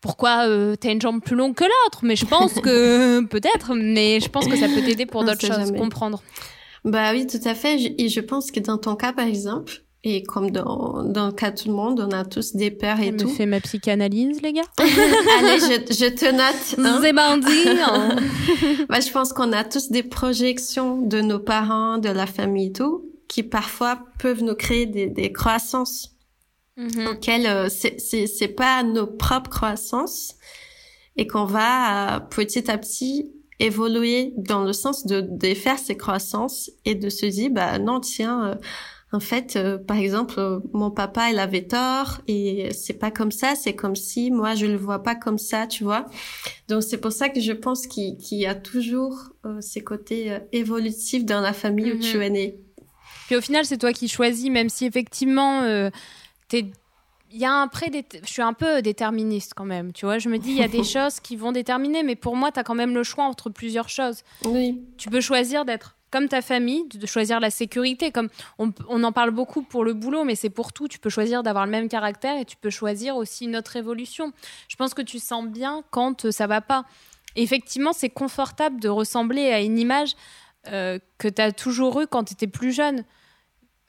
pourquoi 0.00 0.46
euh, 0.48 0.76
t'as 0.76 0.92
une 0.92 1.00
jambe 1.00 1.20
plus 1.20 1.36
longue 1.36 1.54
que 1.54 1.64
l'autre. 1.64 2.00
Mais 2.02 2.16
je 2.16 2.24
pense 2.24 2.54
que 2.54 3.20
peut-être, 3.26 3.74
mais 3.74 4.20
je 4.20 4.28
pense 4.28 4.46
que 4.46 4.56
ça 4.56 4.66
peut 4.66 4.82
t'aider 4.82 5.06
pour 5.06 5.24
d'autres 5.24 5.40
choses, 5.40 5.66
jamais. 5.66 5.78
comprendre. 5.78 6.22
Bah 6.84 7.12
oui, 7.12 7.26
tout 7.26 7.40
à 7.44 7.54
fait. 7.54 7.94
Et 7.98 8.08
je 8.08 8.20
pense 8.20 8.50
que 8.50 8.60
dans 8.60 8.78
ton 8.78 8.96
cas, 8.96 9.12
par 9.12 9.26
exemple, 9.26 9.82
et 10.02 10.22
comme 10.22 10.50
dans, 10.50 11.02
dans 11.04 11.26
le 11.26 11.32
cas 11.32 11.50
de 11.50 11.60
tout 11.60 11.68
le 11.68 11.74
monde, 11.74 12.00
on 12.00 12.10
a 12.12 12.24
tous 12.24 12.54
des 12.56 12.70
peurs 12.70 13.00
et 13.00 13.12
me 13.12 13.18
tout. 13.18 13.28
fais 13.28 13.44
ma 13.46 13.60
psychanalyse, 13.60 14.40
les 14.42 14.52
gars. 14.54 14.62
Allez, 14.78 15.58
je, 15.60 15.92
je 15.94 16.08
te 16.08 16.24
note. 16.32 16.78
hein. 16.86 16.98
C'est 17.02 17.12
bandit. 17.12 17.68
hein. 17.84 18.16
Bah, 18.88 19.00
je 19.00 19.10
pense 19.12 19.32
qu'on 19.34 19.52
a 19.52 19.62
tous 19.64 19.90
des 19.90 20.02
projections 20.02 21.02
de 21.02 21.20
nos 21.20 21.38
parents, 21.38 21.98
de 21.98 22.08
la 22.08 22.26
famille 22.26 22.68
et 22.68 22.72
tout, 22.72 23.04
qui 23.28 23.42
parfois 23.42 24.00
peuvent 24.18 24.42
nous 24.42 24.54
créer 24.54 24.86
des, 24.86 25.06
des 25.08 25.32
croissances 25.32 26.16
Mhm. 26.76 27.08
auxquelles 27.08 27.46
euh, 27.46 27.68
c'est 27.68 28.00
c'est 28.00 28.26
c'est 28.26 28.48
pas 28.48 28.82
nos 28.84 29.06
propres 29.06 29.50
croissances 29.50 30.34
et 31.16 31.26
qu'on 31.26 31.44
va 31.44 32.16
euh, 32.16 32.20
petit 32.20 32.70
à 32.70 32.78
petit 32.78 33.28
évoluer 33.60 34.32
dans 34.36 34.64
le 34.64 34.72
sens 34.72 35.06
de 35.06 35.20
défaire 35.20 35.78
ces 35.78 35.96
croissances 35.96 36.70
et 36.84 36.94
de 36.94 37.08
se 37.08 37.26
dire 37.26 37.50
bah 37.50 37.78
non 37.78 38.00
tiens 38.00 38.44
euh, 38.44 38.54
en 39.12 39.20
fait 39.20 39.56
euh, 39.56 39.76
par 39.78 39.96
exemple 39.98 40.34
euh, 40.38 40.60
mon 40.72 40.90
papa 40.90 41.30
il 41.30 41.38
avait 41.38 41.66
tort 41.66 42.20
et 42.26 42.68
c'est 42.72 42.98
pas 42.98 43.10
comme 43.10 43.30
ça 43.32 43.54
c'est 43.54 43.74
comme 43.74 43.96
si 43.96 44.30
moi 44.30 44.54
je 44.54 44.66
le 44.66 44.76
vois 44.76 45.02
pas 45.02 45.14
comme 45.14 45.38
ça 45.38 45.66
tu 45.66 45.84
vois 45.84 46.06
donc 46.68 46.82
c'est 46.82 46.98
pour 46.98 47.12
ça 47.12 47.28
que 47.28 47.40
je 47.40 47.52
pense 47.52 47.86
qu'il 47.86 48.16
y 48.30 48.46
a 48.46 48.54
toujours 48.54 49.16
euh, 49.44 49.60
ces 49.60 49.82
côtés 49.82 50.38
évolutifs 50.52 51.24
dans 51.24 51.40
la 51.40 51.52
famille 51.52 51.92
Mhm. 51.92 51.96
où 51.98 52.00
tu 52.02 52.24
es 52.24 52.30
né 52.30 52.56
Puis 53.26 53.36
au 53.36 53.40
final, 53.40 53.64
c'est 53.64 53.78
toi 53.78 53.92
qui 53.92 54.08
choisis, 54.08 54.50
même 54.50 54.68
si 54.68 54.86
effectivement, 54.86 55.62
t'es- 56.48 56.72
il 57.32 57.38
y 57.38 57.44
a 57.44 57.52
un 57.52 57.68
pré 57.68 57.90
je 58.22 58.28
suis 58.28 58.42
un 58.42 58.52
peu 58.52 58.82
déterministe 58.82 59.52
quand 59.54 59.64
même, 59.64 59.92
tu 59.92 60.04
vois. 60.04 60.18
Je 60.18 60.28
me 60.28 60.38
dis, 60.38 60.50
il 60.50 60.56
y 60.56 60.62
a 60.62 60.68
des 60.68 60.84
choses 60.96 61.20
qui 61.20 61.36
vont 61.36 61.52
déterminer, 61.52 62.02
mais 62.02 62.16
pour 62.16 62.36
moi, 62.36 62.50
tu 62.52 62.60
as 62.60 62.64
quand 62.64 62.74
même 62.74 62.94
le 62.94 63.02
choix 63.02 63.24
entre 63.24 63.50
plusieurs 63.50 63.88
choses. 63.88 64.22
oui 64.44 64.82
Tu 64.98 65.08
peux 65.08 65.20
choisir 65.20 65.64
d'être 65.64 65.96
comme 66.10 66.28
ta 66.28 66.42
famille, 66.42 66.88
de 66.88 67.06
choisir 67.06 67.38
la 67.38 67.50
sécurité. 67.50 68.10
Comme 68.10 68.28
on, 68.58 68.72
on 68.88 69.04
en 69.04 69.12
parle 69.12 69.30
beaucoup 69.30 69.62
pour 69.62 69.84
le 69.84 69.94
boulot, 69.94 70.24
mais 70.24 70.34
c'est 70.34 70.50
pour 70.50 70.72
tout. 70.72 70.88
Tu 70.88 70.98
peux 70.98 71.10
choisir 71.10 71.42
d'avoir 71.42 71.66
le 71.66 71.70
même 71.70 71.88
caractère 71.88 72.36
et 72.36 72.44
tu 72.44 72.56
peux 72.56 72.70
choisir 72.70 73.16
aussi 73.16 73.44
une 73.44 73.56
autre 73.56 73.76
évolution. 73.76 74.32
Je 74.68 74.76
pense 74.76 74.92
que 74.92 75.02
tu 75.02 75.18
sens 75.18 75.46
bien 75.46 75.84
quand 75.90 76.24
euh, 76.24 76.30
ça 76.32 76.46
va 76.46 76.60
pas. 76.60 76.84
Et 77.36 77.42
effectivement, 77.42 77.92
c'est 77.92 78.10
confortable 78.10 78.80
de 78.80 78.88
ressembler 78.88 79.52
à 79.52 79.60
une 79.60 79.78
image 79.78 80.16
euh, 80.68 80.98
que 81.18 81.28
tu 81.28 81.40
as 81.40 81.52
toujours 81.52 82.00
eue 82.00 82.06
quand 82.06 82.24
tu 82.24 82.32
étais 82.32 82.48
plus 82.48 82.72
jeune. 82.72 83.04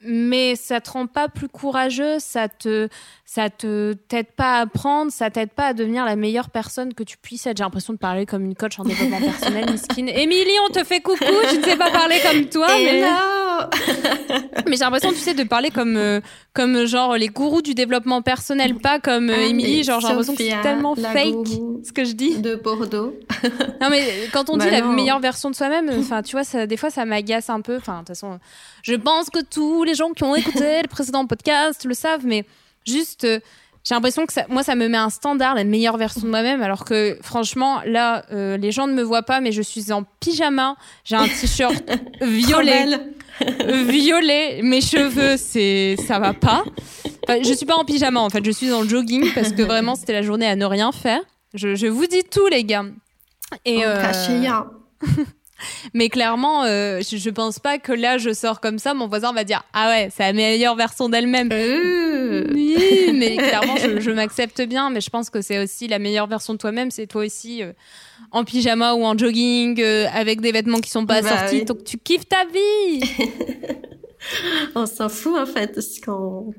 Mais 0.04 0.56
ça 0.56 0.80
te 0.80 0.90
rend 0.90 1.06
pas 1.06 1.28
plus 1.28 1.48
courageux, 1.48 2.18
ça 2.18 2.48
te, 2.48 2.88
ça 3.24 3.50
te 3.50 3.92
t'aide 4.08 4.26
pas 4.36 4.58
à 4.58 4.60
apprendre, 4.62 5.12
ça 5.12 5.30
t'aide 5.30 5.50
pas 5.50 5.66
à 5.68 5.72
devenir 5.74 6.04
la 6.04 6.16
meilleure 6.16 6.50
personne 6.50 6.92
que 6.94 7.02
tu 7.02 7.16
puisses 7.18 7.46
être. 7.46 7.56
J'ai 7.58 7.64
l'impression 7.64 7.92
de 7.92 7.98
parler 7.98 8.26
comme 8.26 8.44
une 8.44 8.54
coach 8.54 8.78
en 8.78 8.84
développement 8.84 9.20
personnel, 9.20 9.70
Miskine. 9.70 10.08
Émilie, 10.14 10.50
on 10.68 10.72
te 10.72 10.82
fait 10.84 11.00
coucou, 11.00 11.24
je 11.50 11.56
ne 11.58 11.62
sais 11.64 11.76
pas 11.76 11.90
parler 11.90 12.16
comme 12.28 12.46
toi, 12.46 12.66
mais, 12.78 12.98
Hello 12.98 13.08
mais 14.66 14.72
j'ai 14.76 14.84
l'impression, 14.84 15.10
tu 15.10 15.18
sais, 15.18 15.34
de 15.34 15.44
parler 15.44 15.70
comme, 15.70 15.96
euh, 15.96 16.20
comme 16.52 16.84
genre 16.86 17.16
les 17.16 17.28
gourous 17.28 17.62
du 17.62 17.74
développement 17.74 18.22
personnel, 18.22 18.74
pas 18.76 18.98
comme 18.98 19.30
euh, 19.30 19.36
Ah, 19.36 19.42
Émilie. 19.42 19.84
Genre, 19.84 20.00
j'ai 20.00 20.08
l'impression 20.08 20.34
que 20.34 20.42
c'est 20.42 20.60
tellement 20.62 20.94
fake 20.94 21.48
ce 21.84 21.92
que 21.92 22.04
je 22.04 22.12
dis. 22.12 22.38
de 22.38 22.54
Bordeaux. 22.56 23.14
Non, 23.80 23.88
mais 23.90 24.28
quand 24.32 24.48
on 24.50 24.56
Bah 24.56 24.64
dit 24.66 24.70
la 24.70 24.80
non. 24.82 24.92
meilleure 24.92 25.18
version 25.18 25.50
de 25.50 25.56
soi-même, 25.56 25.90
enfin, 25.98 26.22
tu 26.22 26.36
vois, 26.36 26.44
ça, 26.44 26.66
des 26.68 26.76
fois, 26.76 26.88
ça 26.90 27.04
m'agace 27.04 27.50
un 27.50 27.60
peu. 27.60 27.76
Enfin, 27.76 27.94
de 27.94 27.98
toute 27.98 28.08
façon, 28.08 28.38
je 28.82 28.94
pense 28.94 29.28
que 29.28 29.40
tous 29.42 29.82
les 29.82 29.91
gens 29.94 30.10
qui 30.12 30.24
ont 30.24 30.34
écouté 30.34 30.82
le 30.82 30.88
précédent 30.88 31.26
podcast 31.26 31.84
le 31.84 31.94
savent, 31.94 32.24
mais 32.24 32.44
juste, 32.86 33.24
euh, 33.24 33.40
j'ai 33.84 33.94
l'impression 33.94 34.26
que 34.26 34.32
ça, 34.32 34.44
moi, 34.48 34.62
ça 34.62 34.74
me 34.74 34.88
met 34.88 34.98
un 34.98 35.10
standard, 35.10 35.54
la 35.54 35.64
meilleure 35.64 35.96
version 35.96 36.22
de 36.22 36.28
moi-même, 36.28 36.62
alors 36.62 36.84
que 36.84 37.18
franchement, 37.22 37.80
là, 37.84 38.24
euh, 38.32 38.56
les 38.56 38.72
gens 38.72 38.86
ne 38.86 38.92
me 38.92 39.02
voient 39.02 39.22
pas, 39.22 39.40
mais 39.40 39.52
je 39.52 39.62
suis 39.62 39.92
en 39.92 40.04
pyjama, 40.20 40.76
j'ai 41.04 41.16
un 41.16 41.26
t-shirt 41.28 41.82
violet, 42.20 42.84
Rebelle. 42.84 43.88
violet, 43.88 44.60
mes 44.62 44.80
cheveux, 44.80 45.36
c'est, 45.36 45.96
ça 46.06 46.18
va 46.18 46.32
pas. 46.32 46.64
Enfin, 47.24 47.42
je 47.42 47.52
suis 47.52 47.66
pas 47.66 47.76
en 47.76 47.84
pyjama, 47.84 48.20
en 48.20 48.30
fait, 48.30 48.44
je 48.44 48.50
suis 48.50 48.72
en 48.72 48.84
jogging 48.84 49.32
parce 49.34 49.52
que 49.52 49.62
vraiment, 49.62 49.94
c'était 49.94 50.12
la 50.14 50.22
journée 50.22 50.46
à 50.46 50.56
ne 50.56 50.64
rien 50.64 50.92
faire. 50.92 51.20
Je, 51.54 51.74
je 51.74 51.86
vous 51.86 52.06
dis 52.06 52.24
tout, 52.24 52.46
les 52.46 52.64
gars. 52.64 52.84
Et 53.64 53.84
euh, 53.84 54.02
rien. 54.28 54.66
mais 55.94 56.08
clairement, 56.08 56.64
euh, 56.64 57.00
je, 57.08 57.16
je 57.16 57.30
pense 57.30 57.58
pas 57.58 57.78
que 57.78 57.92
là, 57.92 58.18
je 58.18 58.32
sors 58.32 58.60
comme 58.60 58.78
ça, 58.78 58.94
mon 58.94 59.08
voisin 59.08 59.32
va 59.32 59.44
dire 59.44 59.62
Ah 59.72 59.88
ouais, 59.90 60.08
c'est 60.14 60.22
la 60.24 60.32
meilleure 60.32 60.76
version 60.76 61.08
d'elle-même. 61.08 61.50
Euh. 61.52 62.46
Oui, 62.52 62.76
mais 63.14 63.36
clairement, 63.36 63.76
je, 63.76 64.00
je 64.00 64.10
m'accepte 64.10 64.62
bien, 64.62 64.90
mais 64.90 65.00
je 65.00 65.10
pense 65.10 65.30
que 65.30 65.40
c'est 65.42 65.62
aussi 65.62 65.88
la 65.88 65.98
meilleure 65.98 66.26
version 66.26 66.52
de 66.54 66.58
toi-même, 66.58 66.90
c'est 66.90 67.06
toi 67.06 67.24
aussi 67.24 67.62
euh, 67.62 67.72
en 68.30 68.44
pyjama 68.44 68.94
ou 68.94 69.04
en 69.04 69.16
jogging, 69.16 69.82
avec 70.14 70.40
des 70.40 70.52
vêtements 70.52 70.80
qui 70.80 70.90
sont 70.90 71.06
pas 71.06 71.20
Bah 71.22 71.32
assortis, 71.34 71.58
oui. 71.60 71.64
donc 71.64 71.84
tu 71.84 71.98
kiffes 71.98 72.28
ta 72.28 72.44
vie. 72.46 73.00
On 74.74 74.86
s'en 74.86 75.08
fout 75.08 75.36
en 75.38 75.46
fait 75.46 75.74
parce 75.74 75.98
qu'on 75.98 76.52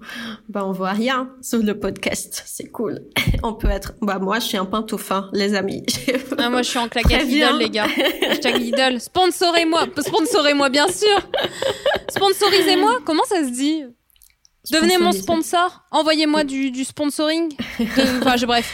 bah 0.49 0.63
on 0.65 0.71
voit 0.71 0.91
rien 0.91 1.29
sur 1.41 1.59
le 1.59 1.79
podcast. 1.79 2.43
C'est 2.45 2.69
cool. 2.69 3.01
On 3.43 3.53
peut 3.53 3.69
être 3.69 3.93
bah 4.01 4.19
moi 4.19 4.39
je 4.39 4.45
suis 4.45 4.57
un 4.57 4.65
pantoufin 4.65 5.29
les 5.33 5.55
amis. 5.55 5.83
Ah, 6.37 6.49
moi, 6.49 6.61
je 6.61 6.69
suis 6.69 6.79
en 6.79 6.89
claquette. 6.89 7.23
Lidl, 7.25 7.57
les 7.59 7.69
gars. 7.69 7.87
Hashtag 8.29 8.57
Lidl. 8.57 8.99
Sponsorez-moi. 8.99 9.85
Sponsorez-moi, 9.97 10.67
bien 10.69 10.87
sûr. 10.89 11.17
Sponsorisez-moi. 12.09 12.99
Comment 13.05 13.23
ça 13.25 13.43
se 13.43 13.49
dit? 13.49 13.83
Devenez 14.71 14.97
mon 14.97 15.11
sponsor. 15.11 15.83
Envoyez-moi 15.91 16.43
du, 16.43 16.71
du 16.71 16.83
sponsoring. 16.83 17.49
De- 17.79 18.19
Enfin, 18.21 18.35
je, 18.37 18.45
bref. 18.45 18.73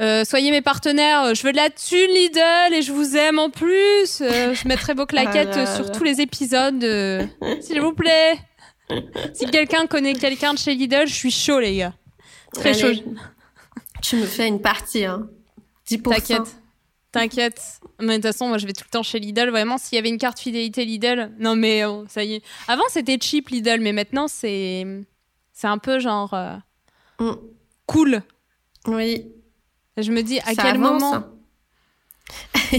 Euh, 0.00 0.24
soyez 0.24 0.50
mes 0.50 0.60
partenaires. 0.62 1.34
Je 1.34 1.42
veux 1.44 1.52
de 1.52 1.56
la 1.56 1.70
thune, 1.70 2.10
Lidl, 2.10 2.74
et 2.74 2.82
je 2.82 2.92
vous 2.92 3.16
aime 3.16 3.38
en 3.38 3.50
plus. 3.50 4.20
Euh, 4.20 4.52
je 4.54 4.66
mettrai 4.68 4.92
vos 4.94 5.06
claquettes 5.06 5.50
Ah 5.52 5.56
là 5.64 5.76
sur 5.76 5.92
tous 5.92 6.02
les 6.04 6.20
épisodes. 6.20 6.82
euh, 6.82 7.24
S'il 7.60 7.80
vous 7.80 7.92
plaît. 7.92 8.34
Si 9.34 9.46
quelqu'un 9.46 9.86
connaît 9.86 10.14
quelqu'un 10.14 10.52
de 10.54 10.58
chez 10.58 10.74
Lidl, 10.74 11.06
je 11.06 11.14
suis 11.14 11.30
chaud, 11.30 11.60
les 11.60 11.76
gars. 11.76 11.94
Très 12.52 12.70
Allez, 12.84 12.96
chaud. 12.96 13.02
Tu 14.02 14.16
me 14.16 14.26
fais 14.26 14.48
une 14.48 14.60
partie 14.60 15.04
hein. 15.04 15.28
10%. 15.88 16.02
T'inquiète. 16.02 16.56
T'inquiète. 17.12 17.62
Mais 18.00 18.18
de 18.18 18.22
toute 18.22 18.32
façon, 18.32 18.48
moi, 18.48 18.58
je 18.58 18.66
vais 18.66 18.72
tout 18.72 18.82
le 18.86 18.90
temps 18.90 19.02
chez 19.04 19.20
Lidl. 19.20 19.48
Vraiment, 19.50 19.78
s'il 19.78 19.94
y 19.96 19.98
avait 20.00 20.08
une 20.08 20.18
carte 20.18 20.40
fidélité 20.40 20.84
Lidl. 20.84 21.30
Non, 21.38 21.54
mais 21.54 21.84
oh, 21.84 22.04
ça 22.08 22.24
y 22.24 22.34
est. 22.34 22.42
Avant, 22.66 22.82
c'était 22.90 23.16
cheap 23.20 23.48
Lidl, 23.50 23.78
mais 23.80 23.92
maintenant, 23.92 24.26
c'est. 24.28 24.84
C'est 25.52 25.68
un 25.68 25.78
peu 25.78 26.00
genre. 26.00 26.34
euh, 26.34 26.56
Mm. 27.20 27.34
cool. 27.86 28.22
Oui. 28.88 29.26
Je 29.96 30.10
me 30.10 30.22
dis, 30.22 30.40
à 30.40 30.54
ça 30.54 30.62
quel 30.62 30.74
avance, 30.76 31.02
moment. 31.02 31.14
hein. 31.14 31.30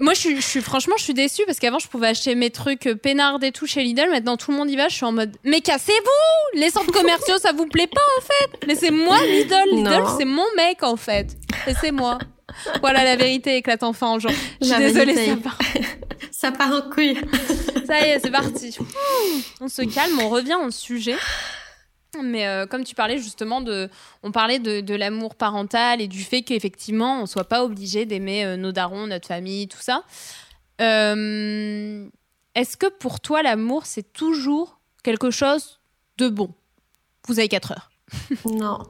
Moi, 0.00 0.12
je 0.14 0.18
suis, 0.20 0.36
je 0.36 0.46
suis 0.46 0.60
franchement, 0.60 0.94
je 0.98 1.04
suis 1.04 1.14
déçue 1.14 1.42
parce 1.46 1.60
qu'avant, 1.60 1.78
je 1.78 1.86
pouvais 1.86 2.08
acheter 2.08 2.34
mes 2.34 2.50
trucs 2.50 2.86
euh, 2.88 2.96
peinards 2.96 3.42
et 3.44 3.52
tout 3.52 3.66
chez 3.66 3.82
Lidl. 3.84 4.10
Maintenant, 4.10 4.36
tout 4.36 4.50
le 4.50 4.56
monde 4.56 4.68
y 4.68 4.74
va. 4.76 4.88
Je 4.88 4.96
suis 4.96 5.04
en 5.04 5.12
mode, 5.12 5.36
mais 5.44 5.60
cassez-vous 5.60 6.58
Les 6.60 6.70
centres 6.70 6.90
commerciaux, 6.92 7.38
ça 7.38 7.52
vous 7.52 7.66
plaît 7.66 7.86
pas 7.86 8.00
en 8.18 8.20
fait 8.22 8.66
Laissez-moi 8.66 9.16
Lidl. 9.24 9.54
Lidl, 9.76 10.02
c'est 10.18 10.24
mon 10.24 10.44
mec 10.56 10.82
en 10.82 10.96
fait. 10.96 11.36
Laissez-moi. 11.66 12.18
Voilà, 12.80 13.04
la 13.04 13.14
vérité 13.16 13.56
éclate 13.56 13.82
enfin 13.84 14.08
en 14.08 14.18
gens. 14.18 14.28
Je 14.60 14.66
suis 14.66 14.76
désolée, 14.76 15.12
vérité. 15.14 15.34
ça 15.34 15.36
part. 15.42 15.58
Ça 16.30 16.52
part 16.52 16.72
en 16.72 16.90
couille. 16.90 17.16
Ça 17.86 18.00
y 18.00 18.10
est, 18.10 18.18
c'est 18.20 18.30
parti. 18.30 18.76
On 19.60 19.68
se 19.68 19.82
calme, 19.82 20.18
on 20.20 20.28
revient 20.28 20.56
au 20.66 20.70
sujet. 20.70 21.14
Mais 22.22 22.46
euh, 22.46 22.66
comme 22.66 22.84
tu 22.84 22.94
parlais 22.94 23.18
justement 23.18 23.60
de, 23.60 23.88
on 24.22 24.30
parlait 24.32 24.58
de, 24.58 24.80
de 24.80 24.94
l'amour 24.94 25.34
parental 25.34 26.00
et 26.00 26.08
du 26.08 26.22
fait 26.22 26.42
qu'effectivement 26.42 27.22
on 27.22 27.26
soit 27.26 27.48
pas 27.48 27.64
obligé 27.64 28.06
d'aimer 28.06 28.44
euh, 28.44 28.56
nos 28.56 28.72
darons, 28.72 29.06
notre 29.06 29.28
famille, 29.28 29.68
tout 29.68 29.80
ça. 29.80 30.04
Euh, 30.80 32.06
Est-ce 32.54 32.76
que 32.76 32.86
pour 32.86 33.20
toi 33.20 33.42
l'amour 33.42 33.86
c'est 33.86 34.12
toujours 34.12 34.78
quelque 35.02 35.30
chose 35.30 35.80
de 36.18 36.28
bon? 36.28 36.52
Vous 37.26 37.38
avez 37.38 37.48
4 37.48 37.72
heures. 37.72 37.90
Non. 38.44 38.78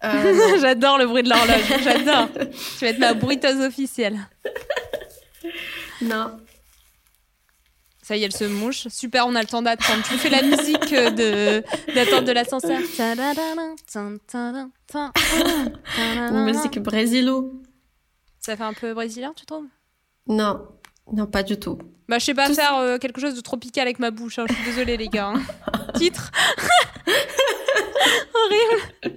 Non. 0.00 0.58
J'adore 0.60 0.96
le 0.98 1.06
bruit 1.08 1.24
de 1.24 1.28
l'horloge. 1.28 1.82
J'adore. 1.82 2.28
tu 2.32 2.84
vas 2.84 2.90
être 2.90 2.98
ma 3.00 3.14
bruiteuse 3.14 3.60
officielle. 3.66 4.16
non. 6.02 6.38
Ça 8.08 8.16
y 8.16 8.22
est, 8.22 8.24
elle 8.24 8.32
se 8.32 8.44
mouche. 8.44 8.88
Super, 8.88 9.26
on 9.26 9.34
a 9.34 9.42
le 9.42 9.46
temps 9.46 9.60
d'attendre. 9.60 10.02
Tu 10.02 10.16
fais 10.16 10.30
la 10.30 10.40
musique 10.40 10.94
de 10.94 11.62
d'attente 11.94 12.24
de 12.24 12.32
l'ascenseur. 12.32 12.80
Une 15.98 16.44
musique 16.44 16.78
brésilo. 16.78 17.60
Ça 18.40 18.56
fait 18.56 18.64
un 18.64 18.72
peu 18.72 18.94
brésilien, 18.94 19.34
tu 19.36 19.44
trouves 19.44 19.66
Non, 20.26 20.68
non, 21.12 21.26
pas 21.26 21.42
du 21.42 21.60
tout. 21.60 21.76
Bah, 22.08 22.18
je 22.18 22.24
sais 22.24 22.32
pas 22.32 22.50
faire 22.54 22.76
euh, 22.78 22.96
quelque 22.96 23.20
chose 23.20 23.34
de 23.34 23.42
tropical 23.42 23.86
avec 23.86 23.98
ma 23.98 24.10
bouche. 24.10 24.38
Hein. 24.38 24.46
Je 24.48 24.54
suis 24.54 24.64
désolée, 24.64 24.96
les 24.96 25.08
gars. 25.08 25.34
Hein. 25.34 25.42
Titre. 25.94 26.30
Horrible. 28.34 29.14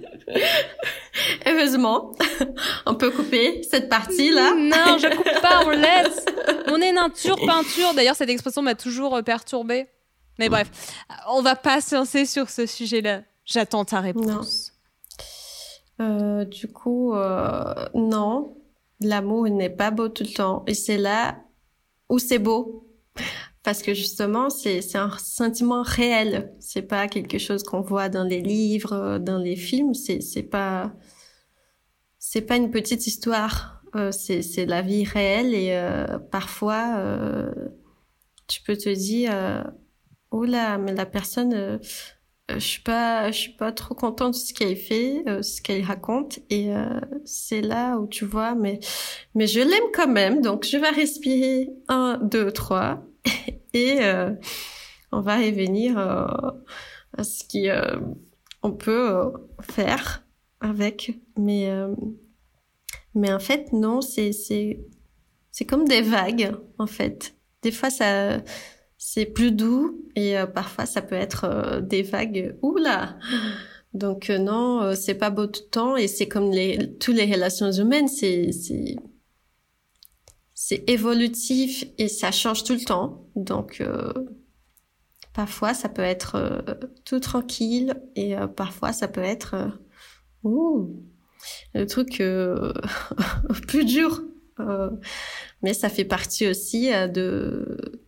Heureusement, 1.46 2.12
on 2.86 2.94
peut 2.94 3.10
couper 3.10 3.62
cette 3.68 3.88
partie-là. 3.88 4.54
Non, 4.54 4.98
je 4.98 5.14
coupe 5.14 5.40
pas, 5.40 5.62
on 5.64 5.70
laisse. 5.70 6.24
On 6.68 6.80
est 6.80 6.92
nature 6.92 7.36
peinture. 7.36 7.94
D'ailleurs, 7.94 8.16
cette 8.16 8.30
expression 8.30 8.62
m'a 8.62 8.74
toujours 8.74 9.16
euh, 9.16 9.22
perturbée. 9.22 9.88
Mais 10.38 10.48
bref, 10.48 10.70
on 11.28 11.42
va 11.42 11.54
pas 11.54 11.80
se 11.80 11.94
lancer 11.94 12.24
sur 12.24 12.48
ce 12.48 12.66
sujet-là. 12.66 13.22
J'attends 13.44 13.84
ta 13.84 14.00
réponse. 14.00 14.72
Euh, 16.00 16.44
du 16.44 16.68
coup, 16.68 17.14
euh, 17.14 17.74
non, 17.94 18.56
l'amour 19.00 19.48
n'est 19.48 19.70
pas 19.70 19.90
beau 19.90 20.08
tout 20.08 20.24
le 20.24 20.32
temps. 20.32 20.64
Et 20.66 20.74
c'est 20.74 20.96
là 20.96 21.36
où 22.08 22.18
c'est 22.18 22.38
beau. 22.38 22.88
Parce 23.62 23.82
que 23.82 23.94
justement, 23.94 24.50
c'est 24.50 24.96
un 24.96 25.16
sentiment 25.18 25.82
réel. 25.82 26.52
C'est 26.58 26.82
pas 26.82 27.06
quelque 27.06 27.38
chose 27.38 27.62
qu'on 27.62 27.80
voit 27.80 28.08
dans 28.08 28.24
les 28.24 28.40
livres, 28.40 29.18
dans 29.18 29.38
les 29.38 29.56
films. 29.56 29.94
C'est 29.94 30.42
pas 30.42 30.92
c'est 32.18 32.42
pas 32.42 32.56
une 32.56 32.70
petite 32.70 33.06
histoire. 33.06 33.82
Euh, 33.94 34.10
c'est 34.10 34.64
la 34.64 34.80
vie 34.80 35.04
réelle 35.04 35.54
et 35.54 35.72
euh, 35.72 36.18
parfois 36.18 36.96
euh, 36.96 37.52
tu 38.48 38.62
peux 38.62 38.76
te 38.76 38.88
dire 38.88 39.32
oh 40.30 40.44
là 40.46 40.78
mais 40.78 40.94
la 40.94 41.04
personne 41.04 41.78
je 42.48 42.58
suis 42.58 42.80
pas 42.80 43.30
je 43.30 43.38
suis 43.38 43.52
pas 43.52 43.70
trop 43.70 43.94
contente 43.94 44.32
de 44.32 44.38
ce 44.38 44.54
qu'elle 44.54 44.76
fait 44.76 45.22
ce 45.42 45.60
qu'elle 45.60 45.84
raconte 45.84 46.38
et 46.48 46.70
c'est 47.26 47.60
là 47.60 47.98
où 47.98 48.06
tu 48.06 48.24
vois 48.24 48.54
mais 48.54 48.80
mais 49.34 49.46
je 49.46 49.60
l'aime 49.60 49.90
quand 49.92 50.08
même 50.08 50.40
donc 50.40 50.64
je 50.64 50.78
vais 50.78 50.90
respirer 50.90 51.68
un 51.88 52.18
deux 52.22 52.50
trois 52.50 53.04
et 53.74 54.00
on 55.12 55.20
va 55.20 55.36
revenir 55.36 55.98
à 55.98 57.24
ce 57.24 57.44
qui 57.44 57.68
on 58.62 58.72
peut 58.72 59.32
faire 59.60 60.24
avec 60.60 61.18
mais 61.36 61.70
mais 63.14 63.32
en 63.32 63.38
fait, 63.38 63.72
non, 63.72 64.00
c'est, 64.00 64.32
c'est, 64.32 64.80
c'est 65.50 65.64
comme 65.64 65.86
des 65.86 66.02
vagues, 66.02 66.56
en 66.78 66.86
fait. 66.86 67.36
Des 67.62 67.72
fois, 67.72 67.90
ça, 67.90 68.42
c'est 68.98 69.26
plus 69.26 69.52
doux 69.52 70.02
et 70.16 70.38
euh, 70.38 70.46
parfois, 70.46 70.86
ça 70.86 71.02
peut 71.02 71.14
être 71.14 71.44
euh, 71.44 71.80
des 71.80 72.02
vagues. 72.02 72.56
Oula! 72.62 73.18
Donc, 73.92 74.30
euh, 74.30 74.38
non, 74.38 74.94
c'est 74.94 75.14
pas 75.14 75.30
beau 75.30 75.46
tout 75.46 75.62
le 75.64 75.70
temps 75.70 75.96
et 75.96 76.08
c'est 76.08 76.28
comme 76.28 76.50
les, 76.50 76.96
toutes 76.98 77.16
les 77.16 77.30
relations 77.30 77.70
humaines, 77.70 78.08
c'est, 78.08 78.50
c'est, 78.52 78.96
c'est 80.64 80.88
évolutif 80.88 81.84
et 81.98 82.08
ça 82.08 82.30
change 82.30 82.62
tout 82.62 82.74
le 82.74 82.84
temps. 82.84 83.26
Donc, 83.34 83.82
parfois, 85.32 85.74
ça 85.74 85.88
peut 85.88 86.02
être 86.02 86.64
tout 87.04 87.18
tranquille 87.18 88.00
et 88.14 88.36
parfois, 88.56 88.92
ça 88.92 89.08
peut 89.08 89.22
être, 89.22 89.56
ouh, 90.44 91.02
le 91.74 91.86
truc 91.86 92.20
euh, 92.20 92.72
plus 93.68 93.84
dur. 93.84 94.22
Euh, 94.60 94.90
mais 95.62 95.74
ça 95.74 95.88
fait 95.88 96.04
partie 96.04 96.46
aussi 96.46 96.92
euh, 96.92 97.08
de, 97.08 98.00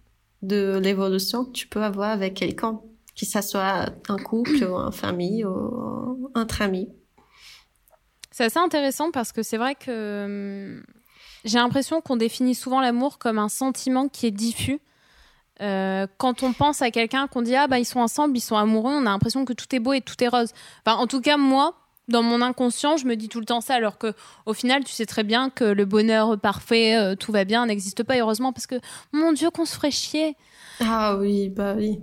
de 0.43 0.79
l'évolution 0.83 1.45
que 1.45 1.53
tu 1.53 1.67
peux 1.67 1.83
avoir 1.83 2.11
avec 2.11 2.35
quelqu'un, 2.35 2.81
que 3.19 3.27
ça 3.27 3.43
soit 3.43 3.87
un 4.09 4.19
couple, 4.19 4.62
ou 4.64 4.77
en 4.77 4.93
famille, 4.93 5.45
ou 5.45 6.31
entre 6.35 6.62
amis. 6.62 6.88
C'est 8.31 8.45
assez 8.45 8.59
intéressant 8.59 9.11
parce 9.11 9.33
que 9.33 9.43
c'est 9.43 9.57
vrai 9.57 9.75
que 9.75 10.25
hum, 10.25 10.85
j'ai 11.45 11.59
l'impression 11.59 12.01
qu'on 12.01 12.17
définit 12.17 12.55
souvent 12.55 12.81
l'amour 12.81 13.19
comme 13.19 13.39
un 13.39 13.49
sentiment 13.49 14.09
qui 14.09 14.27
est 14.27 14.31
diffus. 14.31 14.81
quand 15.59 16.43
on 16.43 16.53
pense 16.53 16.83
à 16.83 16.91
quelqu'un, 16.91 17.27
qu'on 17.27 17.43
dit 17.43 17.57
ah 17.57 17.67
bah 17.67 17.79
ils 17.79 17.85
sont 17.85 18.01
ensemble, 18.01 18.37
ils 18.37 18.41
sont 18.41 18.57
amoureux, 18.57 18.93
on 18.93 19.07
a 19.07 19.11
l'impression 19.11 19.45
que 19.45 19.53
tout 19.53 19.75
est 19.75 19.81
beau 19.81 19.93
et 19.93 20.01
tout 20.01 20.23
est 20.23 20.29
rose. 20.29 20.51
Enfin, 20.85 20.99
en 20.99 21.07
tout 21.07 21.21
cas 21.21 21.37
moi, 21.37 21.75
dans 22.09 22.23
mon 22.23 22.43
inconscient, 22.43 22.97
je 22.97 23.07
me 23.07 23.17
dis 23.17 23.29
tout 23.29 23.41
le 23.41 23.47
temps 23.47 23.61
ça, 23.61 23.75
alors 23.75 23.99
que 23.99 24.13
au 24.47 24.53
final, 24.53 24.85
tu 24.85 24.93
sais 24.93 25.07
très 25.07 25.25
bien 25.25 25.51
que 25.51 25.65
le 25.65 25.85
bonheur 25.85 26.39
parfait, 26.39 26.97
euh, 26.97 27.15
tout 27.15 27.33
va 27.33 27.45
bien, 27.45 27.67
n'existe 27.67 28.03
pas, 28.03 28.19
heureusement, 28.19 28.53
parce 28.53 28.67
que 28.67 28.77
mon 29.13 29.33
Dieu, 29.33 29.51
qu'on 29.51 29.65
se 29.65 29.75
ferait 29.75 29.91
chier. 29.91 30.37
Ah 30.81 31.17
oui, 31.17 31.49
bah 31.49 31.75
oui. 31.77 32.01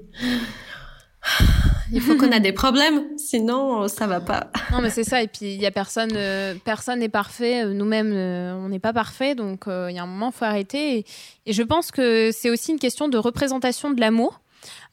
Il 1.94 2.02
faut 2.02 2.16
qu'on 2.16 2.32
a 2.32 2.40
des 2.40 2.54
problèmes, 2.54 3.02
sinon 3.18 3.88
ça 3.88 4.08
va 4.08 4.22
pas. 4.22 4.50
Non, 4.72 4.82
mais 4.82 4.90
c'est 4.90 5.04
ça. 5.04 5.22
Et 5.22 5.28
puis 5.28 5.54
il 5.54 5.62
y 5.62 5.66
a 5.66 5.72
personne, 5.72 6.12
euh, 6.16 6.56
personne 6.64 7.00
n'est 7.00 7.10
parfait. 7.10 7.66
Nous-mêmes, 7.66 8.14
euh, 8.14 8.56
on 8.56 8.70
n'est 8.70 8.80
pas 8.80 8.94
parfait, 8.94 9.36
donc 9.36 9.66
il 9.68 9.96
y 9.96 10.00
a 10.00 10.04
un 10.04 10.08
moment, 10.08 10.32
faut 10.32 10.46
arrêter. 10.46 11.00
Et, 11.00 11.06
et 11.46 11.54
je 11.54 11.64
pense 11.64 11.92
que 11.92 12.32
c'est 12.32 12.50
aussi 12.50 12.72
une 12.72 12.80
question 12.80 13.10
de 13.10 13.18
représentation 13.18 13.92
de 13.92 14.00
l'amour. 14.00 14.40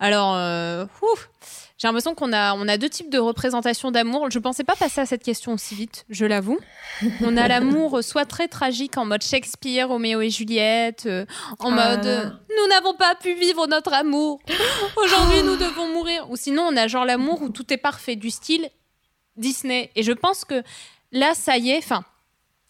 Alors, 0.01 0.35
ouf, 1.03 1.31
j'ai 1.79 1.87
l'impression 1.87 2.15
qu'on 2.15 2.33
a, 2.33 2.55
on 2.55 2.67
a 2.67 2.77
deux 2.77 2.89
types 2.89 3.09
de 3.09 3.19
représentation 3.19 3.91
d'amour. 3.91 4.31
Je 4.31 4.39
pensais 4.41 4.65
pas 4.65 4.75
passer 4.75 5.01
à 5.01 5.07
cette 5.07 5.23
question 5.23 5.53
aussi 5.53 5.75
vite, 5.75 6.05
je 6.11 6.27
l'avoue. 6.27 6.59
On 7.23 7.37
a 7.37 7.47
l'amour 7.47 8.03
soit 8.03 8.25
très 8.25 8.49
tragique 8.49 8.99
en 8.99 9.05
mode 9.05 9.23
Shakespeare, 9.23 9.89
Roméo 9.89 10.21
et 10.21 10.31
Juliette, 10.31 11.07
euh, 11.07 11.25
en 11.61 11.77
ah. 11.77 11.97
mode 11.97 12.39
nous 12.59 12.69
n'avons 12.69 12.95
pas 12.95 13.15
pu 13.15 13.35
vivre 13.35 13.67
notre 13.67 13.93
amour. 13.93 14.41
Aujourd'hui, 14.97 15.43
nous 15.45 15.57
devons 15.57 15.89
mourir. 15.93 16.29
Ou 16.31 16.37
sinon, 16.37 16.65
on 16.69 16.77
a 16.77 16.89
genre 16.89 17.05
l'amour 17.05 17.43
où 17.43 17.51
tout 17.51 17.73
est 17.73 17.79
parfait, 17.79 18.17
du 18.17 18.31
style 18.31 18.69
Disney. 19.37 19.91
Et 19.95 20.03
je 20.03 20.13
pense 20.13 20.45
que 20.45 20.63
là, 21.13 21.35
ça 21.35 21.57
y 21.57 21.71
est, 21.71 21.79
enfin, 21.79 22.05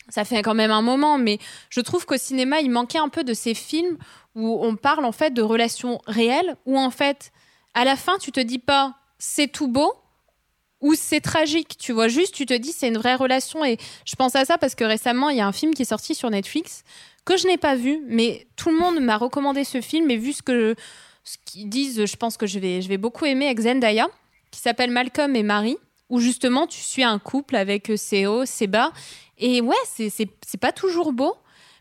ça 0.08 0.24
fait 0.24 0.42
quand 0.42 0.54
même 0.54 0.70
un 0.70 0.82
moment, 0.82 1.16
mais 1.16 1.38
je 1.70 1.80
trouve 1.80 2.04
qu'au 2.04 2.18
cinéma, 2.18 2.60
il 2.60 2.70
manquait 2.70 2.98
un 2.98 3.08
peu 3.08 3.24
de 3.24 3.32
ces 3.34 3.54
films 3.54 3.96
où 4.34 4.58
on 4.62 4.76
parle 4.76 5.04
en 5.04 5.12
fait 5.12 5.30
de 5.32 5.42
relations 5.42 6.00
réelles, 6.06 6.56
où 6.66 6.78
en 6.78 6.90
fait, 6.90 7.32
à 7.74 7.84
la 7.84 7.96
fin, 7.96 8.18
tu 8.18 8.30
te 8.30 8.40
dis 8.40 8.58
pas 8.58 8.97
c'est 9.18 9.48
tout 9.48 9.68
beau 9.68 9.94
ou 10.80 10.94
c'est 10.94 11.20
tragique. 11.20 11.76
Tu 11.78 11.92
vois, 11.92 12.08
juste, 12.08 12.34
tu 12.34 12.46
te 12.46 12.54
dis 12.54 12.72
c'est 12.72 12.88
une 12.88 12.98
vraie 12.98 13.14
relation. 13.14 13.64
Et 13.64 13.78
je 14.04 14.16
pense 14.16 14.34
à 14.36 14.44
ça 14.44 14.58
parce 14.58 14.74
que 14.74 14.84
récemment, 14.84 15.30
il 15.30 15.38
y 15.38 15.40
a 15.40 15.46
un 15.46 15.52
film 15.52 15.74
qui 15.74 15.82
est 15.82 15.86
sorti 15.86 16.14
sur 16.14 16.30
Netflix 16.30 16.84
que 17.24 17.36
je 17.36 17.46
n'ai 17.46 17.58
pas 17.58 17.74
vu, 17.74 18.00
mais 18.06 18.46
tout 18.56 18.70
le 18.70 18.78
monde 18.78 19.00
m'a 19.00 19.16
recommandé 19.16 19.64
ce 19.64 19.80
film. 19.80 20.10
Et 20.10 20.16
vu 20.16 20.32
ce 20.32 20.42
que 20.42 20.74
ce 21.24 21.36
qu'ils 21.44 21.68
disent, 21.68 22.06
je 22.06 22.16
pense 22.16 22.38
que 22.38 22.46
je 22.46 22.58
vais, 22.58 22.80
je 22.80 22.88
vais 22.88 22.96
beaucoup 22.96 23.26
aimer 23.26 23.46
avec 23.46 23.60
Zendaya, 23.60 24.08
qui 24.50 24.60
s'appelle 24.60 24.90
Malcolm 24.90 25.36
et 25.36 25.42
Marie, 25.42 25.76
où 26.08 26.20
justement 26.20 26.66
tu 26.66 26.80
suis 26.80 27.04
un 27.04 27.18
couple 27.18 27.56
avec 27.56 27.92
ses 27.96 28.26
hauts, 28.26 28.46
ses 28.46 28.66
bas. 28.66 28.92
Et 29.36 29.60
ouais, 29.60 29.76
c'est 29.84 30.56
pas 30.58 30.72
toujours 30.72 31.12
beau, 31.12 31.36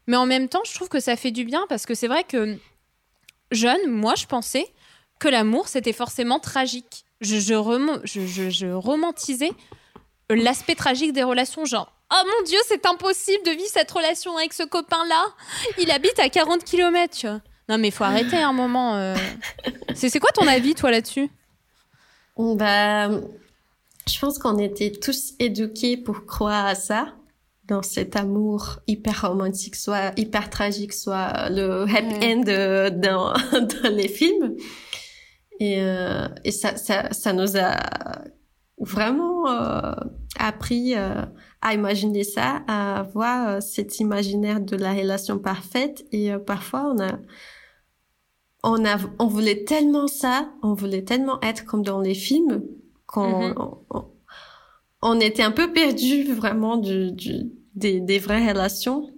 mais 0.05 0.17
en 0.17 0.25
même 0.25 0.49
temps, 0.49 0.61
je 0.65 0.73
trouve 0.73 0.89
que 0.89 0.99
ça 0.99 1.15
fait 1.15 1.31
du 1.31 1.45
bien 1.45 1.65
parce 1.69 1.85
que 1.85 1.93
c'est 1.93 2.09
vrai 2.09 2.25
que 2.25 2.57
jeune, 3.51 3.89
moi, 3.89 4.15
je 4.15 4.25
pensais 4.25 4.67
que 5.17 5.29
l'amour, 5.29 5.69
c'était 5.69 5.93
forcément 5.93 6.39
tragique 6.39 7.05
je, 7.21 7.39
je, 7.39 8.49
je, 8.49 8.67
romantisais 8.67 9.51
l'aspect 10.29 10.75
tragique 10.75 11.13
des 11.13 11.23
relations, 11.23 11.65
genre 11.65 11.93
Oh 12.11 12.23
mon 12.25 12.45
dieu, 12.45 12.57
c'est 12.67 12.85
impossible 12.85 13.43
de 13.45 13.51
vivre 13.51 13.69
cette 13.69 13.91
relation 13.91 14.37
avec 14.37 14.53
ce 14.53 14.63
copain-là. 14.63 15.25
Il 15.77 15.91
habite 15.91 16.17
à 16.19 16.29
40 16.29 16.63
km, 16.63 17.27
Non, 17.67 17.77
mais 17.77 17.89
il 17.89 17.91
faut 17.91 18.05
arrêter 18.05 18.37
un 18.37 18.53
moment. 18.53 18.95
Euh. 18.95 19.15
C'est 19.95 20.19
quoi 20.19 20.29
ton 20.33 20.47
avis, 20.47 20.73
toi, 20.73 20.91
là-dessus? 20.91 21.29
Bah, 22.37 23.09
je 23.09 24.19
pense 24.21 24.37
qu'on 24.39 24.57
était 24.59 24.91
tous 24.91 25.33
éduqués 25.39 25.97
pour 25.97 26.25
croire 26.25 26.65
à 26.65 26.75
ça, 26.75 27.13
dans 27.65 27.81
cet 27.81 28.15
amour 28.15 28.79
hyper 28.87 29.27
romantique, 29.27 29.75
soit 29.75 30.17
hyper 30.17 30.49
tragique, 30.49 30.93
soit 30.93 31.49
le 31.49 31.83
happy 31.83 32.25
end 32.25 32.43
euh, 32.47 32.89
dans, 32.89 33.33
dans 33.51 33.93
les 33.93 34.07
films. 34.07 34.55
Et, 35.59 35.81
euh, 35.81 36.27
et 36.43 36.51
ça, 36.51 36.77
ça, 36.77 37.11
ça, 37.11 37.33
nous 37.33 37.57
a 37.57 37.77
vraiment 38.79 39.49
euh, 39.49 39.93
appris 40.39 40.95
euh, 40.95 41.23
à 41.61 41.73
imaginer 41.73 42.23
ça, 42.23 42.63
à 42.67 42.99
avoir 42.99 43.49
euh, 43.49 43.59
cet 43.59 43.99
imaginaire 43.99 44.61
de 44.61 44.75
la 44.75 44.93
relation 44.93 45.39
parfaite. 45.39 46.05
Et 46.11 46.31
euh, 46.31 46.39
parfois, 46.39 46.93
on 46.93 46.99
a, 47.01 47.19
on 48.63 48.85
a, 48.85 48.97
on 49.19 49.27
voulait 49.27 49.63
tellement 49.63 50.07
ça, 50.07 50.49
on 50.61 50.73
voulait 50.73 51.03
tellement 51.03 51.41
être 51.41 51.65
comme 51.65 51.83
dans 51.83 52.01
les 52.01 52.13
films 52.13 52.63
qu'on, 53.07 53.49
mm-hmm. 53.49 53.77
on, 53.89 54.05
on, 55.01 55.19
était 55.19 55.43
un 55.43 55.51
peu 55.51 55.71
perdu 55.71 56.33
vraiment 56.33 56.77
du, 56.77 57.11
du, 57.11 57.51
des, 57.75 57.99
des 57.99 58.19
vraies 58.19 58.47
relations. 58.47 59.09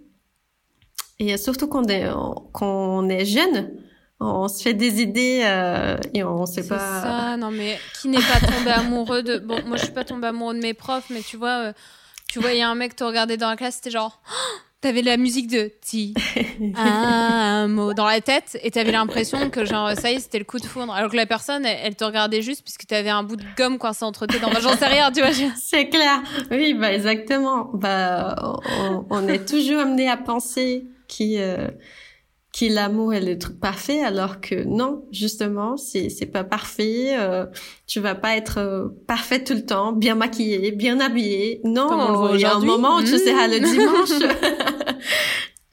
Et 1.20 1.36
surtout 1.36 1.68
quand 1.68 1.86
on 1.86 1.90
est, 1.90 2.10
quand 2.54 3.04
on 3.04 3.10
est 3.10 3.26
jeune, 3.26 3.74
on 4.20 4.48
se 4.48 4.62
fait 4.62 4.74
des 4.74 5.02
idées 5.02 5.42
euh, 5.44 5.98
et 6.14 6.24
on 6.24 6.46
sait 6.46 6.68
pas. 6.68 6.78
C'est 6.78 7.08
ça, 7.08 7.38
non 7.38 7.52
mais 7.52 7.80
qui 8.00 8.10
n'est 8.10 8.18
pas 8.18 8.40
tombé 8.40 8.72
amoureux 8.72 9.24
de. 9.24 9.38
Bon, 9.40 9.60
moi 9.66 9.78
je 9.78 9.84
suis 9.84 9.94
pas 9.94 10.04
tombée 10.04 10.28
amoureux 10.28 10.54
de 10.54 10.62
mes 10.62 10.74
profs, 10.74 11.10
mais 11.10 11.22
tu 11.22 11.38
vois, 11.38 11.68
euh, 11.68 11.74
tu 12.28 12.40
vois, 12.40 12.54
il 12.54 12.60
y 12.60 12.62
a 12.62 12.70
un 12.70 12.76
mec 12.76 12.96
te 12.96 13.04
regardait 13.04 13.38
dans 13.38 13.50
la 13.50 13.56
classe, 13.56 13.76
c'était 13.76 13.92
genre, 13.92 14.22
T'avais 14.82 15.02
la 15.02 15.18
musique 15.18 15.48
de 15.48 15.70
ti 15.82 16.14
un 16.76 17.68
mot 17.68 17.94
dans 17.94 18.06
la 18.06 18.22
tête 18.22 18.58
et 18.64 18.72
t'avais 18.72 18.94
l'impression 18.94 19.50
que 19.50 19.66
genre 19.66 19.92
ça 19.98 20.10
y 20.10 20.16
est 20.16 20.20
c'était 20.20 20.40
le 20.40 20.46
coup 20.46 20.58
de 20.58 20.66
foudre 20.66 20.94
alors 20.94 21.12
que 21.12 21.18
la 21.18 21.26
personne 21.26 21.66
elle, 21.66 21.98
te 21.98 22.06
regardait 22.06 22.42
juste 22.42 22.64
puisque 22.64 22.88
t'avais 22.88 23.10
un 23.10 23.24
bout 23.24 23.36
de 23.36 23.44
gomme 23.58 23.78
coincé 23.78 24.06
entre 24.06 24.26
tes 24.26 24.40
dents. 24.40 24.50
J'en 24.62 24.78
sais 24.78 24.88
rien 24.88 25.12
tu 25.12 25.20
vois. 25.20 25.32
C'est 25.58 25.90
clair. 25.90 26.22
Oui 26.50 26.74
bah 26.76 26.94
exactement. 26.94 27.72
Bah 27.74 28.38
on, 28.80 29.06
on 29.10 29.28
est 29.28 29.46
toujours 29.46 29.82
amené 29.82 30.10
à 30.10 30.16
penser 30.16 30.86
qui 31.10 31.40
euh, 31.40 31.68
qui 32.52 32.70
l'amour 32.70 33.14
est 33.14 33.22
le 33.22 33.38
truc 33.38 33.60
parfait 33.60 34.02
alors 34.02 34.42
que 34.42 34.64
non 34.64 35.06
justement 35.12 35.78
c'est 35.78 36.10
c'est 36.10 36.26
pas 36.26 36.44
parfait 36.44 37.16
euh, 37.18 37.46
tu 37.86 38.00
vas 38.00 38.16
pas 38.16 38.36
être 38.36 38.58
euh, 38.58 38.88
parfaite 39.08 39.46
tout 39.46 39.54
le 39.54 39.66
temps 39.66 39.94
bien 39.94 40.16
maquillée 40.16 40.72
bien 40.72 41.00
habillée 41.00 41.62
non 41.64 42.34
il 42.34 42.42
y 42.42 42.46
a 42.46 42.56
un 42.56 42.60
moment 42.60 42.98
où 42.98 43.02
tu 43.02 43.18
seras 43.18 43.48
le 43.48 43.60
mmh. 43.60 43.72
dimanche. 43.72 44.34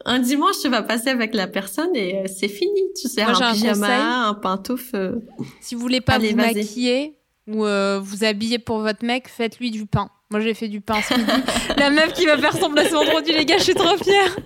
Un 0.09 0.21
dimanche 0.21 0.55
tu 0.63 0.69
vas 0.69 0.85
passer 0.85 1.09
avec 1.09 1.35
la 1.35 1.49
personne 1.49 1.91
et 1.97 2.15
euh, 2.15 2.25
c'est 2.29 2.47
fini. 2.47 2.81
Tu 2.95 3.09
seras 3.09 3.45
un 3.45 3.53
pyjama 3.53 4.29
un, 4.29 4.35
pantoufle 4.35 5.21
si 5.61 5.75
vous 5.75 5.81
voulez 5.81 6.01
pas 6.01 6.21
vous 6.21 6.37
maquiller 6.37 7.19
ou 7.49 7.65
vous 7.65 8.23
habiller 8.25 8.61
pour 8.61 8.79
votre 8.79 9.05
mec 9.05 9.27
faites-lui 9.27 9.73
du 9.73 9.85
pain 9.85 10.09
moi, 10.31 10.41
j'ai 10.41 10.55
fait 10.55 10.69
du 10.69 10.81
pain 10.81 11.01
ce 11.03 11.15
midi. 11.15 11.31
La 11.77 11.91
meuf 11.91 12.13
qui 12.13 12.27
va 12.27 12.37
faire 12.37 12.57
son 12.57 12.71
placement 12.71 13.05
de 13.05 13.11
produit, 13.11 13.33
les 13.33 13.45
gars, 13.45 13.59
je 13.59 13.65
suis 13.65 13.75
trop 13.75 13.97
fière. 13.97 14.37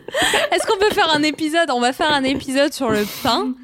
Est-ce 0.53 0.67
qu'on 0.67 0.79
peut 0.79 0.91
faire 0.93 1.11
un 1.15 1.23
épisode? 1.23 1.71
On 1.71 1.81
va 1.81 1.93
faire 1.93 2.13
un 2.13 2.23
épisode 2.25 2.73
sur 2.73 2.91
le 2.91 3.07
pain. 3.23 3.55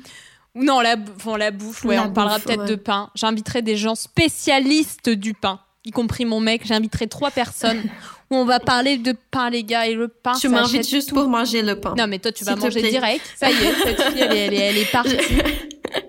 Ou 0.54 0.64
non, 0.64 0.80
la, 0.80 0.96
enfin, 1.16 1.36
la 1.36 1.50
bouffe, 1.50 1.84
ouais, 1.84 1.98
on 1.98 2.10
parlera 2.10 2.38
peut-être 2.38 2.64
de 2.64 2.76
pain. 2.76 3.10
J'inviterai 3.14 3.60
des 3.60 3.76
gens 3.76 3.94
spécialistes 3.94 5.10
du 5.10 5.34
pain, 5.34 5.60
y 5.84 5.90
compris 5.90 6.24
mon 6.24 6.40
mec. 6.40 6.62
J'inviterai 6.64 7.06
trois 7.06 7.30
personnes 7.30 7.82
où 8.30 8.36
on 8.36 8.46
va 8.46 8.60
parler 8.60 8.96
de 8.96 9.14
pain, 9.30 9.50
les 9.50 9.64
gars. 9.64 9.86
Et 9.86 9.92
le 9.92 10.08
pain, 10.08 10.32
Tu 10.40 10.48
m'invites 10.48 10.88
juste 10.88 11.12
pour 11.12 11.28
manger 11.28 11.60
le 11.60 11.78
pain. 11.78 11.94
Non, 11.98 12.06
mais 12.06 12.18
toi, 12.18 12.32
tu 12.32 12.44
vas 12.44 12.56
manger 12.56 12.80
direct. 12.80 13.22
Ça 13.36 13.50
y 13.50 13.54
est, 13.54 13.74
cette 13.84 14.02
fille, 14.02 14.22
elle 14.22 14.54
est, 14.54 14.56
elle 14.56 14.78
est 14.78 14.90
partie. 14.90 15.18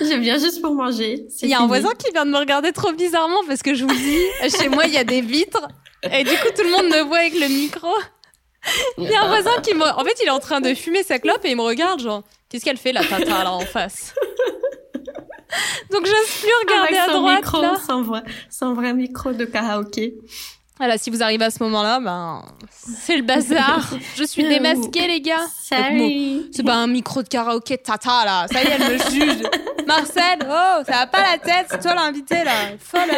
je 0.04 0.18
viens 0.18 0.38
juste 0.38 0.62
pour 0.62 0.74
manger. 0.74 1.26
Il 1.42 1.48
y 1.48 1.54
a 1.54 1.60
un 1.60 1.66
voisin 1.66 1.90
qui 1.98 2.10
vient 2.10 2.24
de 2.24 2.30
me 2.30 2.38
regarder 2.38 2.72
trop 2.72 2.92
bizarrement 2.92 3.40
parce 3.46 3.62
que 3.62 3.74
je 3.74 3.84
vous 3.84 3.94
dis, 3.94 4.50
chez 4.58 4.68
moi, 4.68 4.86
il 4.86 4.94
y 4.94 4.98
a 4.98 5.04
des 5.04 5.20
vitres. 5.20 5.68
Et 6.10 6.24
du 6.24 6.30
coup, 6.30 6.48
tout 6.56 6.62
le 6.62 6.70
monde 6.70 6.86
me 6.86 7.02
voit 7.02 7.18
avec 7.18 7.34
le 7.34 7.48
micro. 7.48 7.92
Il 8.98 9.04
y 9.04 9.14
a 9.14 9.22
un 9.22 9.28
voisin 9.28 9.60
qui 9.62 9.74
me... 9.74 9.84
En 9.84 10.04
fait, 10.04 10.16
il 10.22 10.26
est 10.26 10.30
en 10.30 10.40
train 10.40 10.60
de 10.60 10.74
fumer 10.74 11.02
sa 11.02 11.18
clope 11.18 11.44
et 11.44 11.50
il 11.50 11.56
me 11.56 11.62
regarde, 11.62 12.00
genre, 12.00 12.22
qu'est-ce 12.48 12.64
qu'elle 12.64 12.78
fait, 12.78 12.92
la 12.92 13.04
tata, 13.04 13.44
là, 13.44 13.52
en 13.52 13.60
face? 13.60 14.14
Donc, 15.90 16.06
j'ose 16.06 16.40
plus 16.40 16.50
regarder 16.64 16.96
à 16.96 17.08
droite, 17.08 17.36
micro, 17.44 17.62
là. 17.62 17.76
Sans 17.84 18.02
vrai, 18.02 18.22
sans 18.48 18.74
vrai 18.74 18.94
micro 18.94 19.32
de 19.32 19.44
karaoké. 19.44 20.14
Voilà, 20.80 20.96
si 20.96 21.10
vous 21.10 21.22
arrivez 21.22 21.44
à 21.44 21.50
ce 21.50 21.62
moment-là, 21.64 22.00
ben, 22.00 22.42
c'est 22.70 23.18
le 23.18 23.22
bazar. 23.22 23.86
Je 24.16 24.24
suis 24.24 24.48
démasquée, 24.48 25.06
les 25.08 25.20
gars. 25.20 25.46
C'est 25.62 26.62
pas 26.64 26.76
un 26.76 26.86
micro 26.86 27.22
de 27.22 27.28
karaoké 27.28 27.76
tata, 27.76 28.24
là. 28.24 28.46
Ça 28.50 28.62
y 28.62 28.66
est, 28.66 28.70
elle 28.70 28.92
me 28.94 28.98
juge. 29.10 29.42
Marcel, 29.86 30.38
oh, 30.42 30.82
ça 30.86 30.92
va 30.92 31.06
pas 31.06 31.32
la 31.32 31.36
tête. 31.36 31.66
C'est 31.70 31.82
toi 31.82 31.94
l'invité, 31.94 32.44
là. 32.44 32.78
Folle. 32.78 33.10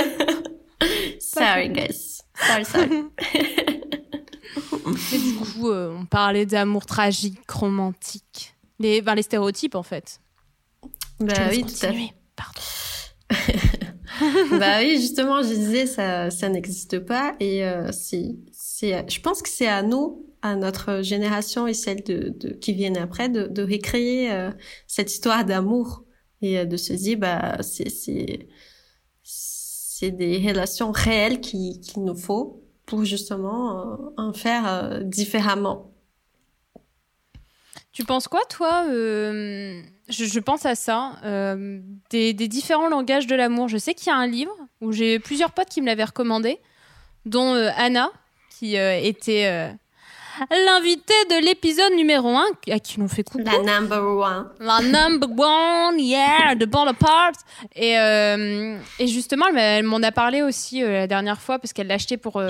Sorry, 1.21 1.69
guys. 1.69 2.23
Sorry, 2.35 2.65
sorry. 2.65 3.05
Et 5.13 5.19
du 5.19 5.35
coup, 5.37 5.71
euh, 5.71 5.97
on 5.97 6.05
parlait 6.05 6.47
d'amour 6.47 6.85
tragique, 6.85 7.49
romantique. 7.49 8.57
Les, 8.81 9.03
ben, 9.03 9.15
les 9.15 9.23
stéréotypes, 9.23 9.77
en 9.77 9.85
fait. 9.85 10.19
Bah 11.21 11.35
oui, 11.49 11.63
tout 11.63 11.87
à 11.87 11.93
fait. 11.93 12.13
Pardon. 12.35 12.61
bah 14.59 14.79
oui, 14.81 14.97
justement, 15.01 15.43
je 15.43 15.49
disais 15.49 15.87
ça, 15.87 16.31
ça 16.31 16.49
n'existe 16.49 16.99
pas 16.99 17.35
et 17.41 17.65
euh, 17.65 17.91
c'est, 17.93 18.37
je 18.83 19.21
pense 19.21 19.43
que 19.43 19.49
c'est 19.49 19.69
à 19.69 19.83
nous, 19.83 20.27
à 20.43 20.57
notre 20.57 21.03
génération 21.03 21.67
et 21.67 21.75
celle 21.75 22.03
de, 22.03 22.35
de 22.37 22.51
qui 22.51 22.73
viennent 22.73 22.99
après, 22.99 23.29
de, 23.29 23.47
de 23.47 23.63
récréer 23.63 24.33
euh, 24.33 24.51
cette 24.87 25.13
histoire 25.13 25.45
d'amour 25.45 26.05
et 26.43 26.59
euh, 26.59 26.65
de 26.65 26.77
se 26.77 26.93
dire 26.93 27.19
bah 27.19 27.59
c'est 27.63 27.89
c'est 29.23 30.11
des 30.11 30.39
relations 30.39 30.91
réelles 30.91 31.41
qui 31.41 31.81
qu'il 31.81 32.05
nous 32.05 32.17
faut 32.17 32.65
pour 32.87 33.05
justement 33.05 33.79
euh, 33.79 33.97
en 34.17 34.33
faire 34.33 35.01
différemment. 35.05 35.95
Tu 37.93 38.05
penses 38.05 38.27
quoi, 38.27 38.41
toi 38.49 38.85
euh, 40.21 40.27
je, 40.27 40.41
pense 40.41 40.67
à 40.67 40.75
ça, 40.75 41.13
euh, 41.25 41.81
des, 42.11 42.35
différents 42.35 42.89
langages 42.89 43.27
de 43.27 43.35
l'amour. 43.35 43.69
Je 43.69 43.79
sais 43.79 43.95
qu'il 43.95 44.09
y 44.09 44.11
a 44.11 44.17
un 44.17 44.27
livre 44.27 44.55
où 44.81 44.93
j'ai 44.93 45.19
plusieurs 45.19 45.53
potes 45.53 45.69
qui 45.69 45.81
me 45.81 45.87
l'avaient 45.87 46.05
recommandé, 46.05 46.59
dont 47.25 47.55
euh, 47.55 47.71
Anna, 47.77 48.11
qui 48.51 48.77
était 48.77 49.75
l'invité 50.51 51.15
de 51.31 51.45
l'épisode 51.45 51.93
numéro 51.95 52.29
1, 52.29 52.45
à 52.71 52.79
qui 52.79 52.99
l'on 52.99 53.09
fait 53.09 53.23
coucou. 53.23 53.45
La 53.45 53.59
number 53.59 54.03
one. 54.03 54.49
La 54.61 54.81
number 54.81 55.29
one, 55.31 55.99
yeah, 55.99 56.55
de 56.55 56.65
Bonaparte. 56.65 57.41
Et, 57.75 57.99
euh, 57.99 58.79
et 58.99 59.07
justement, 59.07 59.47
elle 59.55 59.85
m'en 59.85 60.03
a 60.03 60.13
parlé 60.13 60.43
aussi 60.43 60.83
euh, 60.83 60.93
la 60.93 61.07
dernière 61.07 61.41
fois, 61.41 61.59
parce 61.59 61.73
qu'elle 61.73 61.89
l'a 61.89 61.95
acheté 61.95 62.17
pour... 62.17 62.43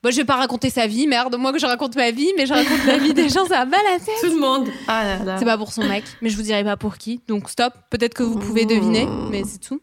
Euh... 0.00 0.08
Bon, 0.08 0.10
je 0.10 0.16
vais 0.16 0.24
pas 0.24 0.36
raconter 0.36 0.70
sa 0.70 0.86
vie, 0.86 1.06
merde, 1.06 1.36
moi 1.38 1.52
que 1.52 1.58
je 1.58 1.66
raconte 1.66 1.96
ma 1.96 2.10
vie, 2.10 2.30
mais 2.36 2.46
je 2.46 2.54
raconte 2.54 2.84
la 2.86 2.98
vie 2.98 3.14
des 3.14 3.28
gens, 3.28 3.44
ça 3.46 3.58
va 3.60 3.66
mal 3.66 3.80
la 3.84 3.98
tête. 3.98 4.14
Tout 4.20 4.34
le 4.34 4.40
monde. 4.40 4.68
Ah 4.88 5.18
c'est 5.38 5.44
pas 5.44 5.58
pour 5.58 5.72
son 5.72 5.84
mec, 5.84 6.04
mais 6.22 6.30
je 6.30 6.36
vous 6.36 6.42
dirai 6.42 6.64
pas 6.64 6.76
pour 6.76 6.96
qui. 6.98 7.20
Donc 7.28 7.48
stop, 7.50 7.74
peut-être 7.90 8.14
que 8.14 8.22
vous 8.22 8.38
pouvez 8.38 8.64
deviner, 8.64 9.06
mais 9.30 9.42
c'est 9.44 9.60
tout. 9.60 9.80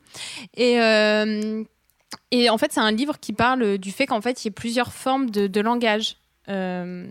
Et... 0.56 0.80
Euh, 0.82 1.64
et 2.32 2.50
en 2.50 2.58
fait, 2.58 2.72
c'est 2.72 2.80
un 2.80 2.92
livre 2.92 3.20
qui 3.20 3.34
parle 3.34 3.78
du 3.78 3.92
fait 3.92 4.06
qu'en 4.06 4.22
fait, 4.22 4.44
il 4.44 4.48
y 4.48 4.50
a 4.50 4.52
plusieurs 4.52 4.94
formes 4.94 5.30
de, 5.30 5.48
de 5.48 5.62
langage. 5.62 6.18
Euh, 6.50 7.06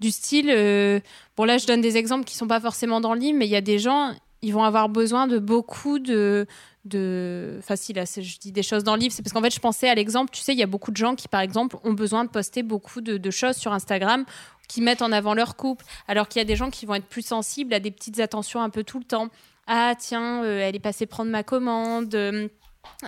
du 0.00 0.10
style, 0.10 0.50
euh, 0.50 1.00
bon 1.36 1.44
là 1.44 1.56
je 1.56 1.66
donne 1.66 1.80
des 1.80 1.96
exemples 1.96 2.24
qui 2.24 2.36
sont 2.36 2.46
pas 2.46 2.60
forcément 2.60 3.00
dans 3.00 3.14
le 3.14 3.20
livre, 3.20 3.38
mais 3.38 3.46
il 3.46 3.50
y 3.50 3.56
a 3.56 3.62
des 3.62 3.78
gens, 3.78 4.12
ils 4.44 4.52
vont 4.52 4.62
avoir 4.62 4.88
besoin 4.88 5.26
de 5.26 5.38
beaucoup 5.38 5.98
de, 5.98 6.46
de 6.84 7.58
facile 7.62 7.96
là 7.96 8.04
je 8.04 8.38
dis 8.38 8.52
des 8.52 8.62
choses 8.62 8.84
dans 8.84 8.94
le 8.94 9.00
livre 9.00 9.14
c'est 9.14 9.22
parce 9.22 9.32
qu'en 9.32 9.40
fait 9.40 9.54
je 9.54 9.58
pensais 9.58 9.88
à 9.88 9.94
l'exemple 9.94 10.30
tu 10.32 10.42
sais 10.42 10.52
il 10.52 10.58
y 10.58 10.62
a 10.62 10.66
beaucoup 10.66 10.90
de 10.90 10.96
gens 10.96 11.14
qui 11.14 11.28
par 11.28 11.40
exemple 11.40 11.76
ont 11.82 11.94
besoin 11.94 12.24
de 12.24 12.28
poster 12.30 12.62
beaucoup 12.62 13.00
de, 13.00 13.30
choses 13.30 13.56
sur 13.56 13.72
Instagram 13.72 14.24
qui 14.68 14.82
mettent 14.82 15.02
en 15.02 15.12
avant 15.12 15.34
leur 15.34 15.56
couple 15.56 15.84
alors 16.08 16.28
qu'il 16.28 16.40
y 16.40 16.42
a 16.42 16.46
des 16.46 16.56
gens 16.56 16.70
qui 16.70 16.84
vont 16.84 16.94
être 16.94 17.06
plus 17.06 17.26
sensibles 17.26 17.72
à 17.72 17.80
des 17.80 17.90
petites 17.90 18.20
attentions 18.20 18.60
un 18.60 18.70
peu 18.70 18.84
tout 18.84 18.98
le 18.98 19.04
temps. 19.04 19.28
Ah 19.66 19.94
tiens 19.98 20.44
euh, 20.44 20.60
elle 20.60 20.76
est 20.76 20.80
passée 20.80 21.06
prendre 21.06 21.30
ma 21.30 21.42
commande 21.42 22.14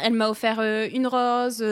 elle 0.03 0.13
m'a 0.13 0.29
offert 0.29 0.61
une 0.93 1.07
rose 1.07 1.65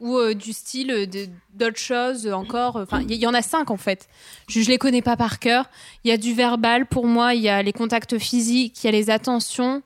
ou 0.00 0.16
euh, 0.18 0.34
du 0.34 0.52
style 0.52 0.90
euh, 0.90 1.06
d'autres 1.54 1.78
choses 1.78 2.26
encore. 2.28 2.76
Enfin, 2.76 3.02
il 3.08 3.14
y, 3.14 3.26
en 3.26 3.34
a 3.34 3.42
cinq 3.42 3.70
en 3.70 3.76
fait. 3.76 4.08
Je, 4.48 4.60
je 4.60 4.68
les 4.68 4.78
connais 4.78 5.02
pas 5.02 5.16
par 5.16 5.38
cœur. 5.38 5.70
Il 6.04 6.10
y 6.10 6.12
a 6.12 6.18
du 6.18 6.34
verbal 6.34 6.86
pour 6.86 7.06
moi, 7.06 7.34
il 7.34 7.42
y 7.42 7.48
a 7.48 7.62
les 7.62 7.72
contacts 7.72 8.18
physiques, 8.18 8.82
il 8.82 8.86
y 8.86 8.88
a 8.88 8.92
les 8.92 9.10
attentions, 9.10 9.82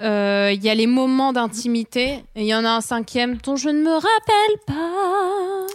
euh, 0.00 0.50
il 0.54 0.62
y 0.62 0.68
a 0.68 0.74
les 0.74 0.86
moments 0.86 1.32
d'intimité. 1.32 2.24
Et 2.34 2.42
il 2.42 2.46
y 2.46 2.54
en 2.54 2.64
a 2.64 2.70
un 2.70 2.80
cinquième 2.80 3.38
dont 3.38 3.56
je 3.56 3.70
ne 3.70 3.82
me 3.82 3.94
rappelle 3.94 4.58
pas. 4.66 5.66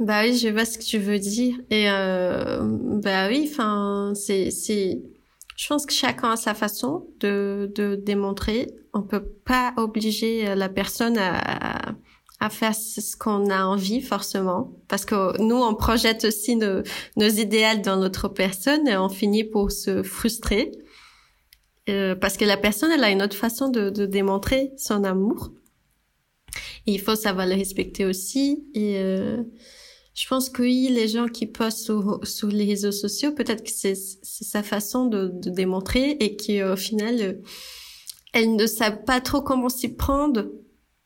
Bah 0.00 0.22
oui, 0.22 0.36
je 0.36 0.48
vois 0.48 0.64
ce 0.64 0.78
que 0.78 0.84
tu 0.84 0.98
veux 0.98 1.18
dire. 1.18 1.56
Et 1.70 1.86
bah 1.86 3.28
oui, 3.28 3.48
enfin, 3.50 4.14
c'est. 4.14 4.98
Je 5.60 5.66
pense 5.68 5.84
que 5.84 5.92
chacun 5.92 6.30
a 6.30 6.36
sa 6.36 6.54
façon 6.54 7.06
de, 7.20 7.70
de 7.74 7.94
démontrer. 7.94 8.68
On 8.94 9.02
peut 9.02 9.22
pas 9.44 9.74
obliger 9.76 10.54
la 10.54 10.70
personne 10.70 11.18
à, 11.18 11.96
à 12.40 12.48
faire 12.48 12.74
ce 12.74 13.14
qu'on 13.14 13.50
a 13.50 13.66
envie 13.66 14.00
forcément. 14.00 14.72
Parce 14.88 15.04
que 15.04 15.38
nous 15.38 15.56
on 15.56 15.74
projette 15.74 16.24
aussi 16.24 16.56
nos, 16.56 16.82
nos 17.16 17.28
dans 17.84 17.98
notre 17.98 18.28
personne 18.28 18.88
et 18.88 18.96
on 18.96 19.10
finit 19.10 19.44
pour 19.44 19.70
se 19.70 20.02
frustrer. 20.02 20.72
Euh, 21.90 22.14
parce 22.14 22.38
que 22.38 22.46
la 22.46 22.56
personne 22.56 22.90
elle 22.90 23.04
a 23.04 23.10
une 23.10 23.22
autre 23.22 23.36
façon 23.36 23.68
de, 23.68 23.90
de 23.90 24.06
démontrer 24.06 24.72
son 24.78 25.04
amour. 25.04 25.50
Il 26.86 27.02
faut 27.02 27.16
savoir 27.16 27.46
le 27.46 27.54
respecter 27.54 28.06
aussi. 28.06 28.64
Et 28.72 28.96
euh, 28.96 29.42
je 30.14 30.26
pense 30.26 30.50
que 30.50 30.62
oui 30.62 30.88
les 30.90 31.08
gens 31.08 31.26
qui 31.26 31.46
postent 31.46 31.92
sur, 32.24 32.48
les 32.48 32.64
réseaux 32.64 32.92
sociaux 32.92 33.32
peut-être 33.32 33.62
que 33.62 33.70
c'est 33.70 33.94
sa 33.94 34.62
façon 34.62 35.06
de, 35.06 35.30
démontrer 35.50 36.12
et 36.20 36.36
qui 36.36 36.62
au 36.62 36.76
final 36.76 37.20
euh, 37.20 37.32
elles 38.32 38.54
ne 38.54 38.66
savent 38.66 39.04
pas 39.04 39.20
trop 39.20 39.42
comment 39.42 39.68
s'y 39.68 39.88
prendre 39.94 40.50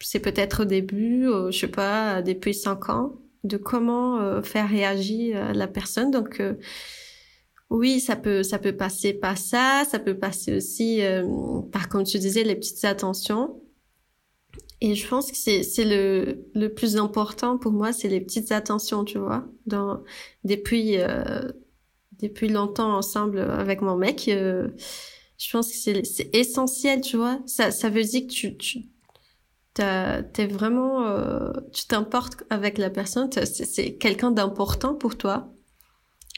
c'est 0.00 0.20
peut-être 0.20 0.62
au 0.62 0.64
début, 0.66 1.26
je 1.50 1.58
sais 1.58 1.68
pas, 1.68 2.20
depuis 2.20 2.52
cinq 2.52 2.90
ans, 2.90 3.14
de 3.42 3.56
comment 3.56 4.20
euh, 4.20 4.42
faire 4.42 4.68
réagir 4.68 5.34
euh, 5.36 5.52
la 5.54 5.66
personne. 5.66 6.10
Donc 6.10 6.42
oui, 7.70 8.00
ça 8.00 8.14
peut 8.14 8.42
ça 8.42 8.58
peut 8.58 8.76
passer 8.76 9.14
par 9.14 9.38
ça, 9.38 9.84
ça 9.90 9.98
peut 9.98 10.18
passer 10.18 10.54
aussi 10.56 11.00
par 11.72 11.88
comme 11.88 12.04
tu 12.04 12.18
disais 12.18 12.44
les 12.44 12.54
petites 12.54 12.84
attentions. 12.84 13.63
Et 14.84 14.94
je 14.94 15.08
pense 15.08 15.32
que 15.32 15.36
c'est 15.38 15.84
le 15.84 16.46
le 16.54 16.68
plus 16.68 16.98
important 16.98 17.56
pour 17.56 17.72
moi, 17.72 17.94
c'est 17.94 18.08
les 18.08 18.20
petites 18.20 18.52
attentions, 18.52 19.04
tu 19.04 19.16
vois. 19.18 19.46
Dans 19.66 20.02
depuis 20.44 20.98
depuis 22.20 22.48
longtemps 22.48 22.94
ensemble 22.96 23.38
avec 23.40 23.80
mon 23.80 23.96
mec, 23.96 24.24
je 24.26 25.50
pense 25.50 25.68
que 25.70 25.76
c'est 25.76 26.04
c'est 26.04 26.34
essentiel, 26.34 27.00
tu 27.00 27.16
vois. 27.16 27.40
Ça 27.46 27.70
ça 27.70 27.88
veut 27.88 28.04
dire 28.04 28.22
que 28.22 28.32
tu 28.32 28.56
tu 28.58 28.90
t'es 29.74 30.46
vraiment, 30.46 31.06
euh, 31.06 31.52
tu 31.72 31.86
t'importes 31.86 32.44
avec 32.50 32.78
la 32.78 32.90
personne, 32.90 33.30
c'est 33.32 33.96
quelqu'un 33.96 34.30
d'important 34.30 34.94
pour 34.94 35.16
toi. 35.16 35.53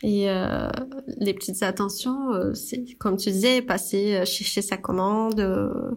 Et 0.03 0.29
euh, 0.29 0.69
les 1.17 1.33
petites 1.33 1.63
attentions, 1.63 2.35
euh, 2.35 2.53
c'est 2.53 2.85
comme 2.99 3.17
tu 3.17 3.31
disais, 3.31 3.63
passer 3.63 4.17
euh, 4.17 4.25
chercher 4.27 4.61
sa 4.61 4.77
commande, 4.77 5.41
euh, 5.41 5.93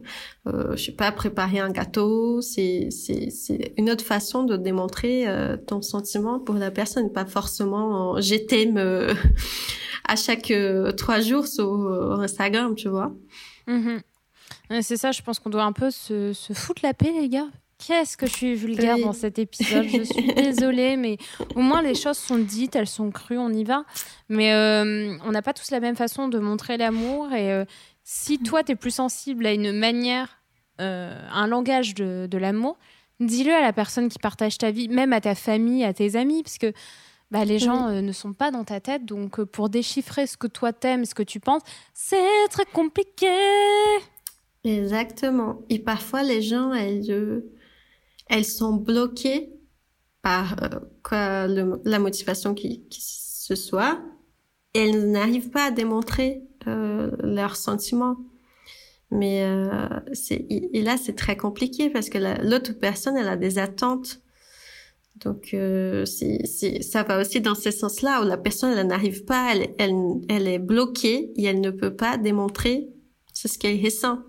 euh, 0.47 0.75
je 0.77 0.85
sais 0.85 0.91
pas, 0.93 1.11
préparer 1.11 1.59
un 1.59 1.69
gâteau, 1.69 2.39
c'est 2.39 2.87
c'est 2.91 3.29
c'est 3.29 3.73
une 3.77 3.89
autre 3.89 4.05
façon 4.05 4.43
de 4.43 4.55
démontrer 4.55 5.25
ton 5.67 5.81
sentiment 5.81 6.39
pour 6.39 6.55
la 6.55 6.71
personne, 6.71 7.11
pas 7.11 7.25
forcément 7.25 8.19
je 8.21 8.35
t'aime 8.35 8.77
à 10.07 10.15
chaque 10.15 10.53
trois 10.95 11.19
jours 11.19 11.47
sur 11.47 11.67
Instagram, 12.21 12.75
tu 12.75 12.87
vois. 12.87 13.13
Mm-hmm. 13.67 14.81
C'est 14.81 14.97
ça, 14.97 15.11
je 15.11 15.21
pense 15.21 15.39
qu'on 15.39 15.49
doit 15.49 15.63
un 15.63 15.73
peu 15.73 15.91
se, 15.91 16.31
se 16.31 16.53
foutre 16.53 16.81
la 16.83 16.93
paix, 16.93 17.11
les 17.11 17.27
gars. 17.27 17.47
Qu'est-ce 17.79 18.17
que 18.17 18.27
je 18.27 18.33
suis 18.33 18.55
vulgaire 18.55 18.97
dans 18.97 19.13
cet 19.13 19.39
épisode? 19.39 19.87
Je 19.87 20.03
suis 20.03 20.33
désolée, 20.33 20.97
mais 20.97 21.17
au 21.55 21.61
moins 21.61 21.81
les 21.81 21.95
choses 21.95 22.17
sont 22.17 22.37
dites, 22.37 22.75
elles 22.75 22.87
sont 22.87 23.09
crues, 23.09 23.37
on 23.37 23.49
y 23.49 23.63
va. 23.63 23.85
Mais 24.27 24.53
euh, 24.53 25.17
on 25.23 25.31
n'a 25.31 25.41
pas 25.41 25.53
tous 25.53 25.71
la 25.71 25.79
même 25.79 25.95
façon 25.95 26.27
de 26.27 26.39
montrer 26.39 26.75
l'amour. 26.75 27.31
Et 27.31 27.53
euh, 27.53 27.63
si 28.03 28.37
toi, 28.37 28.63
tu 28.63 28.73
es 28.73 28.75
plus 28.75 28.91
sensible 28.91 29.45
à 29.45 29.53
une 29.53 29.71
manière, 29.71 30.41
euh, 30.81 31.17
un 31.31 31.47
langage 31.47 31.95
de, 31.95 32.37
l'amour, 32.37 32.77
dis-le 33.21 33.53
à 33.53 33.61
la 33.61 33.71
personne 33.71 34.09
qui 34.09 34.19
partage 34.19 34.57
ta 34.57 34.71
vie, 34.71 34.89
même 34.89 35.13
à 35.13 35.21
ta 35.21 35.33
famille, 35.33 35.85
à 35.85 35.93
tes 35.93 36.17
amis, 36.17 36.43
parce 36.43 36.57
que 36.57 36.73
bah, 37.31 37.45
les 37.45 37.59
gens 37.59 38.01
ne 38.01 38.11
sont 38.11 38.33
pas 38.33 38.51
dans 38.51 38.65
ta 38.65 38.81
tête. 38.81 39.05
Donc, 39.05 39.41
pour 39.41 39.69
déchiffrer 39.69 40.27
ce 40.27 40.35
que 40.35 40.47
toi 40.47 40.73
t'aimes, 40.73 41.05
ce 41.05 41.15
que 41.15 41.23
tu 41.23 41.39
penses, 41.39 41.61
c'est 41.93 42.47
très 42.49 42.65
compliqué. 42.65 43.27
Exactement. 44.65 45.61
Et 45.69 45.79
parfois, 45.79 46.23
les 46.23 46.41
gens, 46.41 46.73
elles 46.73 47.41
elles 48.29 48.45
sont 48.45 48.73
bloquées 48.73 49.51
par 50.21 50.63
euh, 50.63 50.79
quoi, 51.03 51.47
la 51.47 51.99
motivation 51.99 52.53
qui, 52.53 52.87
qui 52.87 53.01
ce 53.01 53.55
soit. 53.55 53.99
Et 54.73 54.79
elles 54.79 55.11
n'arrivent 55.11 55.49
pas 55.49 55.65
à 55.65 55.71
démontrer 55.71 56.43
euh, 56.67 57.11
leurs 57.23 57.55
sentiments. 57.55 58.17
Mais 59.11 59.43
euh, 59.43 59.87
c'est 60.13 60.45
et 60.49 60.83
là 60.83 60.95
c'est 60.95 61.15
très 61.15 61.35
compliqué 61.35 61.89
parce 61.89 62.09
que 62.09 62.19
l'autre 62.47 62.73
personne 62.73 63.17
elle 63.17 63.27
a 63.27 63.37
des 63.37 63.57
attentes. 63.57 64.21
Donc 65.15 65.49
euh, 65.55 66.05
c'est 66.05 66.45
ça 66.83 67.01
va 67.01 67.19
aussi 67.19 67.41
dans 67.41 67.55
ce 67.55 67.71
sens-là 67.71 68.21
où 68.21 68.25
la 68.27 68.37
personne 68.37 68.77
elle 68.77 68.85
n'arrive 68.85 69.25
pas, 69.25 69.55
elle, 69.55 69.73
elle, 69.79 69.95
elle 70.29 70.47
est 70.47 70.59
bloquée 70.59 71.31
et 71.35 71.45
elle 71.45 71.59
ne 71.59 71.71
peut 71.71 71.95
pas 71.95 72.17
démontrer 72.17 72.89
ce 73.33 73.57
qu'elle 73.57 73.83
ressent. 73.83 74.19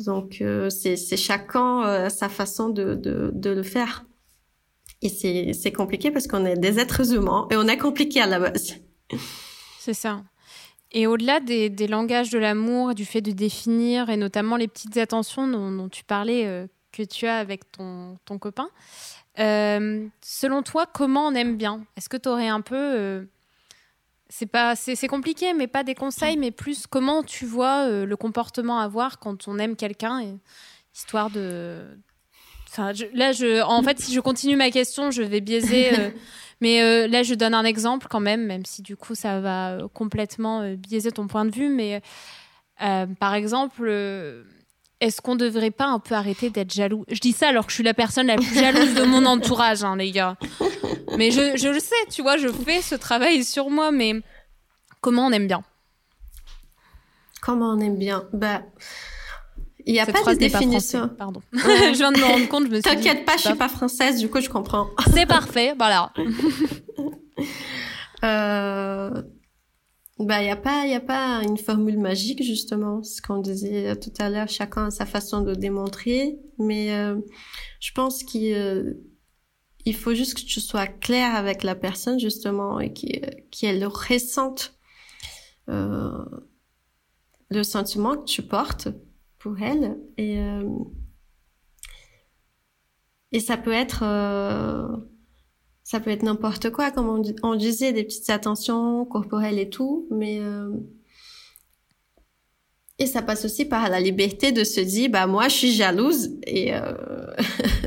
Donc 0.00 0.40
euh, 0.40 0.70
c'est 0.70 0.96
chacun 1.16 1.84
euh, 1.84 2.08
sa 2.08 2.28
façon 2.28 2.68
de, 2.68 2.94
de, 2.94 3.30
de, 3.34 3.50
le 3.50 3.62
faire. 3.62 4.04
Et 5.02 5.08
c'est 5.52 5.72
compliqué 5.72 6.10
parce 6.10 6.28
qu'on 6.28 6.44
est 6.44 6.56
des 6.56 6.78
êtres 6.78 7.12
humains 7.12 7.48
et 7.50 7.56
on 7.56 7.66
est 7.66 7.76
compliqué 7.76 8.20
à 8.20 8.26
la 8.26 8.38
base. 8.38 8.76
C'est 9.80 9.94
ça. 9.94 10.22
Et 10.92 11.06
au-delà 11.06 11.40
des, 11.40 11.70
des, 11.70 11.88
langages 11.88 12.30
de 12.30 12.38
l'amour, 12.38 12.94
du 12.94 13.04
fait 13.04 13.20
de 13.20 13.32
définir, 13.32 14.10
et 14.10 14.16
notamment 14.16 14.56
les 14.56 14.68
petites 14.68 14.96
attentions 14.98 15.48
dont, 15.48 15.88
tu 15.88 16.04
parlais, 16.04 16.46
euh, 16.46 16.66
que 16.92 17.02
tu 17.02 17.26
as 17.26 17.38
avec 17.38 17.72
ton, 17.72 18.18
ton 18.26 18.38
copain, 18.38 18.68
selon 19.36 20.62
toi, 20.62 20.86
comment 20.86 21.26
on 21.26 21.34
aime 21.34 21.56
bien? 21.56 21.84
Est-ce 21.96 22.08
que 22.08 22.18
tu 22.18 22.28
aurais 22.28 22.48
un 22.48 22.60
peu 22.60 23.26
c'est 24.32 24.46
pas 24.46 24.74
c'est 24.76 25.08
compliqué 25.08 25.52
mais 25.52 25.66
pas 25.66 25.84
des 25.84 25.94
conseils 25.94 26.38
mais 26.38 26.50
plus 26.50 26.86
comment 26.86 27.22
tu 27.22 27.44
vois 27.44 27.86
euh, 27.86 28.06
le 28.06 28.16
comportement 28.16 28.78
à 28.78 28.84
avoir 28.84 29.18
quand 29.18 29.46
on 29.46 29.58
aime 29.58 29.76
quelqu'un 29.76 30.38
histoire 30.94 31.28
de 31.28 31.82
enfin 32.66 32.92
là 33.12 33.32
je 33.32 33.62
en 33.62 33.82
fait 33.82 34.00
si 34.00 34.14
je 34.14 34.20
continue 34.20 34.56
ma 34.56 34.70
question 34.70 35.10
je 35.10 35.22
vais 35.22 35.42
biaiser 35.42 35.92
euh, 35.98 36.10
mais 36.62 36.80
euh, 36.80 37.06
là 37.08 37.22
je 37.22 37.34
donne 37.34 37.52
un 37.52 37.64
exemple 37.64 38.06
quand 38.08 38.20
même 38.20 38.46
même 38.46 38.64
si 38.64 38.80
du 38.80 38.96
coup 38.96 39.14
ça 39.14 39.40
va 39.40 39.80
complètement 39.92 40.76
biaiser 40.76 41.12
ton 41.12 41.26
point 41.26 41.44
de 41.44 41.54
vue 41.54 41.68
mais 41.68 42.00
par 43.20 43.34
exemple 43.34 43.90
est-ce 45.02 45.20
qu'on 45.20 45.34
devrait 45.34 45.72
pas 45.72 45.86
un 45.86 45.98
peu 45.98 46.14
arrêter 46.14 46.48
d'être 46.48 46.72
jaloux? 46.72 47.04
Je 47.10 47.18
dis 47.18 47.32
ça 47.32 47.48
alors 47.48 47.66
que 47.66 47.72
je 47.72 47.74
suis 47.74 47.84
la 47.84 47.92
personne 47.92 48.28
la 48.28 48.36
plus 48.36 48.54
jalouse 48.54 48.94
de 48.94 49.02
mon 49.02 49.26
entourage, 49.26 49.82
hein, 49.82 49.96
les 49.96 50.12
gars. 50.12 50.36
Mais 51.18 51.32
je, 51.32 51.56
je, 51.56 51.68
le 51.68 51.80
sais, 51.80 51.96
tu 52.08 52.22
vois, 52.22 52.36
je 52.36 52.46
fais 52.46 52.80
ce 52.80 52.94
travail 52.94 53.42
sur 53.42 53.68
moi, 53.68 53.90
mais 53.90 54.14
comment 55.00 55.26
on 55.26 55.32
aime 55.32 55.48
bien? 55.48 55.64
Comment 57.40 57.70
on 57.70 57.80
aime 57.80 57.96
bien? 57.96 58.28
Bah, 58.32 58.62
il 59.84 59.94
n'y 59.94 59.98
a 59.98 60.06
pas 60.06 60.22
de 60.22 60.38
définition. 60.38 61.08
pardon. 61.08 61.42
je 61.52 61.96
viens 61.96 62.12
de 62.12 62.18
me 62.18 62.24
rendre 62.24 62.46
compte, 62.46 62.66
je 62.66 62.70
me 62.70 62.74
suis 62.74 62.82
T'inquiète 62.82 63.24
pas, 63.24 63.36
je 63.36 63.42
suis 63.42 63.56
pas 63.56 63.68
française, 63.68 64.20
du 64.20 64.30
coup 64.30 64.40
je 64.40 64.48
comprends. 64.48 64.86
C'est 65.12 65.26
parfait, 65.26 65.74
voilà. 65.76 66.12
euh 68.24 69.22
bah, 70.18 70.40
il 70.42 70.44
n'y 70.44 70.50
a 70.50 70.56
pas, 70.56 70.86
il 70.86 70.92
a 70.92 71.00
pas 71.00 71.42
une 71.42 71.56
formule 71.56 71.98
magique, 71.98 72.42
justement. 72.42 73.02
Ce 73.02 73.22
qu'on 73.22 73.38
disait 73.38 73.96
tout 73.96 74.12
à 74.18 74.28
l'heure, 74.28 74.48
chacun 74.48 74.86
a 74.86 74.90
sa 74.90 75.06
façon 75.06 75.40
de 75.40 75.54
démontrer. 75.54 76.38
Mais 76.58 76.94
euh, 76.94 77.18
je 77.80 77.92
pense 77.92 78.22
qu'il 78.22 78.54
euh, 78.54 78.94
il 79.84 79.96
faut 79.96 80.14
juste 80.14 80.34
que 80.34 80.42
tu 80.42 80.60
sois 80.60 80.86
clair 80.86 81.34
avec 81.34 81.62
la 81.62 81.74
personne, 81.74 82.20
justement, 82.20 82.78
et 82.78 82.92
qu'elle 83.50 83.84
ressente 83.86 84.78
euh, 85.68 86.24
le 87.48 87.62
sentiment 87.62 88.16
que 88.16 88.24
tu 88.24 88.42
portes 88.42 88.88
pour 89.38 89.60
elle. 89.60 89.98
Et, 90.18 90.38
euh, 90.38 90.68
et 93.32 93.40
ça 93.40 93.56
peut 93.56 93.72
être 93.72 94.04
ça 95.84 96.00
peut 96.00 96.10
être 96.10 96.22
n'importe 96.22 96.70
quoi, 96.70 96.90
comme 96.90 97.22
on, 97.42 97.54
disait, 97.54 97.92
des 97.92 98.04
petites 98.04 98.30
attentions 98.30 99.04
corporelles 99.04 99.58
et 99.58 99.68
tout, 99.68 100.06
mais 100.10 100.38
euh, 100.40 100.70
et 102.98 103.06
ça 103.06 103.22
passe 103.22 103.44
aussi 103.44 103.64
par 103.64 103.88
la 103.88 104.00
liberté 104.00 104.52
de 104.52 104.62
se 104.62 104.80
dire, 104.80 105.10
bah 105.10 105.26
moi 105.26 105.48
je 105.48 105.54
suis 105.54 105.72
jalouse 105.72 106.38
et 106.46 106.74
euh... 106.74 107.34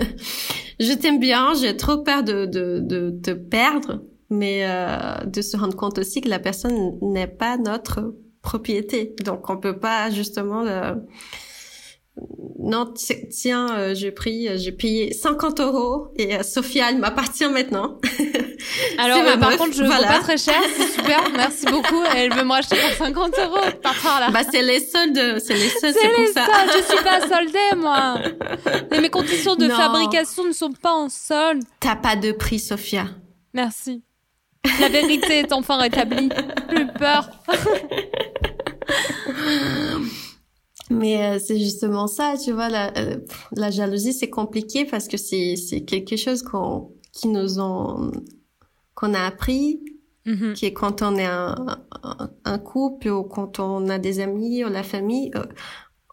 je 0.79 0.91
t'aime 0.93 1.19
bien, 1.19 1.53
j'ai 1.53 1.77
trop 1.77 1.99
peur 1.99 2.23
de, 2.23 2.45
de, 2.45 2.79
de 2.79 3.11
te 3.23 3.31
perdre, 3.31 4.03
mais 4.29 4.65
euh, 4.67 5.23
de 5.25 5.41
se 5.41 5.55
rendre 5.55 5.75
compte 5.77 5.99
aussi 5.99 6.19
que 6.19 6.27
la 6.27 6.39
personne 6.39 6.99
n'est 7.01 7.27
pas 7.27 7.57
notre 7.57 8.15
propriété, 8.41 9.15
donc 9.23 9.49
on 9.49 9.57
peut 9.57 9.79
pas 9.79 10.09
justement 10.11 10.65
non, 12.65 12.91
tiens, 13.29 13.77
euh, 13.77 13.93
j'ai 13.93 14.11
pris, 14.11 14.47
euh, 14.47 14.57
j'ai 14.57 14.71
payé 14.71 15.13
50 15.13 15.59
euros 15.59 16.07
et 16.15 16.35
euh, 16.35 16.43
Sophia, 16.43 16.89
elle 16.89 16.97
m'appartient 16.97 17.47
maintenant. 17.47 17.99
Alors, 18.97 19.37
par 19.37 19.55
contre, 19.57 19.73
je 19.73 19.83
ne 19.83 19.87
voilà. 19.87 20.07
pas 20.07 20.19
très 20.19 20.37
cher, 20.37 20.59
c'est 20.75 20.87
super, 20.87 21.21
merci 21.35 21.65
beaucoup. 21.65 22.01
Elle 22.15 22.33
veut 22.33 22.43
me 22.43 22.51
racheter 22.51 22.77
pour 22.77 23.05
50 23.05 23.37
euros. 23.39 23.59
Par 23.83 24.19
là. 24.19 24.31
Bah, 24.31 24.41
c'est 24.49 24.63
les 24.63 24.79
soldes, 24.79 25.39
c'est 25.43 25.53
les 25.53 25.69
soldes, 25.69 25.95
c'est 26.01 26.09
pour 26.09 26.27
ça. 26.33 26.45
Soldes. 26.45 26.71
Je 26.75 26.81
suis 26.93 27.03
pas 27.03 27.21
soldée, 27.21 27.75
moi. 27.75 28.17
Et 28.91 28.99
mes 28.99 29.09
conditions 29.09 29.55
de 29.55 29.69
fabrication 29.69 30.45
ne 30.45 30.53
sont 30.53 30.71
pas 30.71 30.93
en 30.93 31.09
solde. 31.09 31.63
T'as 31.79 31.97
pas 31.97 32.15
de 32.15 32.31
prix, 32.31 32.59
Sophia. 32.59 33.05
Merci. 33.53 34.01
La 34.79 34.89
vérité 34.89 35.39
est 35.39 35.53
enfin 35.53 35.77
rétablie. 35.77 36.29
Plus 36.67 36.87
peur. 36.87 37.29
Mais 40.91 41.23
euh, 41.23 41.39
c'est 41.39 41.57
justement 41.57 42.07
ça, 42.07 42.35
tu 42.43 42.51
vois, 42.51 42.69
la, 42.69 42.95
euh, 42.97 43.17
la 43.51 43.71
jalousie, 43.71 44.13
c'est 44.13 44.29
compliqué 44.29 44.85
parce 44.85 45.07
que 45.07 45.17
c'est 45.17 45.55
c'est 45.55 45.81
quelque 45.81 46.15
chose 46.15 46.43
qu'on 46.43 46.91
qui 47.11 47.27
nous 47.27 47.59
ont 47.59 48.11
qu'on 48.93 49.13
a 49.13 49.21
appris, 49.21 49.81
mm-hmm. 50.25 50.53
qui 50.53 50.65
est 50.67 50.73
quand 50.73 51.01
on 51.01 51.15
est 51.15 51.25
un, 51.25 51.55
un, 52.45 52.57
couple 52.59 53.09
ou 53.09 53.23
quand 53.23 53.59
on 53.59 53.89
a 53.89 53.97
des 53.97 54.19
amis 54.19 54.63
ou 54.63 54.69
la 54.69 54.83
famille, 54.83 55.31
euh, 55.35 55.43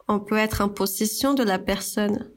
on 0.09 0.20
peut 0.20 0.37
être 0.37 0.62
en 0.62 0.68
possession 0.68 1.35
de 1.35 1.43
la 1.43 1.59
personne. 1.59 2.31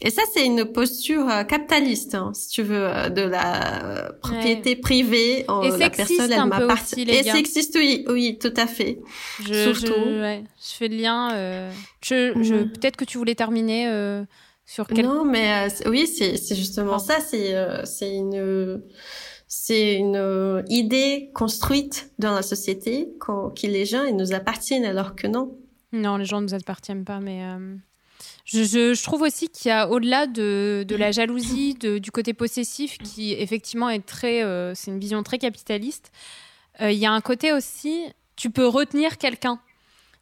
Et 0.00 0.10
ça, 0.10 0.22
c'est 0.32 0.44
une 0.44 0.64
posture 0.64 1.28
euh, 1.28 1.44
capitaliste, 1.44 2.16
hein, 2.16 2.32
si 2.34 2.48
tu 2.48 2.62
veux, 2.62 2.84
euh, 2.84 3.08
de 3.10 3.22
la 3.22 3.84
euh, 3.84 4.12
propriété 4.20 4.74
privée. 4.74 5.44
Oh, 5.48 5.62
et 5.62 5.70
la 5.78 5.88
personne, 5.88 6.32
elle 6.32 6.46
m'appartient. 6.46 7.02
Et 7.02 7.22
sexiste, 7.22 7.76
oui, 7.76 8.04
oui, 8.08 8.38
tout 8.40 8.52
à 8.56 8.66
fait. 8.66 8.98
Je, 9.44 9.72
Surtout. 9.72 9.94
Je, 9.94 10.20
ouais, 10.20 10.44
je 10.58 10.74
fais 10.76 10.88
le 10.88 10.96
lien. 10.96 11.32
Euh, 11.34 11.70
je, 12.02 12.32
je 12.42 12.54
mhm. 12.54 12.72
peut-être 12.72 12.96
que 12.96 13.04
tu 13.04 13.18
voulais 13.18 13.36
terminer 13.36 13.86
euh, 13.88 14.24
sur 14.66 14.88
quel... 14.88 15.06
Non, 15.06 15.24
mais 15.24 15.68
oui, 15.86 16.08
c'est 16.08 16.36
justement 16.56 16.98
ça. 16.98 17.20
C'est 17.20 17.54
c'est 17.84 18.14
une 18.14 18.82
c'est 19.46 19.94
une 19.94 20.64
idée 20.68 21.30
construite 21.34 22.10
dans 22.18 22.32
la 22.32 22.42
société 22.42 23.10
qui 23.54 23.68
les 23.68 23.86
gens 23.86 24.02
ils 24.04 24.16
nous 24.16 24.32
appartiennent 24.32 24.84
alors 24.84 25.14
que 25.14 25.28
non. 25.28 25.56
Non, 25.92 26.16
les 26.16 26.24
gens 26.24 26.40
ne 26.40 26.46
nous 26.46 26.54
appartiennent 26.54 27.04
pas, 27.04 27.20
mais. 27.20 27.42
Je, 28.44 29.02
trouve 29.02 29.22
aussi 29.22 29.48
qu'il 29.48 29.70
y 29.70 29.72
a 29.72 29.88
au-delà 29.88 30.26
de, 30.26 30.84
la 30.90 31.12
jalousie, 31.12 31.74
du 31.74 32.10
côté 32.10 32.34
possessif, 32.34 32.98
qui 32.98 33.32
effectivement 33.32 33.88
est 33.88 34.04
très, 34.04 34.42
euh, 34.42 34.74
c'est 34.74 34.90
une 34.90 35.00
vision 35.00 35.22
très 35.22 35.38
capitaliste. 35.38 36.12
Euh, 36.80 36.90
il 36.90 36.98
y 36.98 37.06
a 37.06 37.12
un 37.12 37.20
côté 37.20 37.52
aussi, 37.52 38.04
tu 38.36 38.50
peux 38.50 38.66
retenir 38.66 39.16
quelqu'un. 39.16 39.60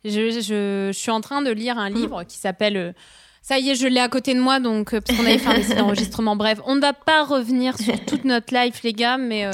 Je, 0.05 0.91
suis 0.93 1.11
en 1.11 1.21
train 1.21 1.43
de 1.43 1.51
lire 1.51 1.79
un 1.79 1.91
livre 1.91 2.25
qui 2.25 2.37
s'appelle 2.37 2.77
euh, 2.77 2.93
ça 3.41 3.59
y 3.59 3.71
est, 3.71 3.75
je 3.75 3.89
l'ai 3.89 4.01
à 4.01 4.09
côté 4.09 4.35
de 4.35 4.41
moi, 4.41 4.61
donc 4.61 4.93
parce 4.93 5.17
qu'on 5.17 5.25
avait 5.25 5.39
fait 5.39 5.49
un 5.49 5.55
essai 5.55 5.75
d'enregistrement. 5.75 6.37
Bref, 6.37 6.61
on 6.65 6.77
ne 6.77 6.81
va 6.81 6.93
pas 6.93 7.25
revenir 7.25 7.77
sur 7.77 7.99
toute 8.05 8.25
notre 8.25 8.55
life, 8.55 8.83
les 8.85 8.93
gars, 8.93 9.19
mais 9.19 9.51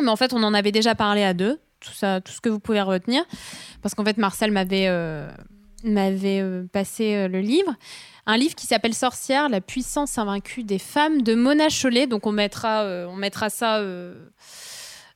Mais 0.00 0.08
en 0.08 0.16
fait, 0.16 0.32
on 0.32 0.42
en 0.42 0.52
avait 0.52 0.72
déjà 0.72 0.96
parlé 0.96 1.22
à 1.22 1.32
deux, 1.32 1.60
tout, 1.78 1.92
ça, 1.92 2.20
tout 2.20 2.32
ce 2.32 2.40
que 2.40 2.48
vous 2.48 2.58
pouvez 2.58 2.80
retenir. 2.80 3.22
Parce 3.82 3.94
qu'en 3.94 4.04
fait, 4.04 4.18
Marcel 4.18 4.50
m'avait 4.50 4.88
m'avait 5.84 6.40
euh, 6.40 6.64
passé 6.72 7.14
euh, 7.14 7.28
le 7.28 7.40
livre. 7.40 7.74
Un 8.26 8.36
livre 8.36 8.54
qui 8.54 8.66
s'appelle 8.66 8.94
Sorcière, 8.94 9.48
la 9.48 9.60
puissance 9.60 10.18
invaincue 10.18 10.62
des 10.62 10.78
femmes 10.78 11.22
de 11.22 11.34
Mona 11.34 11.68
Chollet. 11.68 12.06
Donc, 12.06 12.26
on 12.26 12.32
mettra, 12.32 12.84
on 13.08 13.16
mettra 13.16 13.50
ça. 13.50 13.84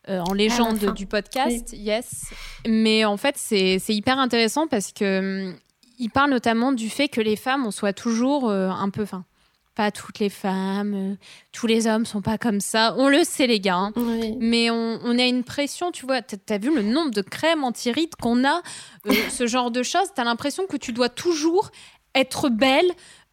en 0.08 0.32
légende 0.32 0.92
du 0.94 1.06
podcast, 1.06 1.72
yes. 1.72 2.24
Mais 2.66 3.04
en 3.04 3.16
fait, 3.16 3.36
c'est 3.36 3.78
hyper 3.88 4.18
intéressant 4.18 4.66
parce 4.66 4.92
que 4.92 5.50
hum, 5.50 5.56
il 6.00 6.10
parle 6.10 6.30
notamment 6.30 6.72
du 6.72 6.90
fait 6.90 7.06
que 7.08 7.20
les 7.20 7.36
femmes, 7.36 7.64
on 7.64 7.70
soit 7.70 7.92
toujours 7.92 8.50
un 8.50 8.90
peu, 8.90 9.02
enfin, 9.02 9.24
pas 9.76 9.92
toutes 9.92 10.18
les 10.18 10.30
femmes, 10.30 10.94
euh, 10.94 11.14
tous 11.52 11.66
les 11.66 11.86
hommes 11.86 12.06
sont 12.06 12.22
pas 12.22 12.38
comme 12.38 12.60
ça. 12.60 12.94
On 12.96 13.08
le 13.08 13.22
sait, 13.22 13.46
les 13.46 13.60
gars. 13.60 13.76
Hein. 13.76 13.92
Mais 14.40 14.70
on, 14.70 15.18
a 15.18 15.24
une 15.24 15.44
pression, 15.44 15.92
tu 15.92 16.06
vois. 16.06 16.22
Tu 16.22 16.36
as 16.48 16.58
vu 16.58 16.74
le 16.74 16.82
nombre 16.82 17.10
de 17.10 17.20
crèmes 17.20 17.62
anti-rides 17.62 18.16
qu'on 18.20 18.44
a, 18.44 18.62
euh, 19.06 19.12
ce 19.30 19.46
genre 19.46 19.70
de 19.70 19.82
choses? 19.82 20.08
Tu 20.14 20.20
as 20.20 20.24
l'impression 20.24 20.66
que 20.66 20.78
tu 20.78 20.92
dois 20.92 21.10
toujours 21.10 21.70
être 22.14 22.48
belle 22.48 22.90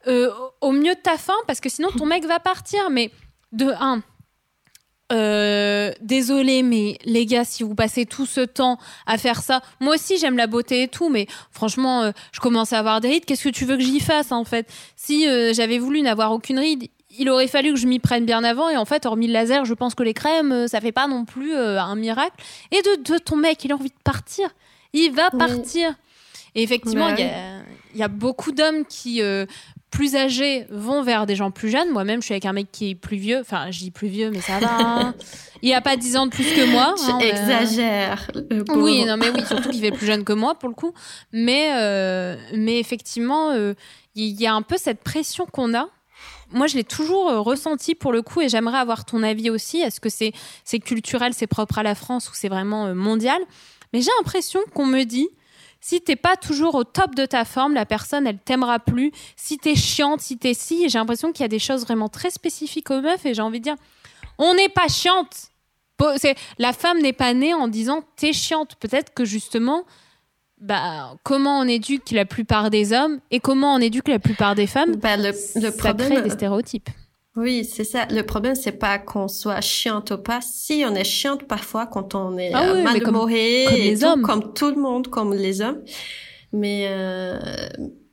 euh, 0.07 0.29
au 0.59 0.73
mieux 0.73 0.93
de 0.93 1.01
ta 1.01 1.17
fin 1.17 1.33
parce 1.47 1.61
que 1.61 1.69
sinon 1.69 1.89
ton 1.97 2.05
mec 2.05 2.25
va 2.25 2.39
partir. 2.39 2.89
Mais 2.91 3.09
de 3.53 3.71
un, 3.79 4.03
euh, 5.13 5.91
désolé, 6.01 6.63
mais 6.63 6.97
les 7.05 7.25
gars, 7.25 7.45
si 7.45 7.63
vous 7.63 7.75
passez 7.75 8.05
tout 8.05 8.25
ce 8.25 8.41
temps 8.41 8.77
à 9.05 9.17
faire 9.17 9.41
ça, 9.41 9.61
moi 9.79 9.95
aussi 9.95 10.17
j'aime 10.17 10.37
la 10.37 10.47
beauté 10.47 10.83
et 10.83 10.87
tout, 10.87 11.09
mais 11.09 11.27
franchement, 11.51 12.01
euh, 12.01 12.11
je 12.31 12.39
commence 12.39 12.73
à 12.73 12.79
avoir 12.79 12.99
des 12.99 13.09
rides. 13.09 13.25
Qu'est-ce 13.25 13.43
que 13.43 13.49
tu 13.49 13.65
veux 13.65 13.77
que 13.77 13.83
j'y 13.83 13.99
fasse 13.99 14.31
en 14.31 14.43
fait? 14.43 14.67
Si 14.95 15.27
euh, 15.27 15.53
j'avais 15.53 15.77
voulu 15.77 16.01
n'avoir 16.01 16.31
aucune 16.31 16.57
ride, 16.57 16.87
il 17.17 17.29
aurait 17.29 17.47
fallu 17.47 17.73
que 17.73 17.79
je 17.79 17.85
m'y 17.85 17.99
prenne 17.99 18.25
bien 18.25 18.43
avant. 18.43 18.69
Et 18.69 18.77
en 18.77 18.85
fait, 18.85 19.05
hormis 19.05 19.27
le 19.27 19.33
laser, 19.33 19.65
je 19.65 19.73
pense 19.75 19.93
que 19.93 20.01
les 20.01 20.15
crèmes, 20.15 20.67
ça 20.67 20.81
fait 20.81 20.91
pas 20.91 21.07
non 21.07 21.25
plus 21.25 21.55
un 21.55 21.95
miracle. 21.95 22.35
Et 22.71 22.81
de, 22.81 23.17
ton 23.19 23.35
mec, 23.35 23.63
il 23.63 23.71
a 23.71 23.75
envie 23.75 23.89
de 23.89 24.03
partir. 24.03 24.49
Il 24.93 25.11
va 25.11 25.29
partir. 25.29 25.93
Et 26.55 26.63
effectivement, 26.63 27.09
il 27.09 27.99
y, 27.99 28.01
a 28.01 28.07
beaucoup 28.07 28.51
d'hommes 28.51 28.83
qui 28.85 29.21
plus 29.93 30.15
âgés 30.15 30.65
vont 30.71 31.03
vers 31.03 31.27
des 31.27 31.35
gens 31.35 31.51
plus 31.51 31.69
jeunes. 31.69 31.91
Moi-même, 31.91 32.19
je 32.19 32.25
suis 32.25 32.33
avec 32.33 32.45
un 32.45 32.53
mec 32.53 32.71
qui 32.71 32.89
est 32.89 32.95
plus 32.95 33.17
vieux. 33.17 33.39
Enfin, 33.39 33.69
je 33.69 33.77
dis 33.77 33.91
plus 33.91 34.07
vieux, 34.07 34.31
mais 34.31 34.41
ça 34.41 34.57
va. 34.57 34.77
Hein. 34.79 35.15
Il 35.61 35.71
a 35.71 35.81
pas 35.81 35.95
10 35.95 36.17
ans 36.17 36.25
de 36.25 36.31
plus 36.31 36.51
que 36.51 36.65
moi. 36.71 36.95
Hein, 37.03 37.19
Exagère. 37.19 38.31
Oui, 38.75 39.05
non, 39.05 39.17
mais 39.17 39.29
oui, 39.29 39.45
surtout 39.45 39.69
qu'il 39.69 39.81
fait 39.81 39.91
plus 39.91 40.05
jeune 40.05 40.23
que 40.23 40.33
moi, 40.33 40.55
pour 40.55 40.67
le 40.67 40.73
coup. 40.73 40.93
Mais, 41.31 41.73
euh, 41.75 42.35
mais 42.55 42.79
effectivement, 42.79 43.51
euh, 43.51 43.73
il 44.15 44.39
y 44.41 44.47
a 44.47 44.53
un 44.53 44.63
peu 44.63 44.77
cette 44.77 45.03
pression 45.03 45.45
qu'on 45.45 45.75
a. 45.75 45.87
Moi, 46.51 46.65
je 46.67 46.75
l'ai 46.75 46.83
toujours 46.83 47.29
euh, 47.29 47.39
ressenti 47.39 47.93
pour 47.93 48.11
le 48.11 48.23
coup 48.23 48.41
et 48.41 48.49
j'aimerais 48.49 48.79
avoir 48.79 49.05
ton 49.05 49.21
avis 49.21 49.51
aussi. 49.51 49.77
Est-ce 49.77 49.99
que 49.99 50.09
c'est 50.09 50.33
c'est 50.63 50.79
culturel, 50.79 51.33
c'est 51.35 51.47
propre 51.47 51.77
à 51.77 51.83
la 51.83 51.93
France 51.93 52.29
ou 52.29 52.33
c'est 52.33 52.49
vraiment 52.49 52.95
mondial? 52.95 53.41
Mais 53.91 54.01
j'ai 54.01 54.11
l'impression 54.19 54.59
qu'on 54.73 54.87
me 54.87 55.03
dit 55.03 55.29
si 55.85 55.99
t'es 55.99 56.15
pas 56.15 56.37
toujours 56.37 56.75
au 56.75 56.85
top 56.85 57.13
de 57.13 57.25
ta 57.25 57.43
forme, 57.43 57.73
la 57.73 57.85
personne, 57.85 58.25
elle 58.25 58.37
t'aimera 58.37 58.79
plus. 58.79 59.11
Si 59.35 59.57
t'es 59.57 59.75
chiante, 59.75 60.21
si 60.21 60.37
t'es 60.37 60.53
si, 60.53 60.87
j'ai 60.87 60.97
l'impression 60.97 61.33
qu'il 61.33 61.41
y 61.41 61.45
a 61.45 61.49
des 61.49 61.59
choses 61.59 61.81
vraiment 61.81 62.07
très 62.07 62.29
spécifiques 62.29 62.89
aux 62.89 63.01
meufs 63.01 63.25
et 63.25 63.33
j'ai 63.33 63.41
envie 63.41 63.59
de 63.59 63.65
dire, 63.65 63.75
on 64.37 64.53
n'est 64.53 64.69
pas 64.69 64.87
chiante. 64.87 65.49
La 66.57 66.71
femme 66.71 67.01
n'est 67.01 67.11
pas 67.11 67.33
née 67.33 67.53
en 67.53 67.67
disant 67.67 68.01
t'es 68.15 68.31
chiante. 68.31 68.75
Peut-être 68.79 69.13
que 69.13 69.25
justement, 69.25 69.83
bah, 70.57 71.17
comment 71.23 71.59
on 71.59 71.67
éduque 71.67 72.11
la 72.11 72.23
plupart 72.23 72.69
des 72.69 72.93
hommes 72.93 73.19
et 73.29 73.41
comment 73.41 73.75
on 73.75 73.79
éduque 73.79 74.07
la 74.07 74.19
plupart 74.19 74.55
des 74.55 74.67
femmes, 74.67 74.95
bah, 74.95 75.17
le, 75.17 75.31
le 75.55 75.71
ça 75.71 75.93
crée 75.93 76.21
des 76.21 76.29
stéréotypes. 76.29 76.89
Oui, 77.35 77.65
c'est 77.65 77.83
ça. 77.83 78.05
Le 78.11 78.21
problème, 78.23 78.55
c'est 78.55 78.73
pas 78.73 78.99
qu'on 78.99 79.27
soit 79.27 79.61
chiante 79.61 80.11
ou 80.11 80.17
pas. 80.17 80.39
Si 80.41 80.83
on 80.87 80.93
est 80.93 81.03
chiante 81.03 81.47
parfois 81.47 81.87
quand 81.87 82.13
on 82.13 82.37
est 82.37 82.51
ah 82.53 82.69
euh, 82.69 82.83
comme, 82.83 82.93
les 83.29 83.97
tout, 83.97 84.05
hommes. 84.05 84.21
comme 84.21 84.53
tout 84.53 84.69
le 84.69 84.79
monde, 84.79 85.07
comme 85.07 85.33
les 85.33 85.61
hommes. 85.61 85.81
Mais 86.51 86.85
euh, 86.89 87.39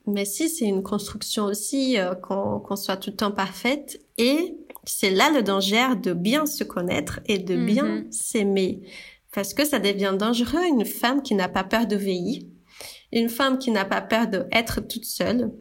mais 0.07 0.25
si 0.25 0.49
c'est 0.49 0.65
une 0.65 0.83
construction 0.83 1.45
aussi 1.45 1.99
euh, 1.99 2.15
qu'on 2.15 2.77
soit 2.77 2.97
tout 2.97 3.11
le 3.11 3.17
temps 3.17 3.31
parfaite 3.31 4.01
et 4.17 4.57
c'est 4.85 5.11
là 5.11 5.31
le 5.31 5.43
danger 5.43 5.97
de 6.03 6.13
bien 6.13 6.47
se 6.47 6.65
connaître 6.65 7.21
et 7.27 7.39
de 7.39 7.55
bien 7.55 7.85
mhm. 7.85 8.13
s'aimer 8.13 8.81
parce 9.33 9.55
que 9.55 9.65
ça 9.65 9.79
devient 9.79 10.15
dangereux 10.19 10.65
une 10.67 10.85
femme 10.85 11.23
qui 11.23 11.35
n'a 11.35 11.49
pas 11.49 11.63
peur 11.63 11.87
de 11.87 11.95
veiller, 11.95 12.49
une 13.13 13.29
femme 13.29 13.59
qui 13.59 13.71
n'a 13.71 13.85
pas 13.85 14.01
peur 14.01 14.27
d'être 14.27 14.81
toute 14.81 15.05
seule 15.05 15.53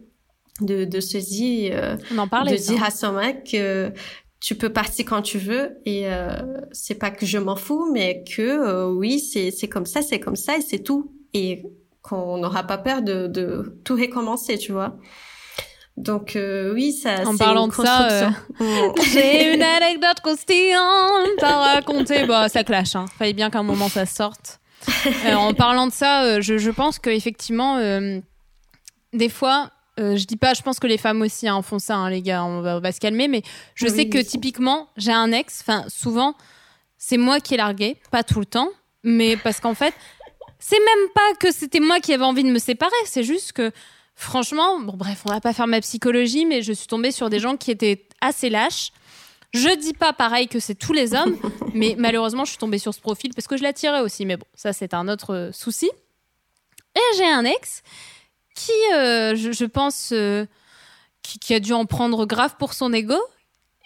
de, 0.61 0.85
de 0.85 0.99
se 0.99 1.17
dire, 1.17 1.71
euh, 1.75 1.95
de 1.95 2.55
dire 2.57 2.83
à 2.83 2.91
son 2.91 3.13
mec 3.13 3.49
que 3.51 3.91
tu 4.39 4.55
peux 4.55 4.71
partir 4.71 5.05
quand 5.05 5.21
tu 5.21 5.37
veux 5.37 5.77
et 5.85 6.03
euh, 6.07 6.31
c'est 6.71 6.95
pas 6.95 7.11
que 7.11 7.25
je 7.25 7.37
m'en 7.37 7.55
fous, 7.55 7.89
mais 7.91 8.23
que 8.23 8.41
euh, 8.41 8.87
oui, 8.89 9.19
c'est 9.19 9.51
c'est 9.51 9.67
comme 9.67 9.85
ça, 9.85 10.01
c'est 10.01 10.19
comme 10.19 10.35
ça 10.35 10.57
et 10.57 10.61
c'est 10.61 10.79
tout 10.79 11.11
et 11.33 11.63
qu'on 12.01 12.37
n'aura 12.37 12.63
pas 12.63 12.77
peur 12.77 13.01
de, 13.01 13.27
de 13.27 13.79
tout 13.83 13.95
recommencer, 13.95 14.57
tu 14.57 14.71
vois. 14.71 14.97
Donc 15.97 16.37
oui, 16.37 16.93
ça. 16.93 17.27
En 17.27 17.35
parlant 17.35 17.67
de 17.67 17.73
ça, 17.73 18.31
j'ai 19.13 19.53
une 19.53 19.61
anecdote 19.61 20.21
croustillante 20.23 21.43
à 21.43 21.73
raconter. 21.73 22.25
Bah, 22.25 22.47
ça 22.47 22.63
clash. 22.63 22.95
Hein. 22.95 23.05
Fallait 23.17 23.33
bien 23.33 23.49
qu'à 23.49 23.59
un 23.59 23.63
moment 23.63 23.89
ça 23.89 24.05
sorte. 24.05 24.61
en 25.25 25.53
parlant 25.53 25.87
de 25.87 25.91
ça, 25.91 26.39
je, 26.39 26.57
je 26.57 26.71
pense 26.71 26.99
qu'effectivement, 26.99 27.77
des 29.13 29.29
fois, 29.29 29.71
euh, 29.99 30.15
je 30.15 30.25
dis 30.25 30.37
pas, 30.37 30.53
je 30.53 30.61
pense 30.61 30.79
que 30.79 30.87
les 30.87 30.97
femmes 30.97 31.21
aussi 31.21 31.47
hein, 31.47 31.61
font 31.61 31.79
ça, 31.79 31.95
hein, 31.95 32.09
les 32.09 32.21
gars, 32.21 32.43
on 32.43 32.61
va, 32.61 32.91
se 32.91 32.99
calmer, 32.99 33.27
mais 33.27 33.43
je 33.75 33.87
sais 33.87 34.07
que 34.07 34.17
typiquement, 34.19 34.87
j'ai 34.97 35.11
un 35.11 35.31
ex, 35.31 35.61
enfin, 35.61 35.85
souvent, 35.87 36.35
c'est 36.97 37.17
moi 37.17 37.39
qui 37.39 37.55
ai 37.55 37.57
largué, 37.57 37.97
pas 38.11 38.23
tout 38.23 38.39
le 38.39 38.45
temps, 38.45 38.69
mais 39.03 39.37
parce 39.37 39.59
qu'en 39.59 39.73
fait, 39.73 39.93
c'est 40.59 40.79
même 40.79 41.09
pas 41.13 41.33
que 41.39 41.51
c'était 41.51 41.79
moi 41.79 41.99
qui 41.99 42.13
avais 42.13 42.23
envie 42.23 42.43
de 42.43 42.49
me 42.49 42.59
séparer, 42.59 42.91
c'est 43.05 43.23
juste 43.23 43.53
que, 43.53 43.71
franchement, 44.15 44.79
bon, 44.79 44.95
bref, 44.95 45.23
on 45.25 45.29
va 45.29 45.41
pas 45.41 45.53
faire 45.53 45.67
ma 45.67 45.81
psychologie, 45.81 46.45
mais 46.45 46.61
je 46.61 46.73
suis 46.73 46.87
tombée 46.87 47.11
sur 47.11 47.29
des 47.29 47.39
gens 47.39 47.57
qui 47.57 47.71
étaient 47.71 48.07
assez 48.21 48.49
lâches. 48.49 48.91
Je 49.53 49.75
dis 49.75 49.93
pas 49.93 50.13
pareil 50.13 50.47
que 50.47 50.59
c'est 50.59 50.75
tous 50.75 50.93
les 50.93 51.13
hommes, 51.13 51.37
mais 51.73 51.95
malheureusement, 51.97 52.45
je 52.45 52.51
suis 52.51 52.59
tombée 52.59 52.77
sur 52.77 52.93
ce 52.93 53.01
profil 53.01 53.33
parce 53.33 53.47
que 53.47 53.57
je 53.57 53.63
l'attirais 53.63 54.01
aussi, 54.01 54.25
mais 54.25 54.37
bon, 54.37 54.45
ça, 54.53 54.73
c'est 54.73 54.93
un 54.93 55.07
autre 55.07 55.33
euh, 55.33 55.51
souci. 55.51 55.89
Et 56.95 57.17
j'ai 57.17 57.27
un 57.27 57.45
ex 57.45 57.83
qui, 58.59 58.93
euh, 58.93 59.35
je, 59.35 59.65
pense, 59.65 60.11
euh, 60.11 60.45
qui, 61.21 61.53
a 61.53 61.59
dû 61.59 61.73
en 61.73 61.85
prendre 61.85 62.25
grave 62.25 62.55
pour 62.59 62.73
son 62.73 62.91
ego 62.91 63.17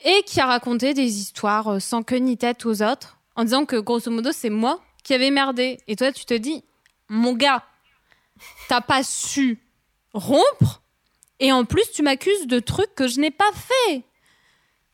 et 0.03 0.23
qui 0.23 0.39
a 0.39 0.47
raconté 0.47 0.93
des 0.93 1.19
histoires 1.19 1.73
euh, 1.73 1.79
sans 1.79 2.01
queue 2.01 2.17
ni 2.17 2.37
tête 2.37 2.65
aux 2.65 2.81
autres 2.81 3.19
en 3.35 3.43
disant 3.43 3.65
que 3.65 3.75
grosso 3.75 4.09
modo 4.11 4.31
c'est 4.31 4.49
moi 4.49 4.81
qui 5.03 5.13
avais 5.13 5.29
merdé. 5.29 5.77
Et 5.87 5.95
toi 5.95 6.11
tu 6.11 6.25
te 6.25 6.33
dis, 6.33 6.63
mon 7.07 7.33
gars, 7.33 7.63
t'as 8.67 8.81
pas 8.81 9.03
su 9.03 9.59
rompre 10.13 10.81
et 11.39 11.51
en 11.51 11.65
plus 11.65 11.91
tu 11.93 12.01
m'accuses 12.01 12.47
de 12.47 12.59
trucs 12.59 12.95
que 12.95 13.07
je 13.07 13.19
n'ai 13.19 13.31
pas 13.31 13.51
fait. 13.53 14.03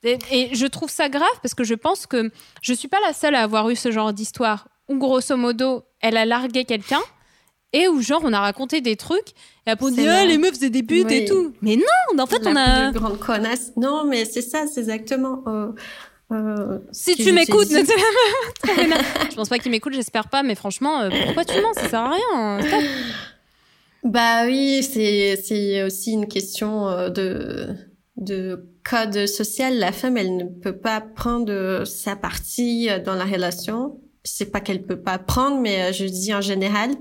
Et, 0.03 0.55
je 0.55 0.65
trouve 0.65 0.89
ça 0.89 1.09
grave 1.09 1.27
parce 1.41 1.53
que 1.53 1.63
je 1.63 1.75
pense 1.75 2.05
que 2.05 2.31
je 2.61 2.73
suis 2.73 2.87
pas 2.87 2.99
la 3.05 3.13
seule 3.13 3.35
à 3.35 3.43
avoir 3.43 3.69
eu 3.69 3.75
ce 3.75 3.91
genre 3.91 4.13
d'histoire 4.13 4.67
où 4.87 4.97
grosso 4.97 5.35
modo 5.37 5.83
elle 6.01 6.17
a 6.17 6.25
largué 6.25 6.65
quelqu'un 6.65 7.01
et 7.73 7.87
où 7.87 8.01
genre 8.01 8.21
on 8.23 8.33
a 8.33 8.39
raconté 8.39 8.81
des 8.81 8.95
trucs 8.95 9.29
et 9.67 9.71
après 9.71 9.85
on 9.85 9.91
dit 9.91 10.07
ah, 10.07 10.25
les 10.25 10.37
meufs 10.37 10.53
faisaient 10.53 10.69
des 10.69 10.83
putes 10.83 11.11
et 11.11 11.25
tout. 11.25 11.53
Mais 11.61 11.75
non 11.75 12.21
en 12.21 12.25
fait 12.25 12.45
on 12.45 12.55
a 12.55 12.91
plus 12.91 12.99
grande 12.99 13.19
connasse. 13.19 13.73
Non 13.77 14.05
mais 14.05 14.25
c'est 14.25 14.41
ça 14.41 14.65
c'est 14.67 14.81
exactement 14.81 15.43
euh, 15.47 15.67
euh, 16.31 16.79
si 16.91 17.15
tu 17.15 17.31
m'écoutes 17.31 17.69
je 17.71 19.35
pense 19.35 19.49
pas 19.49 19.57
qu'il 19.57 19.71
m'écoute 19.71 19.93
j'espère 19.93 20.29
pas 20.29 20.43
mais 20.43 20.55
franchement 20.55 21.01
euh, 21.01 21.09
pourquoi 21.25 21.45
tu 21.45 21.59
mens? 21.61 21.73
Ça 21.73 21.89
sert 21.89 21.99
à 22.01 22.11
rien 22.11 22.21
hein, 22.35 22.59
bah 24.03 24.45
oui 24.45 24.83
c'est 24.83 25.41
c'est 25.43 25.83
aussi 25.83 26.11
une 26.11 26.27
question 26.27 26.87
euh, 26.87 27.09
de 27.09 27.67
de 28.17 28.65
code 28.83 29.27
social. 29.27 29.77
La 29.79 29.91
femme 29.91 30.17
elle 30.17 30.35
ne 30.35 30.43
peut 30.43 30.75
pas 30.75 30.99
prendre 31.01 31.83
sa 31.85 32.15
partie 32.15 32.89
dans 33.05 33.15
la 33.15 33.23
relation. 33.23 33.99
C'est 34.23 34.51
pas 34.51 34.59
qu'elle 34.59 34.83
peut 34.83 35.01
pas 35.01 35.17
prendre 35.17 35.59
mais 35.61 35.93
je 35.93 36.05
dis 36.05 36.33
en 36.33 36.41
général 36.41 36.91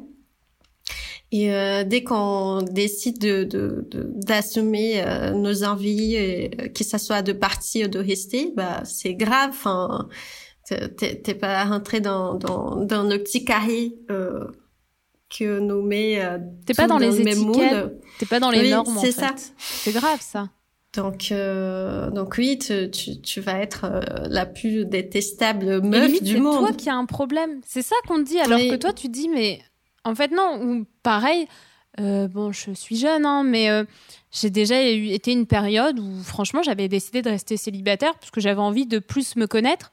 et 1.30 1.52
euh, 1.52 1.84
dès 1.84 2.02
qu'on 2.02 2.62
décide 2.62 3.18
de 3.18 3.86
d'assumer 4.14 5.02
de, 5.02 5.06
euh, 5.06 5.30
nos 5.32 5.62
envies, 5.62 6.14
et, 6.14 6.50
euh, 6.58 6.68
que 6.68 6.84
ça 6.84 6.98
soit 6.98 7.20
de 7.20 7.32
partir 7.32 7.86
ou 7.86 7.90
de 7.90 7.98
rester, 7.98 8.52
bah 8.56 8.82
c'est 8.84 9.14
grave. 9.14 9.50
Enfin, 9.50 10.08
t'es 10.64 11.34
pas 11.34 11.64
rentré 11.64 12.00
dans 12.00 12.34
dans 12.34 12.76
dans 12.76 13.04
nos 13.04 13.18
petits 13.18 13.44
carrés 13.44 13.92
euh, 14.10 14.46
que 15.28 15.58
nous 15.58 15.82
met. 15.82 16.24
Euh, 16.24 16.38
t'es 16.64 16.72
pas 16.72 16.86
dans, 16.86 16.96
les 16.96 17.20
étiquettes. 17.20 18.00
T'es 18.18 18.26
pas 18.26 18.40
dans 18.40 18.50
les 18.50 18.70
normes. 18.70 18.98
C'est 18.98 19.12
ça. 19.12 19.34
C'est 19.58 19.92
grave 19.92 20.20
ça. 20.20 20.48
Donc, 20.94 21.30
euh, 21.30 22.10
donc 22.10 22.36
oui, 22.38 22.58
tu, 22.58 22.90
tu, 22.90 23.20
tu, 23.20 23.40
vas 23.42 23.58
être 23.58 23.86
la 24.26 24.46
plus 24.46 24.86
détestable 24.86 25.82
meuf 25.82 26.22
du 26.22 26.38
monde. 26.38 26.54
C'est 26.54 26.60
toi 26.60 26.72
qui 26.72 26.88
as 26.88 26.96
un 26.96 27.04
problème. 27.04 27.60
C'est 27.66 27.82
ça 27.82 27.94
qu'on 28.08 28.24
te 28.24 28.28
dit, 28.28 28.40
alors 28.40 28.58
que 28.58 28.76
toi, 28.76 28.94
tu 28.94 29.08
dis, 29.08 29.28
mais 29.28 29.60
en 30.08 30.14
fait, 30.14 30.30
non. 30.30 30.60
Ou 30.62 30.86
pareil, 31.02 31.46
euh, 32.00 32.28
bon, 32.28 32.52
je 32.52 32.72
suis 32.72 32.96
jeune, 32.96 33.26
hein, 33.26 33.42
mais 33.44 33.70
euh, 33.70 33.84
j'ai 34.30 34.50
déjà 34.50 34.80
été 34.80 35.32
une 35.32 35.46
période 35.46 35.98
où, 35.98 36.22
franchement, 36.22 36.62
j'avais 36.62 36.88
décidé 36.88 37.22
de 37.22 37.28
rester 37.28 37.56
célibataire 37.56 38.14
parce 38.14 38.30
que 38.30 38.40
j'avais 38.40 38.60
envie 38.60 38.86
de 38.86 38.98
plus 38.98 39.36
me 39.36 39.46
connaître. 39.46 39.90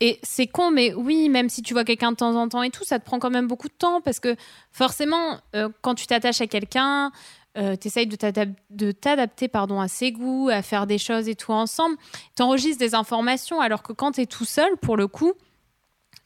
Et 0.00 0.18
c'est 0.22 0.46
con, 0.46 0.70
mais 0.70 0.92
oui, 0.94 1.28
même 1.28 1.48
si 1.48 1.62
tu 1.62 1.72
vois 1.72 1.84
quelqu'un 1.84 2.12
de 2.12 2.16
temps 2.16 2.34
en 2.34 2.48
temps 2.48 2.62
et 2.62 2.70
tout, 2.70 2.84
ça 2.84 2.98
te 2.98 3.04
prend 3.04 3.18
quand 3.18 3.30
même 3.30 3.46
beaucoup 3.46 3.68
de 3.68 3.74
temps 3.74 4.00
parce 4.02 4.20
que 4.20 4.36
forcément, 4.70 5.38
euh, 5.54 5.70
quand 5.80 5.94
tu 5.94 6.06
t'attaches 6.06 6.40
à 6.40 6.46
quelqu'un, 6.46 7.12
tu 7.80 7.88
essayes 7.88 8.06
de 8.06 8.92
t'adapter 8.92 9.48
pardon, 9.48 9.80
à 9.80 9.88
ses 9.88 10.12
goûts, 10.12 10.50
à 10.52 10.60
faire 10.60 10.86
des 10.86 10.98
choses 10.98 11.26
et 11.26 11.34
tout 11.34 11.52
ensemble. 11.52 11.96
Tu 12.36 12.42
enregistres 12.42 12.78
des 12.78 12.94
informations 12.94 13.62
alors 13.62 13.82
que 13.82 13.94
quand 13.94 14.12
tu 14.12 14.20
es 14.20 14.26
tout 14.26 14.44
seul, 14.44 14.76
pour 14.76 14.98
le 14.98 15.08
coup, 15.08 15.32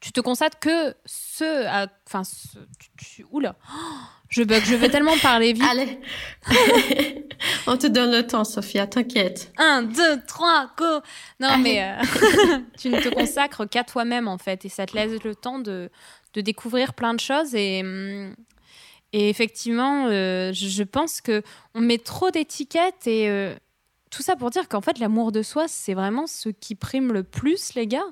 tu 0.00 0.12
te 0.12 0.20
constates 0.20 0.58
que 0.58 0.94
ce. 1.04 1.66
Enfin, 2.06 2.22
tu, 2.96 3.24
oula! 3.30 3.56
Je 4.28 4.44
bug, 4.44 4.62
je 4.64 4.76
veux 4.76 4.88
tellement 4.88 5.18
parler 5.18 5.52
vite. 5.52 5.64
Allez. 5.68 5.98
On 7.66 7.76
te 7.76 7.88
donne 7.88 8.12
le 8.12 8.24
temps, 8.24 8.44
Sophia, 8.44 8.86
t'inquiète. 8.86 9.52
Un, 9.58 9.82
deux, 9.82 10.24
trois, 10.24 10.70
go. 10.76 11.00
Non, 11.40 11.58
mais 11.58 11.82
euh, 11.82 12.58
tu 12.78 12.90
ne 12.90 13.00
te 13.00 13.08
consacres 13.08 13.68
qu'à 13.68 13.82
toi-même, 13.82 14.28
en 14.28 14.38
fait. 14.38 14.64
Et 14.64 14.68
ça 14.68 14.86
te 14.86 14.94
laisse 14.94 15.20
le 15.24 15.34
temps 15.34 15.58
de, 15.58 15.90
de 16.34 16.40
découvrir 16.42 16.94
plein 16.94 17.12
de 17.12 17.18
choses. 17.18 17.56
Et, 17.56 17.80
hum, 17.82 18.36
et 19.12 19.28
effectivement, 19.28 20.06
euh, 20.06 20.52
je, 20.52 20.82
pense 20.84 21.20
que 21.20 21.42
on 21.74 21.80
met 21.80 21.98
trop 21.98 22.30
d'étiquettes 22.30 23.06
et 23.06 23.28
euh, 23.28 23.54
tout 24.10 24.22
ça 24.22 24.36
pour 24.36 24.50
dire 24.50 24.68
qu'en 24.68 24.80
fait, 24.80 24.98
l'amour 24.98 25.32
de 25.32 25.42
soi, 25.42 25.66
c'est 25.66 25.94
vraiment 25.94 26.26
ce 26.26 26.48
qui 26.48 26.76
prime 26.76 27.12
le 27.12 27.24
plus, 27.24 27.74
les 27.74 27.88
gars. 27.88 28.06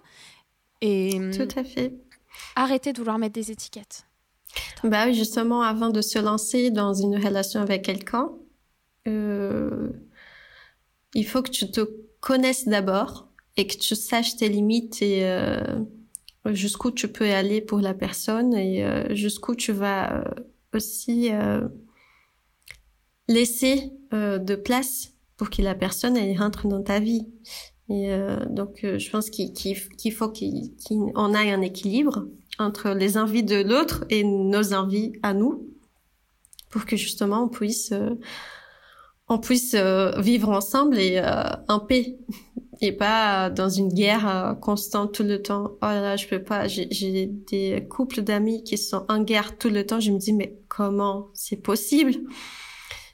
Et 0.80 1.14
hum, 1.16 1.30
tout 1.32 1.48
à 1.58 1.64
fait. 1.64 1.94
Arrêtez 2.56 2.92
de 2.92 2.98
vouloir 2.98 3.18
mettre 3.18 3.34
des 3.34 3.50
étiquettes. 3.50 4.04
Bah 4.84 5.12
justement, 5.12 5.62
avant 5.62 5.90
de 5.90 6.00
se 6.00 6.18
lancer 6.18 6.70
dans 6.70 6.94
une 6.94 7.16
relation 7.16 7.60
avec 7.60 7.82
quelqu'un, 7.82 8.30
euh, 9.06 9.90
il 11.14 11.26
faut 11.26 11.42
que 11.42 11.50
tu 11.50 11.70
te 11.70 11.80
connaisses 12.20 12.66
d'abord 12.66 13.28
et 13.56 13.66
que 13.66 13.76
tu 13.76 13.94
saches 13.94 14.36
tes 14.36 14.48
limites 14.48 15.02
et 15.02 15.24
euh, 15.24 15.60
jusqu'où 16.46 16.90
tu 16.90 17.08
peux 17.08 17.30
aller 17.30 17.60
pour 17.60 17.80
la 17.80 17.94
personne 17.94 18.54
et 18.54 18.84
euh, 18.84 19.14
jusqu'où 19.14 19.54
tu 19.54 19.72
vas 19.72 20.24
aussi 20.72 21.30
laisser 23.26 23.92
de 24.12 24.54
place 24.54 25.14
pour 25.36 25.50
que 25.50 25.62
la 25.62 25.74
personne 25.74 26.16
elle 26.16 26.38
rentre 26.38 26.68
dans 26.68 26.82
ta 26.82 27.00
vie. 27.00 27.26
Et 27.90 28.10
donc, 28.50 28.80
je 28.82 29.10
pense 29.10 29.30
qu'il 29.30 30.12
faut 30.12 30.28
qu'on 30.28 31.34
ait 31.34 31.52
un 31.52 31.62
équilibre 31.62 32.26
entre 32.58 32.90
les 32.90 33.16
envies 33.16 33.42
de 33.42 33.62
l'autre 33.62 34.04
et 34.10 34.24
nos 34.24 34.74
envies 34.74 35.12
à 35.22 35.32
nous 35.32 35.68
pour 36.70 36.84
que 36.84 36.96
justement 36.96 37.44
on 37.44 37.48
puisse 37.48 37.92
euh, 37.92 38.14
on 39.28 39.38
puisse 39.38 39.74
euh, 39.74 40.20
vivre 40.20 40.48
ensemble 40.50 40.98
et 40.98 41.18
euh, 41.18 41.42
en 41.68 41.80
paix 41.80 42.18
et 42.80 42.92
pas 42.92 43.50
dans 43.50 43.68
une 43.68 43.88
guerre 43.88 44.56
constante 44.60 45.12
tout 45.12 45.24
le 45.24 45.42
temps. 45.42 45.72
Oh 45.82 45.86
là, 45.86 46.00
là 46.00 46.16
je 46.16 46.28
peux 46.28 46.42
pas. 46.42 46.68
J'ai 46.68 47.26
des 47.26 47.84
couples 47.90 48.22
d'amis 48.22 48.62
qui 48.62 48.78
sont 48.78 49.04
en 49.08 49.22
guerre 49.22 49.58
tout 49.58 49.68
le 49.68 49.84
temps. 49.84 49.98
Je 49.98 50.12
me 50.12 50.18
dis 50.18 50.32
mais 50.32 50.60
comment 50.68 51.28
c'est 51.34 51.56
possible? 51.56 52.12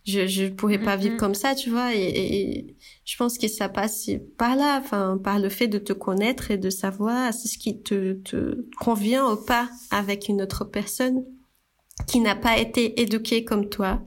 Je 0.05 0.27
je 0.27 0.49
pourrais 0.49 0.79
pas 0.79 0.97
vivre 0.97 1.16
comme 1.16 1.35
ça, 1.35 1.55
tu 1.55 1.70
vois. 1.70 1.95
et, 1.95 2.77
je 3.05 3.17
pense 3.17 3.37
que 3.37 3.49
ça 3.49 3.69
passe 3.69 4.09
par 4.39 4.57
là, 4.57 4.81
enfin, 4.83 5.19
par 5.23 5.39
le 5.39 5.49
fait 5.49 5.69
de 5.69 5.79
te 5.79 5.93
connaître 5.93 6.51
et 6.51 6.57
de 6.57 6.71
savoir 6.71 7.35
ce 7.35 7.59
qui 7.59 7.83
te, 7.83 8.19
convient 8.81 9.31
ou 9.31 9.37
pas 9.37 9.69
avec 9.91 10.29
une 10.29 10.43
autre 10.43 10.65
personne 10.65 11.25
qui 12.09 12.21
n'a 12.21 12.35
pas 12.35 12.59
été 12.59 13.01
éduquée 13.03 13.45
comme 13.45 13.69
toi, 13.69 14.03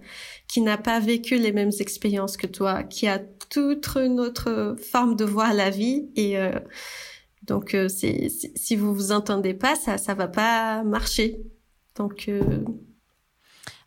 qui 0.48 0.62
n'a 0.62 0.78
pas 0.78 1.00
vécu 1.00 1.38
les 1.38 1.52
mêmes 1.52 1.72
expériences 1.80 2.38
que 2.38 2.48
toi, 2.48 2.84
qui 2.84 3.08
a 3.08 3.20
toute 3.20 3.88
une 3.95 4.20
autre 4.20 4.76
forme 4.91 5.16
de 5.16 5.24
voir 5.24 5.54
la 5.54 5.70
vie 5.70 6.10
et 6.16 6.38
euh, 6.38 6.60
donc 7.43 7.76
euh, 7.76 7.88
si 7.88 8.76
vous 8.76 8.93
vous 8.93 9.12
entendez 9.14 9.54
pas, 9.54 9.76
ça 9.76 9.98
ça 9.98 10.14
va 10.14 10.28
pas 10.28 10.84
marcher. 10.84 11.39
Donc 11.95 12.26
euh, 12.28 12.60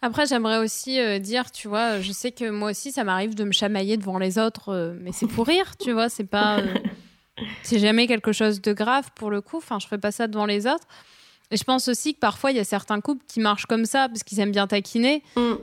après, 0.03 0.27
j'aimerais 0.27 0.59
aussi 0.59 0.99
euh, 0.99 1.19
dire, 1.19 1.51
tu 1.51 1.69
vois, 1.69 2.01
je 2.01 2.13
sais 2.13 2.33
que 2.33 2.49
moi 2.49 2.71
aussi, 2.71 2.91
ça 2.91 3.05
m'arrive 3.05 3.35
de 3.35 3.45
me 3.45 3.53
chamailler 3.53 3.97
devant 3.99 4.19
les 4.19 4.39
autres, 4.39 4.71
euh, 4.71 4.95
mais 5.01 5.13
c'est 5.13 5.27
pour 5.27 5.47
rire, 5.47 5.77
tu 5.77 5.93
vois, 5.93 6.09
c'est 6.09 6.25
pas. 6.25 6.59
Euh, 6.59 6.75
c'est 7.63 7.79
jamais 7.79 8.07
quelque 8.07 8.33
chose 8.33 8.63
de 8.63 8.73
grave 8.73 9.11
pour 9.15 9.31
le 9.31 9.43
coup. 9.43 9.59
Enfin, 9.59 9.79
je 9.79 9.87
fais 9.87 9.99
pas 9.99 10.11
ça 10.11 10.27
devant 10.27 10.47
les 10.47 10.67
autres. 10.67 10.87
Et 11.51 11.57
je 11.57 11.65
pense 11.65 11.89
aussi 11.89 12.15
que 12.15 12.21
parfois, 12.21 12.51
il 12.51 12.57
y 12.57 12.61
a 12.61 12.65
certains 12.65 13.01
couples 13.01 13.25
qui 13.27 13.41
marchent 13.41 13.67
comme 13.67 13.85
ça 13.85 14.09
parce 14.09 14.23
qu'ils 14.23 14.41
aiment 14.41 14.53
bien 14.53 14.67
taquiner. 14.67 15.23
Mm. 15.37 15.55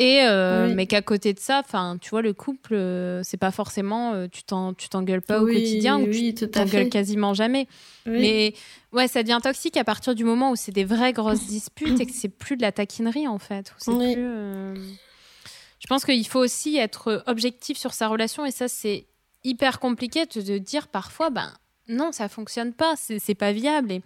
Et 0.00 0.22
euh, 0.22 0.72
mais 0.74 0.86
qu'à 0.86 1.02
côté 1.02 1.34
de 1.34 1.38
ça, 1.38 1.60
enfin, 1.62 1.98
tu 2.00 2.08
vois, 2.08 2.22
le 2.22 2.32
couple, 2.32 2.72
euh, 2.72 3.20
c'est 3.22 3.36
pas 3.36 3.50
forcément 3.50 4.14
euh, 4.14 4.28
tu 4.32 4.42
t'en 4.42 4.72
tu 4.72 4.88
t'engueules 4.88 5.20
pas 5.20 5.42
au 5.42 5.44
quotidien 5.46 6.00
ou 6.00 6.10
tu 6.10 6.32
t'engueules 6.32 6.88
quasiment 6.88 7.34
jamais. 7.34 7.68
Mais 8.06 8.54
ouais, 8.92 9.08
ça 9.08 9.22
devient 9.22 9.40
toxique 9.42 9.76
à 9.76 9.84
partir 9.84 10.14
du 10.14 10.24
moment 10.24 10.52
où 10.52 10.56
c'est 10.56 10.72
des 10.72 10.84
vraies 10.84 11.12
grosses 11.12 11.46
disputes 11.46 12.00
et 12.00 12.06
que 12.06 12.14
c'est 12.14 12.30
plus 12.30 12.56
de 12.56 12.62
la 12.62 12.72
taquinerie 12.72 13.28
en 13.28 13.38
fait. 13.38 13.74
Plus. 13.74 13.92
Je 13.94 15.86
pense 15.86 16.06
qu'il 16.06 16.26
faut 16.26 16.40
aussi 16.40 16.78
être 16.78 17.22
objectif 17.26 17.76
sur 17.76 17.92
sa 17.92 18.08
relation 18.08 18.46
et 18.46 18.52
ça 18.52 18.68
c'est 18.68 19.04
hyper 19.44 19.80
compliqué 19.80 20.24
de, 20.24 20.40
de, 20.40 20.56
dire 20.56 20.88
parfois, 20.88 21.28
ben 21.28 21.52
non, 21.88 22.10
ça 22.12 22.30
fonctionne 22.30 22.72
pas, 22.72 22.94
c'est 22.96 23.34
pas 23.34 23.52
viable. 23.52 23.92
Et 23.92 24.02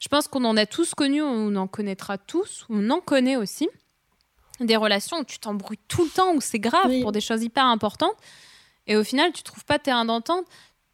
je 0.00 0.08
pense 0.08 0.28
qu'on 0.28 0.44
en 0.44 0.56
a 0.56 0.64
tous 0.64 0.94
connu, 0.94 1.20
on 1.20 1.54
en 1.56 1.66
connaîtra 1.66 2.16
tous, 2.16 2.64
on 2.70 2.88
en 2.88 3.00
connaît 3.00 3.36
aussi 3.36 3.68
des 4.60 4.76
relations 4.76 5.18
où 5.18 5.24
tu 5.24 5.38
t'embrouilles 5.38 5.78
tout 5.88 6.04
le 6.04 6.10
temps, 6.10 6.34
où 6.34 6.40
c'est 6.40 6.58
grave 6.58 7.00
pour 7.02 7.12
des 7.12 7.20
choses 7.20 7.42
hyper 7.42 7.64
importantes. 7.64 8.16
Et 8.86 8.96
au 8.96 9.04
final, 9.04 9.32
tu 9.32 9.42
trouves 9.42 9.64
pas 9.64 9.78
terrain 9.78 10.04
d'entente. 10.04 10.46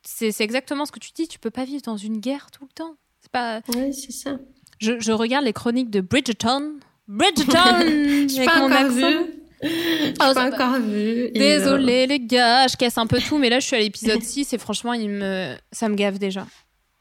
C'est 0.03 0.41
exactement 0.41 0.85
ce 0.85 0.93
que 0.93 0.99
tu 0.99 1.13
dis. 1.13 1.29
Tu 1.29 1.39
peux 1.39 1.51
pas 1.51 1.65
vivre 1.65 1.83
dans 1.83 1.97
une 1.97 2.19
guerre 2.19 2.51
tout 2.51 2.65
le 2.65 2.73
temps. 2.73 2.97
C'est 3.21 3.31
pas. 3.31 3.61
Oui, 3.75 3.95
c'est 3.95 4.13
ça. 4.13 4.39
Je, 4.79 4.99
je, 4.99 5.13
regarde 5.13 5.45
les 5.45 5.53
chroniques 5.53 5.91
de 5.91 6.01
Bridgerton. 6.01 6.75
Bridgerton 7.07 7.79
Je 7.81 8.45
pas 8.45 8.63
encore 8.63 8.91
vu. 8.91 9.43
Je 9.63 10.13
pas 10.15 10.47
encore 10.47 10.81
vu. 10.81 11.31
Désolée 11.31 12.07
les 12.09 12.19
gars, 12.19 12.67
je 12.67 12.77
casse 12.77 12.99
un 12.99 13.07
peu 13.07 13.21
tout, 13.21 13.39
mais 13.39 13.49
là 13.49 13.61
je 13.61 13.67
suis 13.67 13.77
à 13.77 13.79
l'épisode 13.79 14.23
6 14.23 14.53
et 14.53 14.59
franchement, 14.59 14.93
il 14.93 15.09
me... 15.09 15.55
ça 15.71 15.89
me 15.89 15.95
gave 15.95 16.19
déjà. 16.19 16.47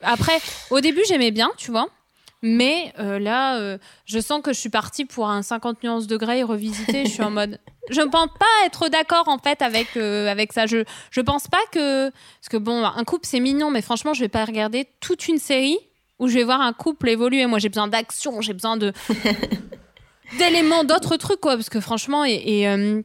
Après, 0.01 0.39
au 0.69 0.79
début 0.79 1.01
j'aimais 1.07 1.31
bien, 1.31 1.49
tu 1.57 1.71
vois. 1.71 1.89
Mais 2.43 2.91
euh, 2.97 3.19
là, 3.19 3.59
euh, 3.59 3.77
je 4.05 4.19
sens 4.19 4.41
que 4.41 4.51
je 4.51 4.59
suis 4.59 4.69
partie 4.69 5.05
pour 5.05 5.29
un 5.29 5.43
50 5.43 5.83
nuances 5.83 6.07
degrés 6.07 6.41
revisité. 6.41 7.05
je 7.05 7.11
suis 7.11 7.23
en 7.23 7.31
mode. 7.31 7.59
Je 7.89 7.99
ne 7.99 8.05
pense 8.05 8.29
pas 8.39 8.45
être 8.67 8.87
d'accord 8.87 9.27
en 9.27 9.39
fait 9.39 9.61
avec 9.61 9.97
euh, 9.97 10.27
avec 10.27 10.53
ça. 10.53 10.65
Je 10.65 10.85
je 11.09 11.19
pense 11.19 11.47
pas 11.47 11.59
que 11.73 12.09
parce 12.09 12.47
que 12.49 12.57
bon, 12.57 12.85
un 12.85 13.03
couple 13.03 13.25
c'est 13.27 13.39
mignon, 13.41 13.69
mais 13.69 13.81
franchement, 13.81 14.13
je 14.13 14.21
vais 14.21 14.29
pas 14.29 14.45
regarder 14.45 14.87
toute 15.01 15.27
une 15.27 15.39
série 15.39 15.77
où 16.19 16.27
je 16.27 16.35
vais 16.35 16.43
voir 16.43 16.61
un 16.61 16.73
couple 16.73 17.09
évoluer. 17.09 17.45
Moi, 17.47 17.59
j'ai 17.59 17.69
besoin 17.69 17.87
d'action, 17.87 18.39
j'ai 18.39 18.53
besoin 18.53 18.77
de 18.77 18.93
d'éléments, 20.37 20.85
d'autres 20.85 21.17
trucs 21.17 21.41
quoi, 21.41 21.55
parce 21.55 21.69
que 21.69 21.81
franchement 21.81 22.23
et, 22.23 22.41
et 22.45 23.03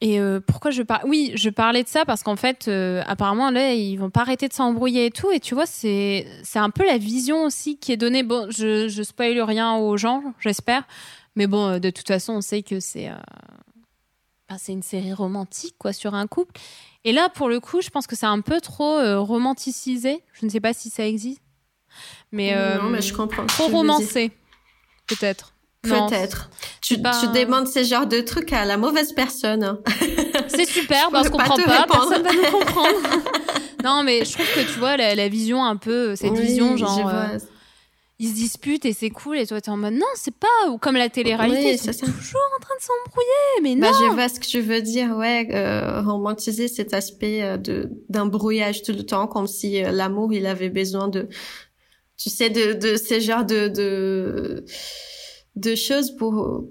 et 0.00 0.20
euh, 0.20 0.38
pourquoi 0.40 0.70
je 0.70 0.82
parle 0.82 1.02
Oui, 1.08 1.32
je 1.34 1.50
parlais 1.50 1.82
de 1.82 1.88
ça 1.88 2.04
parce 2.04 2.22
qu'en 2.22 2.36
fait, 2.36 2.68
euh, 2.68 3.02
apparemment, 3.06 3.50
là, 3.50 3.74
ils 3.74 3.96
vont 3.96 4.10
pas 4.10 4.20
arrêter 4.20 4.46
de 4.46 4.52
s'embrouiller 4.52 5.06
et 5.06 5.10
tout. 5.10 5.32
Et 5.32 5.40
tu 5.40 5.54
vois, 5.54 5.66
c'est 5.66 6.26
c'est 6.44 6.60
un 6.60 6.70
peu 6.70 6.86
la 6.86 6.98
vision 6.98 7.44
aussi 7.44 7.78
qui 7.78 7.90
est 7.90 7.96
donnée. 7.96 8.22
Bon, 8.22 8.48
je 8.50 8.86
je 8.88 9.02
spoil 9.02 9.40
rien 9.40 9.74
aux 9.74 9.96
gens, 9.96 10.22
j'espère. 10.38 10.86
Mais 11.34 11.48
bon, 11.48 11.66
euh, 11.66 11.78
de 11.80 11.90
toute 11.90 12.06
façon, 12.06 12.34
on 12.34 12.40
sait 12.40 12.62
que 12.62 12.78
c'est 12.78 13.10
c'est 14.56 14.72
une 14.72 14.82
série 14.82 15.12
romantique 15.12 15.74
quoi 15.78 15.92
sur 15.92 16.14
un 16.14 16.26
couple. 16.28 16.52
Et 17.04 17.12
là, 17.12 17.28
pour 17.28 17.48
le 17.48 17.58
coup, 17.58 17.80
je 17.80 17.90
pense 17.90 18.06
que 18.06 18.16
c'est 18.16 18.26
un 18.26 18.40
peu 18.40 18.60
trop 18.60 18.98
romanticisé. 19.20 20.22
Je 20.32 20.46
ne 20.46 20.50
sais 20.50 20.60
pas 20.60 20.72
si 20.72 20.90
ça 20.90 21.06
existe, 21.06 21.42
mais 22.30 22.54
non, 22.78 22.88
mais 22.88 23.02
je 23.02 23.12
comprends. 23.12 23.46
Trop 23.46 23.66
romancé, 23.66 24.30
peut-être. 25.06 25.54
Peut-être. 25.88 26.50
Tu, 26.80 26.96
tu, 26.96 27.00
demandes 27.00 27.68
ce 27.68 27.82
genre 27.82 28.06
de 28.06 28.20
trucs 28.20 28.52
à 28.52 28.64
la 28.64 28.76
mauvaise 28.76 29.12
personne. 29.12 29.78
C'est 30.48 30.68
super, 30.68 31.10
parce 31.10 31.28
qu'on 31.28 31.38
comprend 31.38 31.56
pas, 31.56 31.86
personne 31.90 32.22
va 32.22 32.32
nous 32.32 32.42
comprendre. 32.50 32.98
non, 33.84 34.02
mais 34.02 34.24
je 34.24 34.32
trouve 34.32 34.46
que 34.54 34.72
tu 34.72 34.78
vois 34.78 34.96
la, 34.96 35.28
vision 35.28 35.64
un 35.64 35.76
peu, 35.76 36.16
cette 36.16 36.34
vision 36.34 36.76
genre. 36.76 37.08
Euh, 37.08 37.38
ils 38.20 38.28
se 38.28 38.34
disputent 38.34 38.84
et 38.84 38.92
c'est 38.92 39.10
cool 39.10 39.38
et 39.38 39.46
toi 39.46 39.60
t'es 39.60 39.70
en 39.70 39.76
mode 39.76 39.94
non 39.94 40.06
c'est 40.16 40.34
pas 40.34 40.68
ou 40.70 40.78
comme 40.78 40.96
la 40.96 41.08
télé-réalité 41.08 41.74
ils 41.74 41.78
sont 41.78 42.06
toujours 42.06 42.40
en 42.56 42.60
train 42.60 42.74
de 42.76 42.82
s'embrouiller 42.82 43.62
mais 43.62 43.74
non 43.76 43.90
bah, 43.90 43.96
je 44.00 44.12
vois 44.12 44.28
ce 44.28 44.40
que 44.40 44.46
tu 44.46 44.60
veux 44.60 44.82
dire 44.82 45.16
ouais 45.16 45.48
euh, 45.52 46.02
romantiser 46.02 46.66
cet 46.66 46.94
aspect 46.94 47.42
euh, 47.42 47.56
de 47.56 47.90
d'un 48.08 48.26
brouillage 48.26 48.82
tout 48.82 48.92
le 48.92 49.04
temps 49.04 49.28
comme 49.28 49.46
si 49.46 49.82
euh, 49.82 49.92
l'amour 49.92 50.32
il 50.32 50.46
avait 50.46 50.68
besoin 50.68 51.06
de 51.06 51.28
tu 52.16 52.28
sais 52.28 52.50
de 52.50 52.72
de 52.72 52.96
ces 52.96 53.20
genres 53.20 53.44
de 53.44 53.68
de 53.68 54.64
de 55.56 55.74
choses 55.74 56.14
pour 56.16 56.64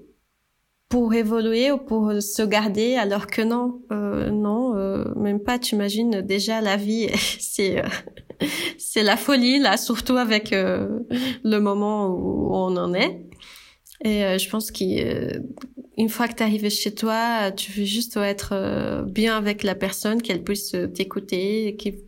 pour 0.88 1.12
évoluer 1.12 1.70
ou 1.70 1.78
pour 1.78 2.12
se 2.20 2.42
garder 2.42 2.96
alors 2.96 3.26
que 3.26 3.42
non 3.42 3.82
euh, 3.92 4.30
non 4.30 4.74
euh, 4.76 5.04
même 5.16 5.40
pas 5.40 5.58
tu 5.58 5.74
imagines 5.74 6.22
déjà 6.22 6.60
la 6.60 6.76
vie 6.76 7.08
c'est 7.38 7.84
euh, 7.84 7.88
c'est 8.78 9.02
la 9.02 9.16
folie 9.16 9.58
là 9.58 9.76
surtout 9.76 10.16
avec 10.16 10.50
le 10.52 11.58
moment 11.58 12.08
où 12.08 12.54
on 12.54 12.76
en 12.76 12.94
est 12.94 13.27
Et 14.04 14.24
euh, 14.24 14.38
je 14.38 14.48
pense 14.48 14.70
qu'une 14.70 16.08
fois 16.08 16.28
que 16.28 16.34
tu 16.34 16.42
arrivé 16.42 16.70
chez 16.70 16.94
toi, 16.94 17.50
tu 17.50 17.72
veux 17.72 17.84
juste 17.84 18.16
être 18.16 19.04
bien 19.06 19.36
avec 19.36 19.62
la 19.62 19.74
personne, 19.74 20.22
qu'elle 20.22 20.42
puisse 20.42 20.74
t'écouter, 20.94 21.76
qu'elle 21.76 21.98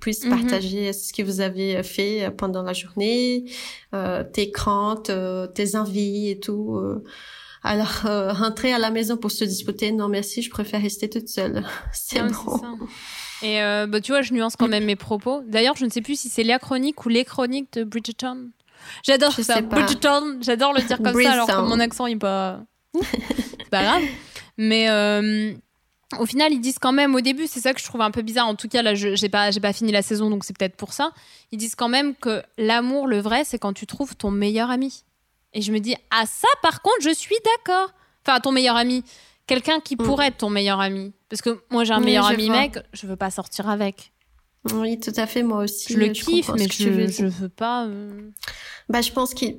puisse 0.00 0.24
mhm. 0.24 0.30
partager 0.30 0.92
ce 0.92 1.12
que 1.12 1.22
vous 1.22 1.40
avez 1.40 1.82
fait 1.82 2.30
pendant 2.36 2.62
la 2.62 2.72
journée, 2.72 3.44
tes 4.32 4.50
craintes, 4.50 5.10
tes 5.54 5.76
envies 5.76 6.30
et 6.30 6.38
tout. 6.38 6.80
Alors, 7.62 8.02
rentrer 8.04 8.72
à 8.72 8.78
la 8.78 8.90
maison 8.90 9.16
pour 9.16 9.32
se 9.32 9.44
disputer, 9.44 9.92
non 9.92 10.08
merci, 10.08 10.42
je 10.42 10.50
préfère 10.50 10.80
rester 10.80 11.10
toute 11.10 11.28
seule. 11.28 11.64
C'est 11.92 12.22
bon. 12.22 12.60
Et 13.42 13.62
euh, 13.62 13.86
bah, 13.86 14.00
tu 14.00 14.12
vois, 14.12 14.22
je 14.22 14.32
nuance 14.34 14.56
quand 14.56 14.68
même 14.68 14.84
mes 14.84 14.96
propos. 14.96 15.40
D'ailleurs, 15.46 15.76
je 15.76 15.84
ne 15.84 15.90
sais 15.90 16.02
plus 16.02 16.18
si 16.18 16.28
c'est 16.28 16.44
la 16.44 16.58
chronique 16.58 17.04
ou 17.06 17.08
les 17.08 17.24
chroniques 17.24 17.72
de 17.72 17.84
Bridgerton. 17.84 18.50
J'adore 19.02 19.32
ça. 19.32 19.60
Bridgerton, 19.60 20.38
j'adore 20.40 20.72
le 20.72 20.82
dire 20.82 20.98
comme 20.98 21.22
ça 21.22 21.32
alors 21.32 21.46
que 21.46 21.68
mon 21.68 21.80
accent 21.80 22.06
est 22.06 22.16
pas. 22.16 22.60
c'est 23.00 23.70
pas 23.70 23.82
grave. 23.82 24.02
Mais 24.56 24.90
euh, 24.90 25.52
au 26.18 26.26
final, 26.26 26.52
ils 26.52 26.60
disent 26.60 26.78
quand 26.78 26.92
même 26.92 27.14
au 27.14 27.20
début, 27.20 27.46
c'est 27.46 27.60
ça 27.60 27.72
que 27.72 27.80
je 27.80 27.84
trouve 27.84 28.00
un 28.00 28.10
peu 28.10 28.22
bizarre. 28.22 28.46
En 28.46 28.56
tout 28.56 28.68
cas, 28.68 28.82
là, 28.82 28.94
je 28.94 29.14
j'ai 29.14 29.28
pas, 29.28 29.50
j'ai 29.50 29.60
pas 29.60 29.72
fini 29.72 29.92
la 29.92 30.02
saison, 30.02 30.28
donc 30.28 30.44
c'est 30.44 30.56
peut-être 30.56 30.76
pour 30.76 30.92
ça. 30.92 31.12
Ils 31.52 31.58
disent 31.58 31.74
quand 31.74 31.88
même 31.88 32.14
que 32.14 32.42
l'amour, 32.58 33.06
le 33.06 33.20
vrai, 33.20 33.44
c'est 33.44 33.58
quand 33.58 33.72
tu 33.72 33.86
trouves 33.86 34.16
ton 34.16 34.30
meilleur 34.30 34.70
ami. 34.70 35.04
Et 35.52 35.62
je 35.62 35.72
me 35.72 35.78
dis, 35.78 35.96
ah 36.10 36.24
ça, 36.26 36.48
par 36.62 36.82
contre, 36.82 37.00
je 37.00 37.10
suis 37.14 37.36
d'accord. 37.56 37.92
Enfin, 38.24 38.40
ton 38.40 38.52
meilleur 38.52 38.76
ami 38.76 39.04
quelqu'un 39.50 39.80
qui 39.80 39.96
mm. 39.96 40.04
pourrait 40.04 40.26
être 40.28 40.38
ton 40.38 40.50
meilleur 40.50 40.80
ami. 40.80 41.12
Parce 41.28 41.42
que 41.42 41.60
moi, 41.70 41.82
j'ai 41.84 41.92
un 41.92 42.00
meilleur 42.00 42.26
ami 42.26 42.50
mec, 42.50 42.78
je 42.92 43.06
veux 43.06 43.16
pas 43.16 43.30
sortir 43.30 43.68
avec. 43.68 44.12
Oui, 44.74 45.00
tout 45.00 45.12
à 45.16 45.26
fait, 45.26 45.42
moi 45.42 45.64
aussi. 45.64 45.94
Je 45.94 45.98
le 45.98 46.08
kiffe, 46.08 46.50
mais 46.56 46.68
je, 46.70 47.06
je 47.08 47.26
veux 47.26 47.48
pas. 47.48 47.86
Euh. 47.86 48.30
Bah, 48.90 49.00
je 49.00 49.10
pense 49.12 49.32
qu'il, 49.32 49.58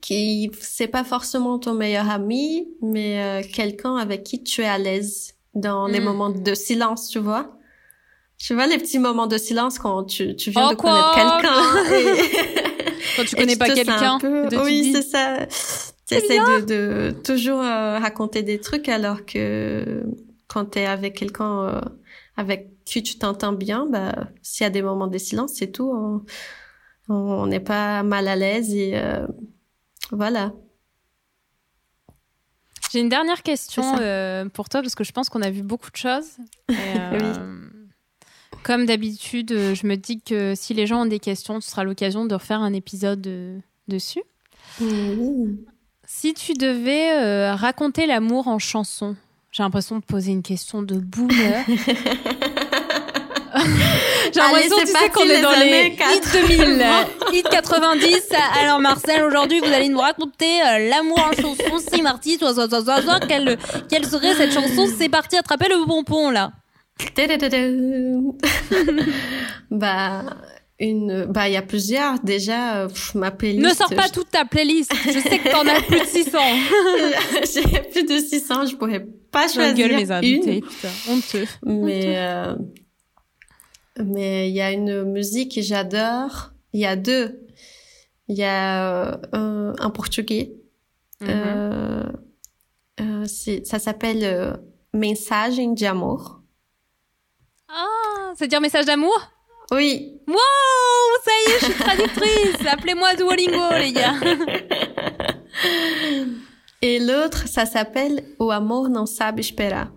qu'il, 0.00 0.50
c'est 0.60 0.88
pas 0.88 1.04
forcément 1.04 1.58
ton 1.58 1.74
meilleur 1.74 2.10
ami, 2.10 2.68
mais 2.82 3.22
euh, 3.22 3.42
quelqu'un 3.52 3.96
avec 3.96 4.24
qui 4.24 4.42
tu 4.42 4.62
es 4.62 4.66
à 4.66 4.78
l'aise 4.78 5.34
dans 5.54 5.86
les 5.86 6.00
mm. 6.00 6.04
moments 6.04 6.30
de 6.30 6.54
silence, 6.54 7.08
tu 7.08 7.18
vois. 7.18 7.56
Tu 8.38 8.54
vois 8.54 8.66
les 8.66 8.78
petits 8.78 8.98
moments 8.98 9.26
de 9.26 9.36
silence 9.36 9.78
quand 9.78 10.04
tu, 10.04 10.34
tu 10.34 10.50
viens 10.50 10.70
de 10.70 10.74
connaître 10.74 11.14
quelqu'un. 11.14 12.70
quand 13.16 13.24
tu 13.24 13.36
connais 13.36 13.56
pas 13.56 13.68
quelqu'un. 13.68 14.18
Oui, 14.64 14.92
c'est 14.94 15.02
ça. 15.02 15.46
J'essaie 16.08 16.38
de, 16.38 16.64
de, 16.64 17.10
toujours 17.22 17.60
euh, 17.60 17.98
raconter 17.98 18.42
des 18.42 18.58
trucs 18.58 18.88
alors 18.88 19.24
que 19.26 20.02
quand 20.48 20.72
tu 20.72 20.78
es 20.80 20.86
avec 20.86 21.16
quelqu'un 21.16 21.64
euh, 21.68 21.80
avec 22.36 22.79
qui 22.90 23.02
tu 23.02 23.18
t'entends 23.18 23.52
bien, 23.52 23.86
bah, 23.86 24.28
s'il 24.42 24.64
y 24.64 24.66
a 24.66 24.70
des 24.70 24.82
moments 24.82 25.06
de 25.06 25.18
silence, 25.18 25.52
c'est 25.54 25.72
tout. 25.72 26.22
On 27.08 27.46
n'est 27.46 27.60
pas 27.60 28.02
mal 28.02 28.28
à 28.28 28.36
l'aise 28.36 28.74
et 28.74 28.92
euh, 28.94 29.26
voilà. 30.10 30.52
J'ai 32.92 33.00
une 33.00 33.08
dernière 33.08 33.42
question 33.42 33.82
pour 34.52 34.68
toi 34.68 34.82
parce 34.82 34.94
que 34.94 35.04
je 35.04 35.12
pense 35.12 35.28
qu'on 35.28 35.42
a 35.42 35.50
vu 35.50 35.62
beaucoup 35.62 35.90
de 35.90 35.96
choses. 35.96 36.36
Comme 38.62 38.84
d'habitude, 38.84 39.50
je 39.50 39.86
me 39.86 39.96
dis 39.96 40.20
que 40.20 40.54
si 40.54 40.74
les 40.74 40.86
gens 40.86 41.02
ont 41.02 41.06
des 41.06 41.20
questions, 41.20 41.60
ce 41.60 41.70
sera 41.70 41.84
l'occasion 41.84 42.26
de 42.26 42.34
refaire 42.34 42.60
un 42.60 42.72
épisode 42.72 43.62
dessus. 43.88 44.22
Si 46.12 46.34
tu 46.34 46.54
devais 46.54 47.12
euh, 47.12 47.54
raconter 47.54 48.06
l'amour 48.06 48.48
en 48.48 48.58
chanson, 48.58 49.14
j'ai 49.52 49.62
l'impression 49.62 49.98
de 49.98 50.04
poser 50.04 50.32
une 50.32 50.42
question 50.42 50.82
de 50.82 50.96
boomer. 50.98 51.64
J'ai 54.32 54.40
l'impression, 54.40 54.76
tu 54.80 54.86
sais, 54.86 55.08
qu'on 55.10 55.28
est 55.28 55.40
dans 55.40 55.52
les 55.52 55.88
hits 55.88 56.46
2000, 56.48 56.86
hits 57.32 57.42
90. 57.50 58.28
Alors, 58.60 58.80
Marcel, 58.80 59.24
aujourd'hui, 59.24 59.60
vous 59.60 59.72
allez 59.72 59.88
nous 59.88 59.98
raconter 59.98 60.60
euh, 60.62 60.88
l'amour 60.88 61.18
en 61.18 61.32
chanson. 61.32 61.78
Si, 61.92 62.02
Marty, 62.02 62.38
toi, 62.38 62.54
toi, 62.54 62.68
toi, 62.68 62.82
toi, 62.82 63.02
toi, 63.02 63.20
quelle, 63.26 63.58
quelle 63.88 64.04
serait 64.04 64.34
cette 64.34 64.52
chanson? 64.52 64.86
C'est 64.98 65.08
parti, 65.08 65.36
attraper 65.36 65.68
le 65.68 65.84
pompon, 65.86 66.30
là. 66.30 66.52
bah, 69.70 70.22
une 70.80 71.26
bah 71.26 71.48
il 71.48 71.52
y 71.52 71.56
a 71.56 71.62
plusieurs. 71.62 72.18
Déjà 72.20 72.82
euh, 72.82 72.88
ma 73.14 73.30
playlist 73.30 73.64
ne 73.64 73.74
sors 73.74 73.94
pas 73.94 74.08
toute 74.08 74.30
ta 74.30 74.44
playlist. 74.44 74.92
Je 75.06 75.18
sais 75.18 75.38
que 75.38 75.50
t'en 75.50 75.66
as 75.66 75.82
plus 75.82 76.00
de 76.00 76.06
600 76.06 76.38
j'ai 77.54 77.80
plus 77.90 78.04
de 78.04 78.18
600 78.18 78.66
je 78.66 78.76
pourrais 78.76 79.06
pas 79.30 79.48
choisir 79.48 79.88
gueule, 79.88 79.96
mes 79.96 80.10
invités, 80.10 80.56
une. 80.56 80.62
putain, 80.62 80.88
honteux. 81.08 81.46
Mais 81.64 82.16
euh, 82.16 82.54
mais 83.98 84.50
il 84.50 84.54
y 84.54 84.60
a 84.60 84.72
une 84.72 85.04
musique 85.04 85.54
que 85.54 85.62
j'adore 85.62 86.52
il 86.72 86.80
y 86.80 86.86
a 86.86 86.96
deux 86.96 87.46
il 88.28 88.36
y 88.36 88.44
a 88.44 89.20
euh, 89.34 89.72
un 89.78 89.90
portugais 89.90 90.52
mm 91.20 91.26
-hmm. 91.26 92.12
euh, 93.00 93.24
ça 93.64 93.78
s'appelle 93.78 94.60
Mensagem 94.92 95.74
de 95.74 95.86
Amor 95.86 96.42
ah 97.68 98.32
c'est 98.36 98.48
dire 98.48 98.60
message 98.60 98.86
d'amour? 98.86 99.30
Oui. 99.70 100.20
Wow, 100.26 100.34
ça 101.24 101.30
y 101.30 101.50
est, 101.50 101.60
je 101.60 101.64
suis 101.66 101.74
traductrice. 101.74 102.66
Appelez-moi 102.68 103.14
Duolingo, 103.14 103.72
les 103.78 103.92
gars. 103.92 104.14
Et 106.82 106.98
l'autre, 106.98 107.46
ça 107.46 107.66
s'appelle 107.66 108.24
O 108.38 108.50
amor 108.50 108.88
não 108.88 109.04
sabe 109.06 109.40
esperar. 109.40 109.92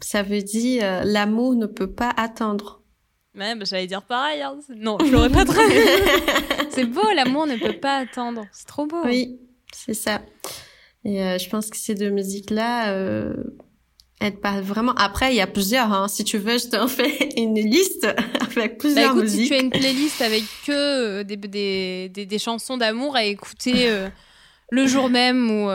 Ça 0.00 0.22
veut 0.22 0.40
dire 0.42 0.82
euh, 0.82 1.02
l'amour 1.04 1.54
ne 1.54 1.66
peut 1.66 1.92
pas 1.92 2.10
attendre. 2.16 2.81
Ouais, 3.36 3.54
bah, 3.54 3.64
j'allais 3.64 3.86
dire 3.86 4.02
pareil. 4.02 4.42
Hein. 4.42 4.58
Non, 4.76 4.98
je 5.04 5.10
l'aurais 5.10 5.30
pas 5.30 5.44
traduit. 5.44 5.78
c'est 6.70 6.84
beau, 6.84 7.10
l'amour 7.14 7.46
ne 7.46 7.56
peut 7.56 7.78
pas 7.78 7.96
attendre. 7.96 8.46
C'est 8.52 8.66
trop 8.66 8.86
beau. 8.86 9.02
Oui, 9.04 9.40
c'est 9.72 9.94
ça. 9.94 10.20
Et 11.04 11.22
euh, 11.22 11.38
je 11.38 11.48
pense 11.48 11.70
que 11.70 11.76
ces 11.76 11.94
deux 11.94 12.10
musiques-là, 12.10 12.92
euh, 12.92 13.32
elle 14.20 14.36
parle 14.36 14.62
vraiment. 14.62 14.92
Après, 14.92 15.32
il 15.32 15.36
y 15.36 15.40
a 15.40 15.46
plusieurs. 15.46 15.92
Hein. 15.92 16.08
Si 16.08 16.24
tu 16.24 16.38
veux, 16.38 16.58
je 16.58 16.68
t'en 16.68 16.88
fais 16.88 17.30
une 17.36 17.54
liste 17.54 18.06
avec 18.40 18.78
plusieurs 18.78 19.14
bah, 19.14 19.20
écoute, 19.20 19.22
musiques. 19.22 19.44
Si 19.44 19.48
tu 19.48 19.54
as 19.54 19.60
une 19.60 19.70
playlist 19.70 20.22
avec 20.22 20.44
que 20.66 20.72
euh, 20.72 21.24
des, 21.24 21.36
des, 21.36 22.08
des, 22.10 22.26
des, 22.26 22.38
chansons 22.38 22.76
d'amour 22.76 23.16
à 23.16 23.24
écouter 23.24 23.88
euh, 23.88 24.08
le 24.70 24.86
jour 24.86 25.08
même 25.08 25.50
ou... 25.50 25.70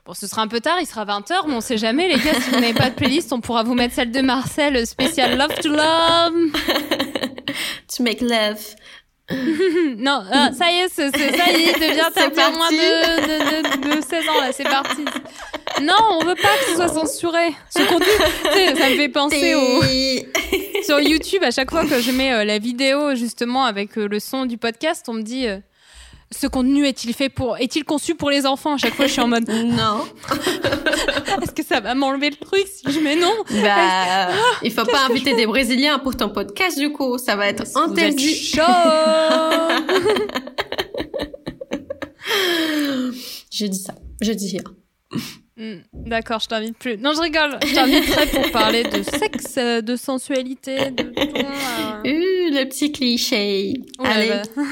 Euh... 0.00 0.06
Bon, 0.06 0.14
ce 0.14 0.26
sera 0.26 0.42
un 0.42 0.48
peu 0.48 0.60
tard, 0.60 0.78
il 0.80 0.86
sera 0.86 1.04
20h, 1.04 1.46
mais 1.46 1.54
on 1.54 1.60
sait 1.60 1.78
jamais, 1.78 2.08
les 2.08 2.18
gars, 2.18 2.34
si 2.34 2.50
vous 2.50 2.60
n'avez 2.60 2.74
pas 2.74 2.90
de 2.90 2.94
playlist, 2.94 3.32
on 3.32 3.40
pourra 3.40 3.62
vous 3.62 3.74
mettre 3.74 3.94
celle 3.94 4.10
de 4.10 4.20
Marcel, 4.20 4.86
spécial 4.86 5.36
Love 5.36 5.54
to 5.60 5.68
Love. 5.68 6.34
to 7.96 8.02
make 8.02 8.20
love. 8.20 8.58
non, 9.96 10.24
ah, 10.32 10.50
ça 10.52 10.72
y 10.72 10.80
est, 10.80 10.88
ça 10.88 11.04
y 11.04 11.06
est, 11.06 11.78
devient 11.78 12.00
interdit 12.00 12.56
moins 12.56 12.70
de, 12.70 13.86
de, 13.86 13.96
de, 13.96 14.02
16 14.02 14.28
ans, 14.28 14.40
là, 14.40 14.52
c'est 14.52 14.64
parti. 14.64 15.04
Non, 15.82 15.94
on 16.20 16.24
veut 16.24 16.34
pas 16.34 16.48
que 16.58 16.70
ce 16.70 16.74
soit 16.74 16.88
censuré. 16.88 17.54
Ce 17.70 17.78
contenu, 17.88 18.76
ça 18.76 18.90
me 18.90 18.96
fait 18.96 19.08
penser 19.08 19.54
au... 19.54 19.82
Sur 20.82 21.00
YouTube, 21.00 21.42
à 21.44 21.52
chaque 21.52 21.70
fois 21.70 21.84
que 21.86 22.00
je 22.00 22.10
mets 22.10 22.32
euh, 22.32 22.44
la 22.44 22.58
vidéo, 22.58 23.14
justement, 23.14 23.64
avec 23.64 23.96
euh, 23.96 24.08
le 24.08 24.18
son 24.18 24.46
du 24.46 24.58
podcast, 24.58 25.06
on 25.08 25.14
me 25.14 25.22
dit... 25.22 25.46
Euh, 25.46 25.58
ce 26.32 26.46
contenu 26.46 26.86
est-il 26.86 27.12
fait 27.12 27.28
pour 27.28 27.56
est-il 27.58 27.84
conçu 27.84 28.14
pour 28.14 28.30
les 28.30 28.46
enfants? 28.46 28.74
À 28.74 28.78
chaque 28.78 28.94
fois 28.94 29.06
je 29.06 29.12
suis 29.12 29.20
en 29.20 29.28
mode 29.28 29.48
non. 29.48 30.06
Est-ce 31.42 31.52
que 31.52 31.64
ça 31.64 31.80
va 31.80 31.94
m'enlever 31.94 32.30
le 32.30 32.36
truc 32.36 32.66
si 32.66 32.90
je 32.92 33.00
mets 33.00 33.16
non? 33.16 33.32
Bah 33.62 34.28
il 34.62 34.72
faut 34.72 34.84
pas 34.84 35.06
inviter 35.08 35.34
des 35.34 35.46
brésiliens 35.46 35.98
pour 35.98 36.16
ton 36.16 36.28
podcast 36.28 36.78
du 36.78 36.92
coup. 36.92 37.18
Ça 37.18 37.36
va 37.36 37.48
être 37.48 37.64
interdit. 37.76 38.34
chaud. 38.34 38.62
Je 43.50 43.66
dis 43.66 43.78
ça. 43.78 43.94
Je 44.20 44.32
dis 44.32 44.50
rien. 44.52 44.64
Hmm, 45.56 45.82
d'accord, 45.92 46.40
je 46.40 46.46
t'invite 46.46 46.78
plus. 46.78 46.96
Non, 46.96 47.12
je 47.14 47.20
rigole. 47.20 47.58
Je 47.66 47.74
t'inviterai 47.74 48.26
pour 48.28 48.50
parler 48.50 48.82
de 48.82 49.02
sexe, 49.02 49.56
euh, 49.58 49.82
de 49.82 49.94
sensualité, 49.94 50.90
de 50.90 51.02
ton. 51.02 51.22
Euh... 52.06 52.29
le 52.50 52.68
petit 52.68 52.92
cliché. 52.92 53.74
Allez. 54.02 54.28
Bah. 54.28 54.62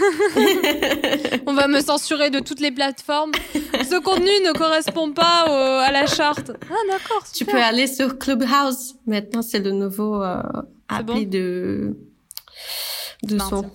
On 1.46 1.54
va 1.54 1.68
me 1.68 1.80
censurer 1.80 2.30
de 2.30 2.40
toutes 2.40 2.60
les 2.60 2.70
plateformes. 2.70 3.32
Ce 3.54 4.00
contenu 4.00 4.30
ne 4.46 4.52
correspond 4.56 5.12
pas 5.12 5.44
à 5.84 5.90
la 5.92 6.06
charte. 6.06 6.52
Ah, 6.70 6.74
d'accord. 6.88 7.24
Tu 7.32 7.44
peux 7.44 7.60
aller 7.62 7.86
sur 7.86 8.18
Clubhouse. 8.18 8.94
Maintenant, 9.06 9.42
c'est 9.42 9.60
le 9.60 9.72
nouveau 9.72 10.22
euh, 10.22 10.42
appli 10.88 11.26
de, 11.26 11.96
de 13.22 13.38
son. 13.38 13.70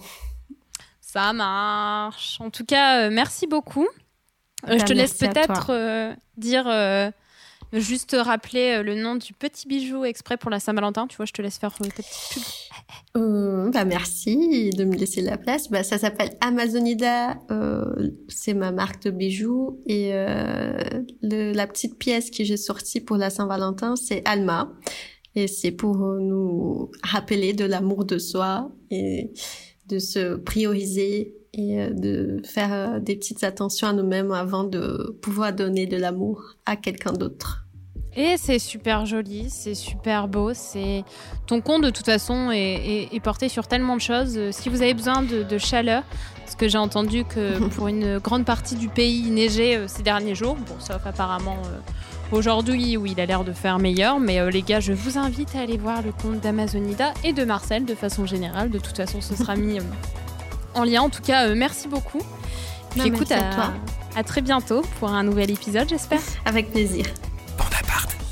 Ça 1.13 1.31
marche. 1.31 2.37
En 2.41 2.49
tout 2.49 2.65
cas, 2.65 3.01
euh, 3.01 3.09
merci 3.11 3.45
beaucoup. 3.45 3.87
Euh, 4.67 4.79
je 4.79 4.83
te 4.83 4.93
laisse 4.93 5.13
peut-être 5.13 5.67
euh, 5.69 6.11
dire, 6.37 6.63
juste 7.79 8.15
rappeler 8.19 8.83
le 8.83 8.95
nom 8.95 9.15
du 9.15 9.33
petit 9.33 9.67
bijou 9.67 10.05
exprès 10.05 10.37
pour 10.37 10.49
la 10.49 10.59
Saint-Valentin. 10.59 11.07
Tu 11.07 11.17
vois, 11.17 11.25
je 11.25 11.33
te 11.33 11.41
laisse 11.41 11.57
faire 11.57 11.73
ta 11.73 11.85
petite 11.85 12.05
pub. 13.13 13.71
bah 13.73 13.85
merci 13.85 14.69
de 14.71 14.83
me 14.83 14.95
laisser 14.95 15.21
la 15.21 15.37
place. 15.37 15.69
Bah, 15.69 15.83
ça 15.83 15.97
s'appelle 15.97 16.31
Amazonida. 16.41 17.39
c'est 18.27 18.53
ma 18.53 18.71
marque 18.71 19.03
de 19.03 19.11
bijoux. 19.11 19.81
Et 19.87 20.11
la 21.21 21.67
petite 21.67 21.97
pièce 21.97 22.31
que 22.31 22.43
j'ai 22.43 22.57
sortie 22.57 23.01
pour 23.01 23.17
la 23.17 23.29
Saint-Valentin, 23.29 23.95
c'est 23.95 24.21
Alma. 24.25 24.71
Et 25.35 25.47
c'est 25.47 25.71
pour 25.71 25.97
nous 25.97 26.91
rappeler 27.01 27.53
de 27.53 27.65
l'amour 27.65 28.05
de 28.05 28.19
soi 28.19 28.71
et 28.91 29.33
de 29.87 29.99
se 29.99 30.35
prioriser 30.35 31.35
et 31.53 31.89
de 31.91 32.41
faire 32.43 33.01
des 33.01 33.15
petites 33.15 33.43
attentions 33.43 33.87
à 33.87 33.93
nous-mêmes 33.93 34.31
avant 34.31 34.63
de 34.63 35.17
pouvoir 35.21 35.53
donner 35.53 35.85
de 35.85 35.97
l'amour 35.97 36.55
à 36.65 36.75
quelqu'un 36.75 37.13
d'autre. 37.13 37.62
Et 38.15 38.35
c'est 38.37 38.59
super 38.59 39.05
joli, 39.05 39.49
c'est 39.49 39.73
super 39.73 40.27
beau. 40.27 40.53
C'est 40.53 41.03
ton 41.47 41.61
compte 41.61 41.83
de 41.83 41.89
toute 41.89 42.05
façon 42.05 42.51
est, 42.51 43.19
porté 43.23 43.49
sur 43.49 43.67
tellement 43.67 43.95
de 43.95 44.01
choses. 44.01 44.39
Si 44.51 44.69
vous 44.69 44.81
avez 44.81 44.93
besoin 44.93 45.23
de, 45.23 45.57
chaleur, 45.57 46.03
parce 46.43 46.55
que 46.55 46.67
j'ai 46.67 46.77
entendu 46.77 47.25
que 47.25 47.67
pour 47.69 47.87
une 47.87 48.19
grande 48.19 48.45
partie 48.45 48.75
du 48.75 48.89
pays 48.89 49.23
il 49.25 49.33
neigeait 49.33 49.77
euh, 49.77 49.87
ces 49.87 50.03
derniers 50.03 50.35
jours, 50.35 50.55
bon 50.55 50.75
sauf 50.79 51.05
apparemment 51.05 51.57
euh, 51.65 52.35
aujourd'hui 52.35 52.97
où 52.97 53.05
il 53.05 53.19
a 53.19 53.25
l'air 53.25 53.43
de 53.43 53.53
faire 53.53 53.79
meilleur, 53.79 54.19
mais 54.19 54.39
euh, 54.39 54.49
les 54.49 54.61
gars, 54.61 54.79
je 54.79 54.93
vous 54.93 55.17
invite 55.17 55.55
à 55.55 55.61
aller 55.61 55.77
voir 55.77 56.01
le 56.01 56.11
compte 56.11 56.41
d'Amazonida 56.41 57.13
et 57.23 57.33
de 57.33 57.45
Marcel 57.45 57.85
de 57.85 57.95
façon 57.95 58.25
générale. 58.25 58.69
De 58.69 58.79
toute 58.79 58.97
façon, 58.97 59.21
ce 59.21 59.35
sera 59.35 59.55
mis 59.55 59.79
en 60.75 60.83
lien. 60.83 61.01
En 61.01 61.09
tout 61.09 61.21
cas, 61.21 61.53
merci 61.55 61.87
beaucoup. 61.87 62.21
Puis 62.91 63.07
écoute, 63.07 63.31
à, 63.31 63.73
à 64.15 64.23
très 64.23 64.41
bientôt 64.41 64.83
pour 64.99 65.09
un 65.09 65.23
nouvel 65.23 65.49
épisode, 65.49 65.89
j'espère. 65.89 66.21
Avec 66.45 66.71
plaisir. 66.71 67.05
Pandapart. 67.57 68.22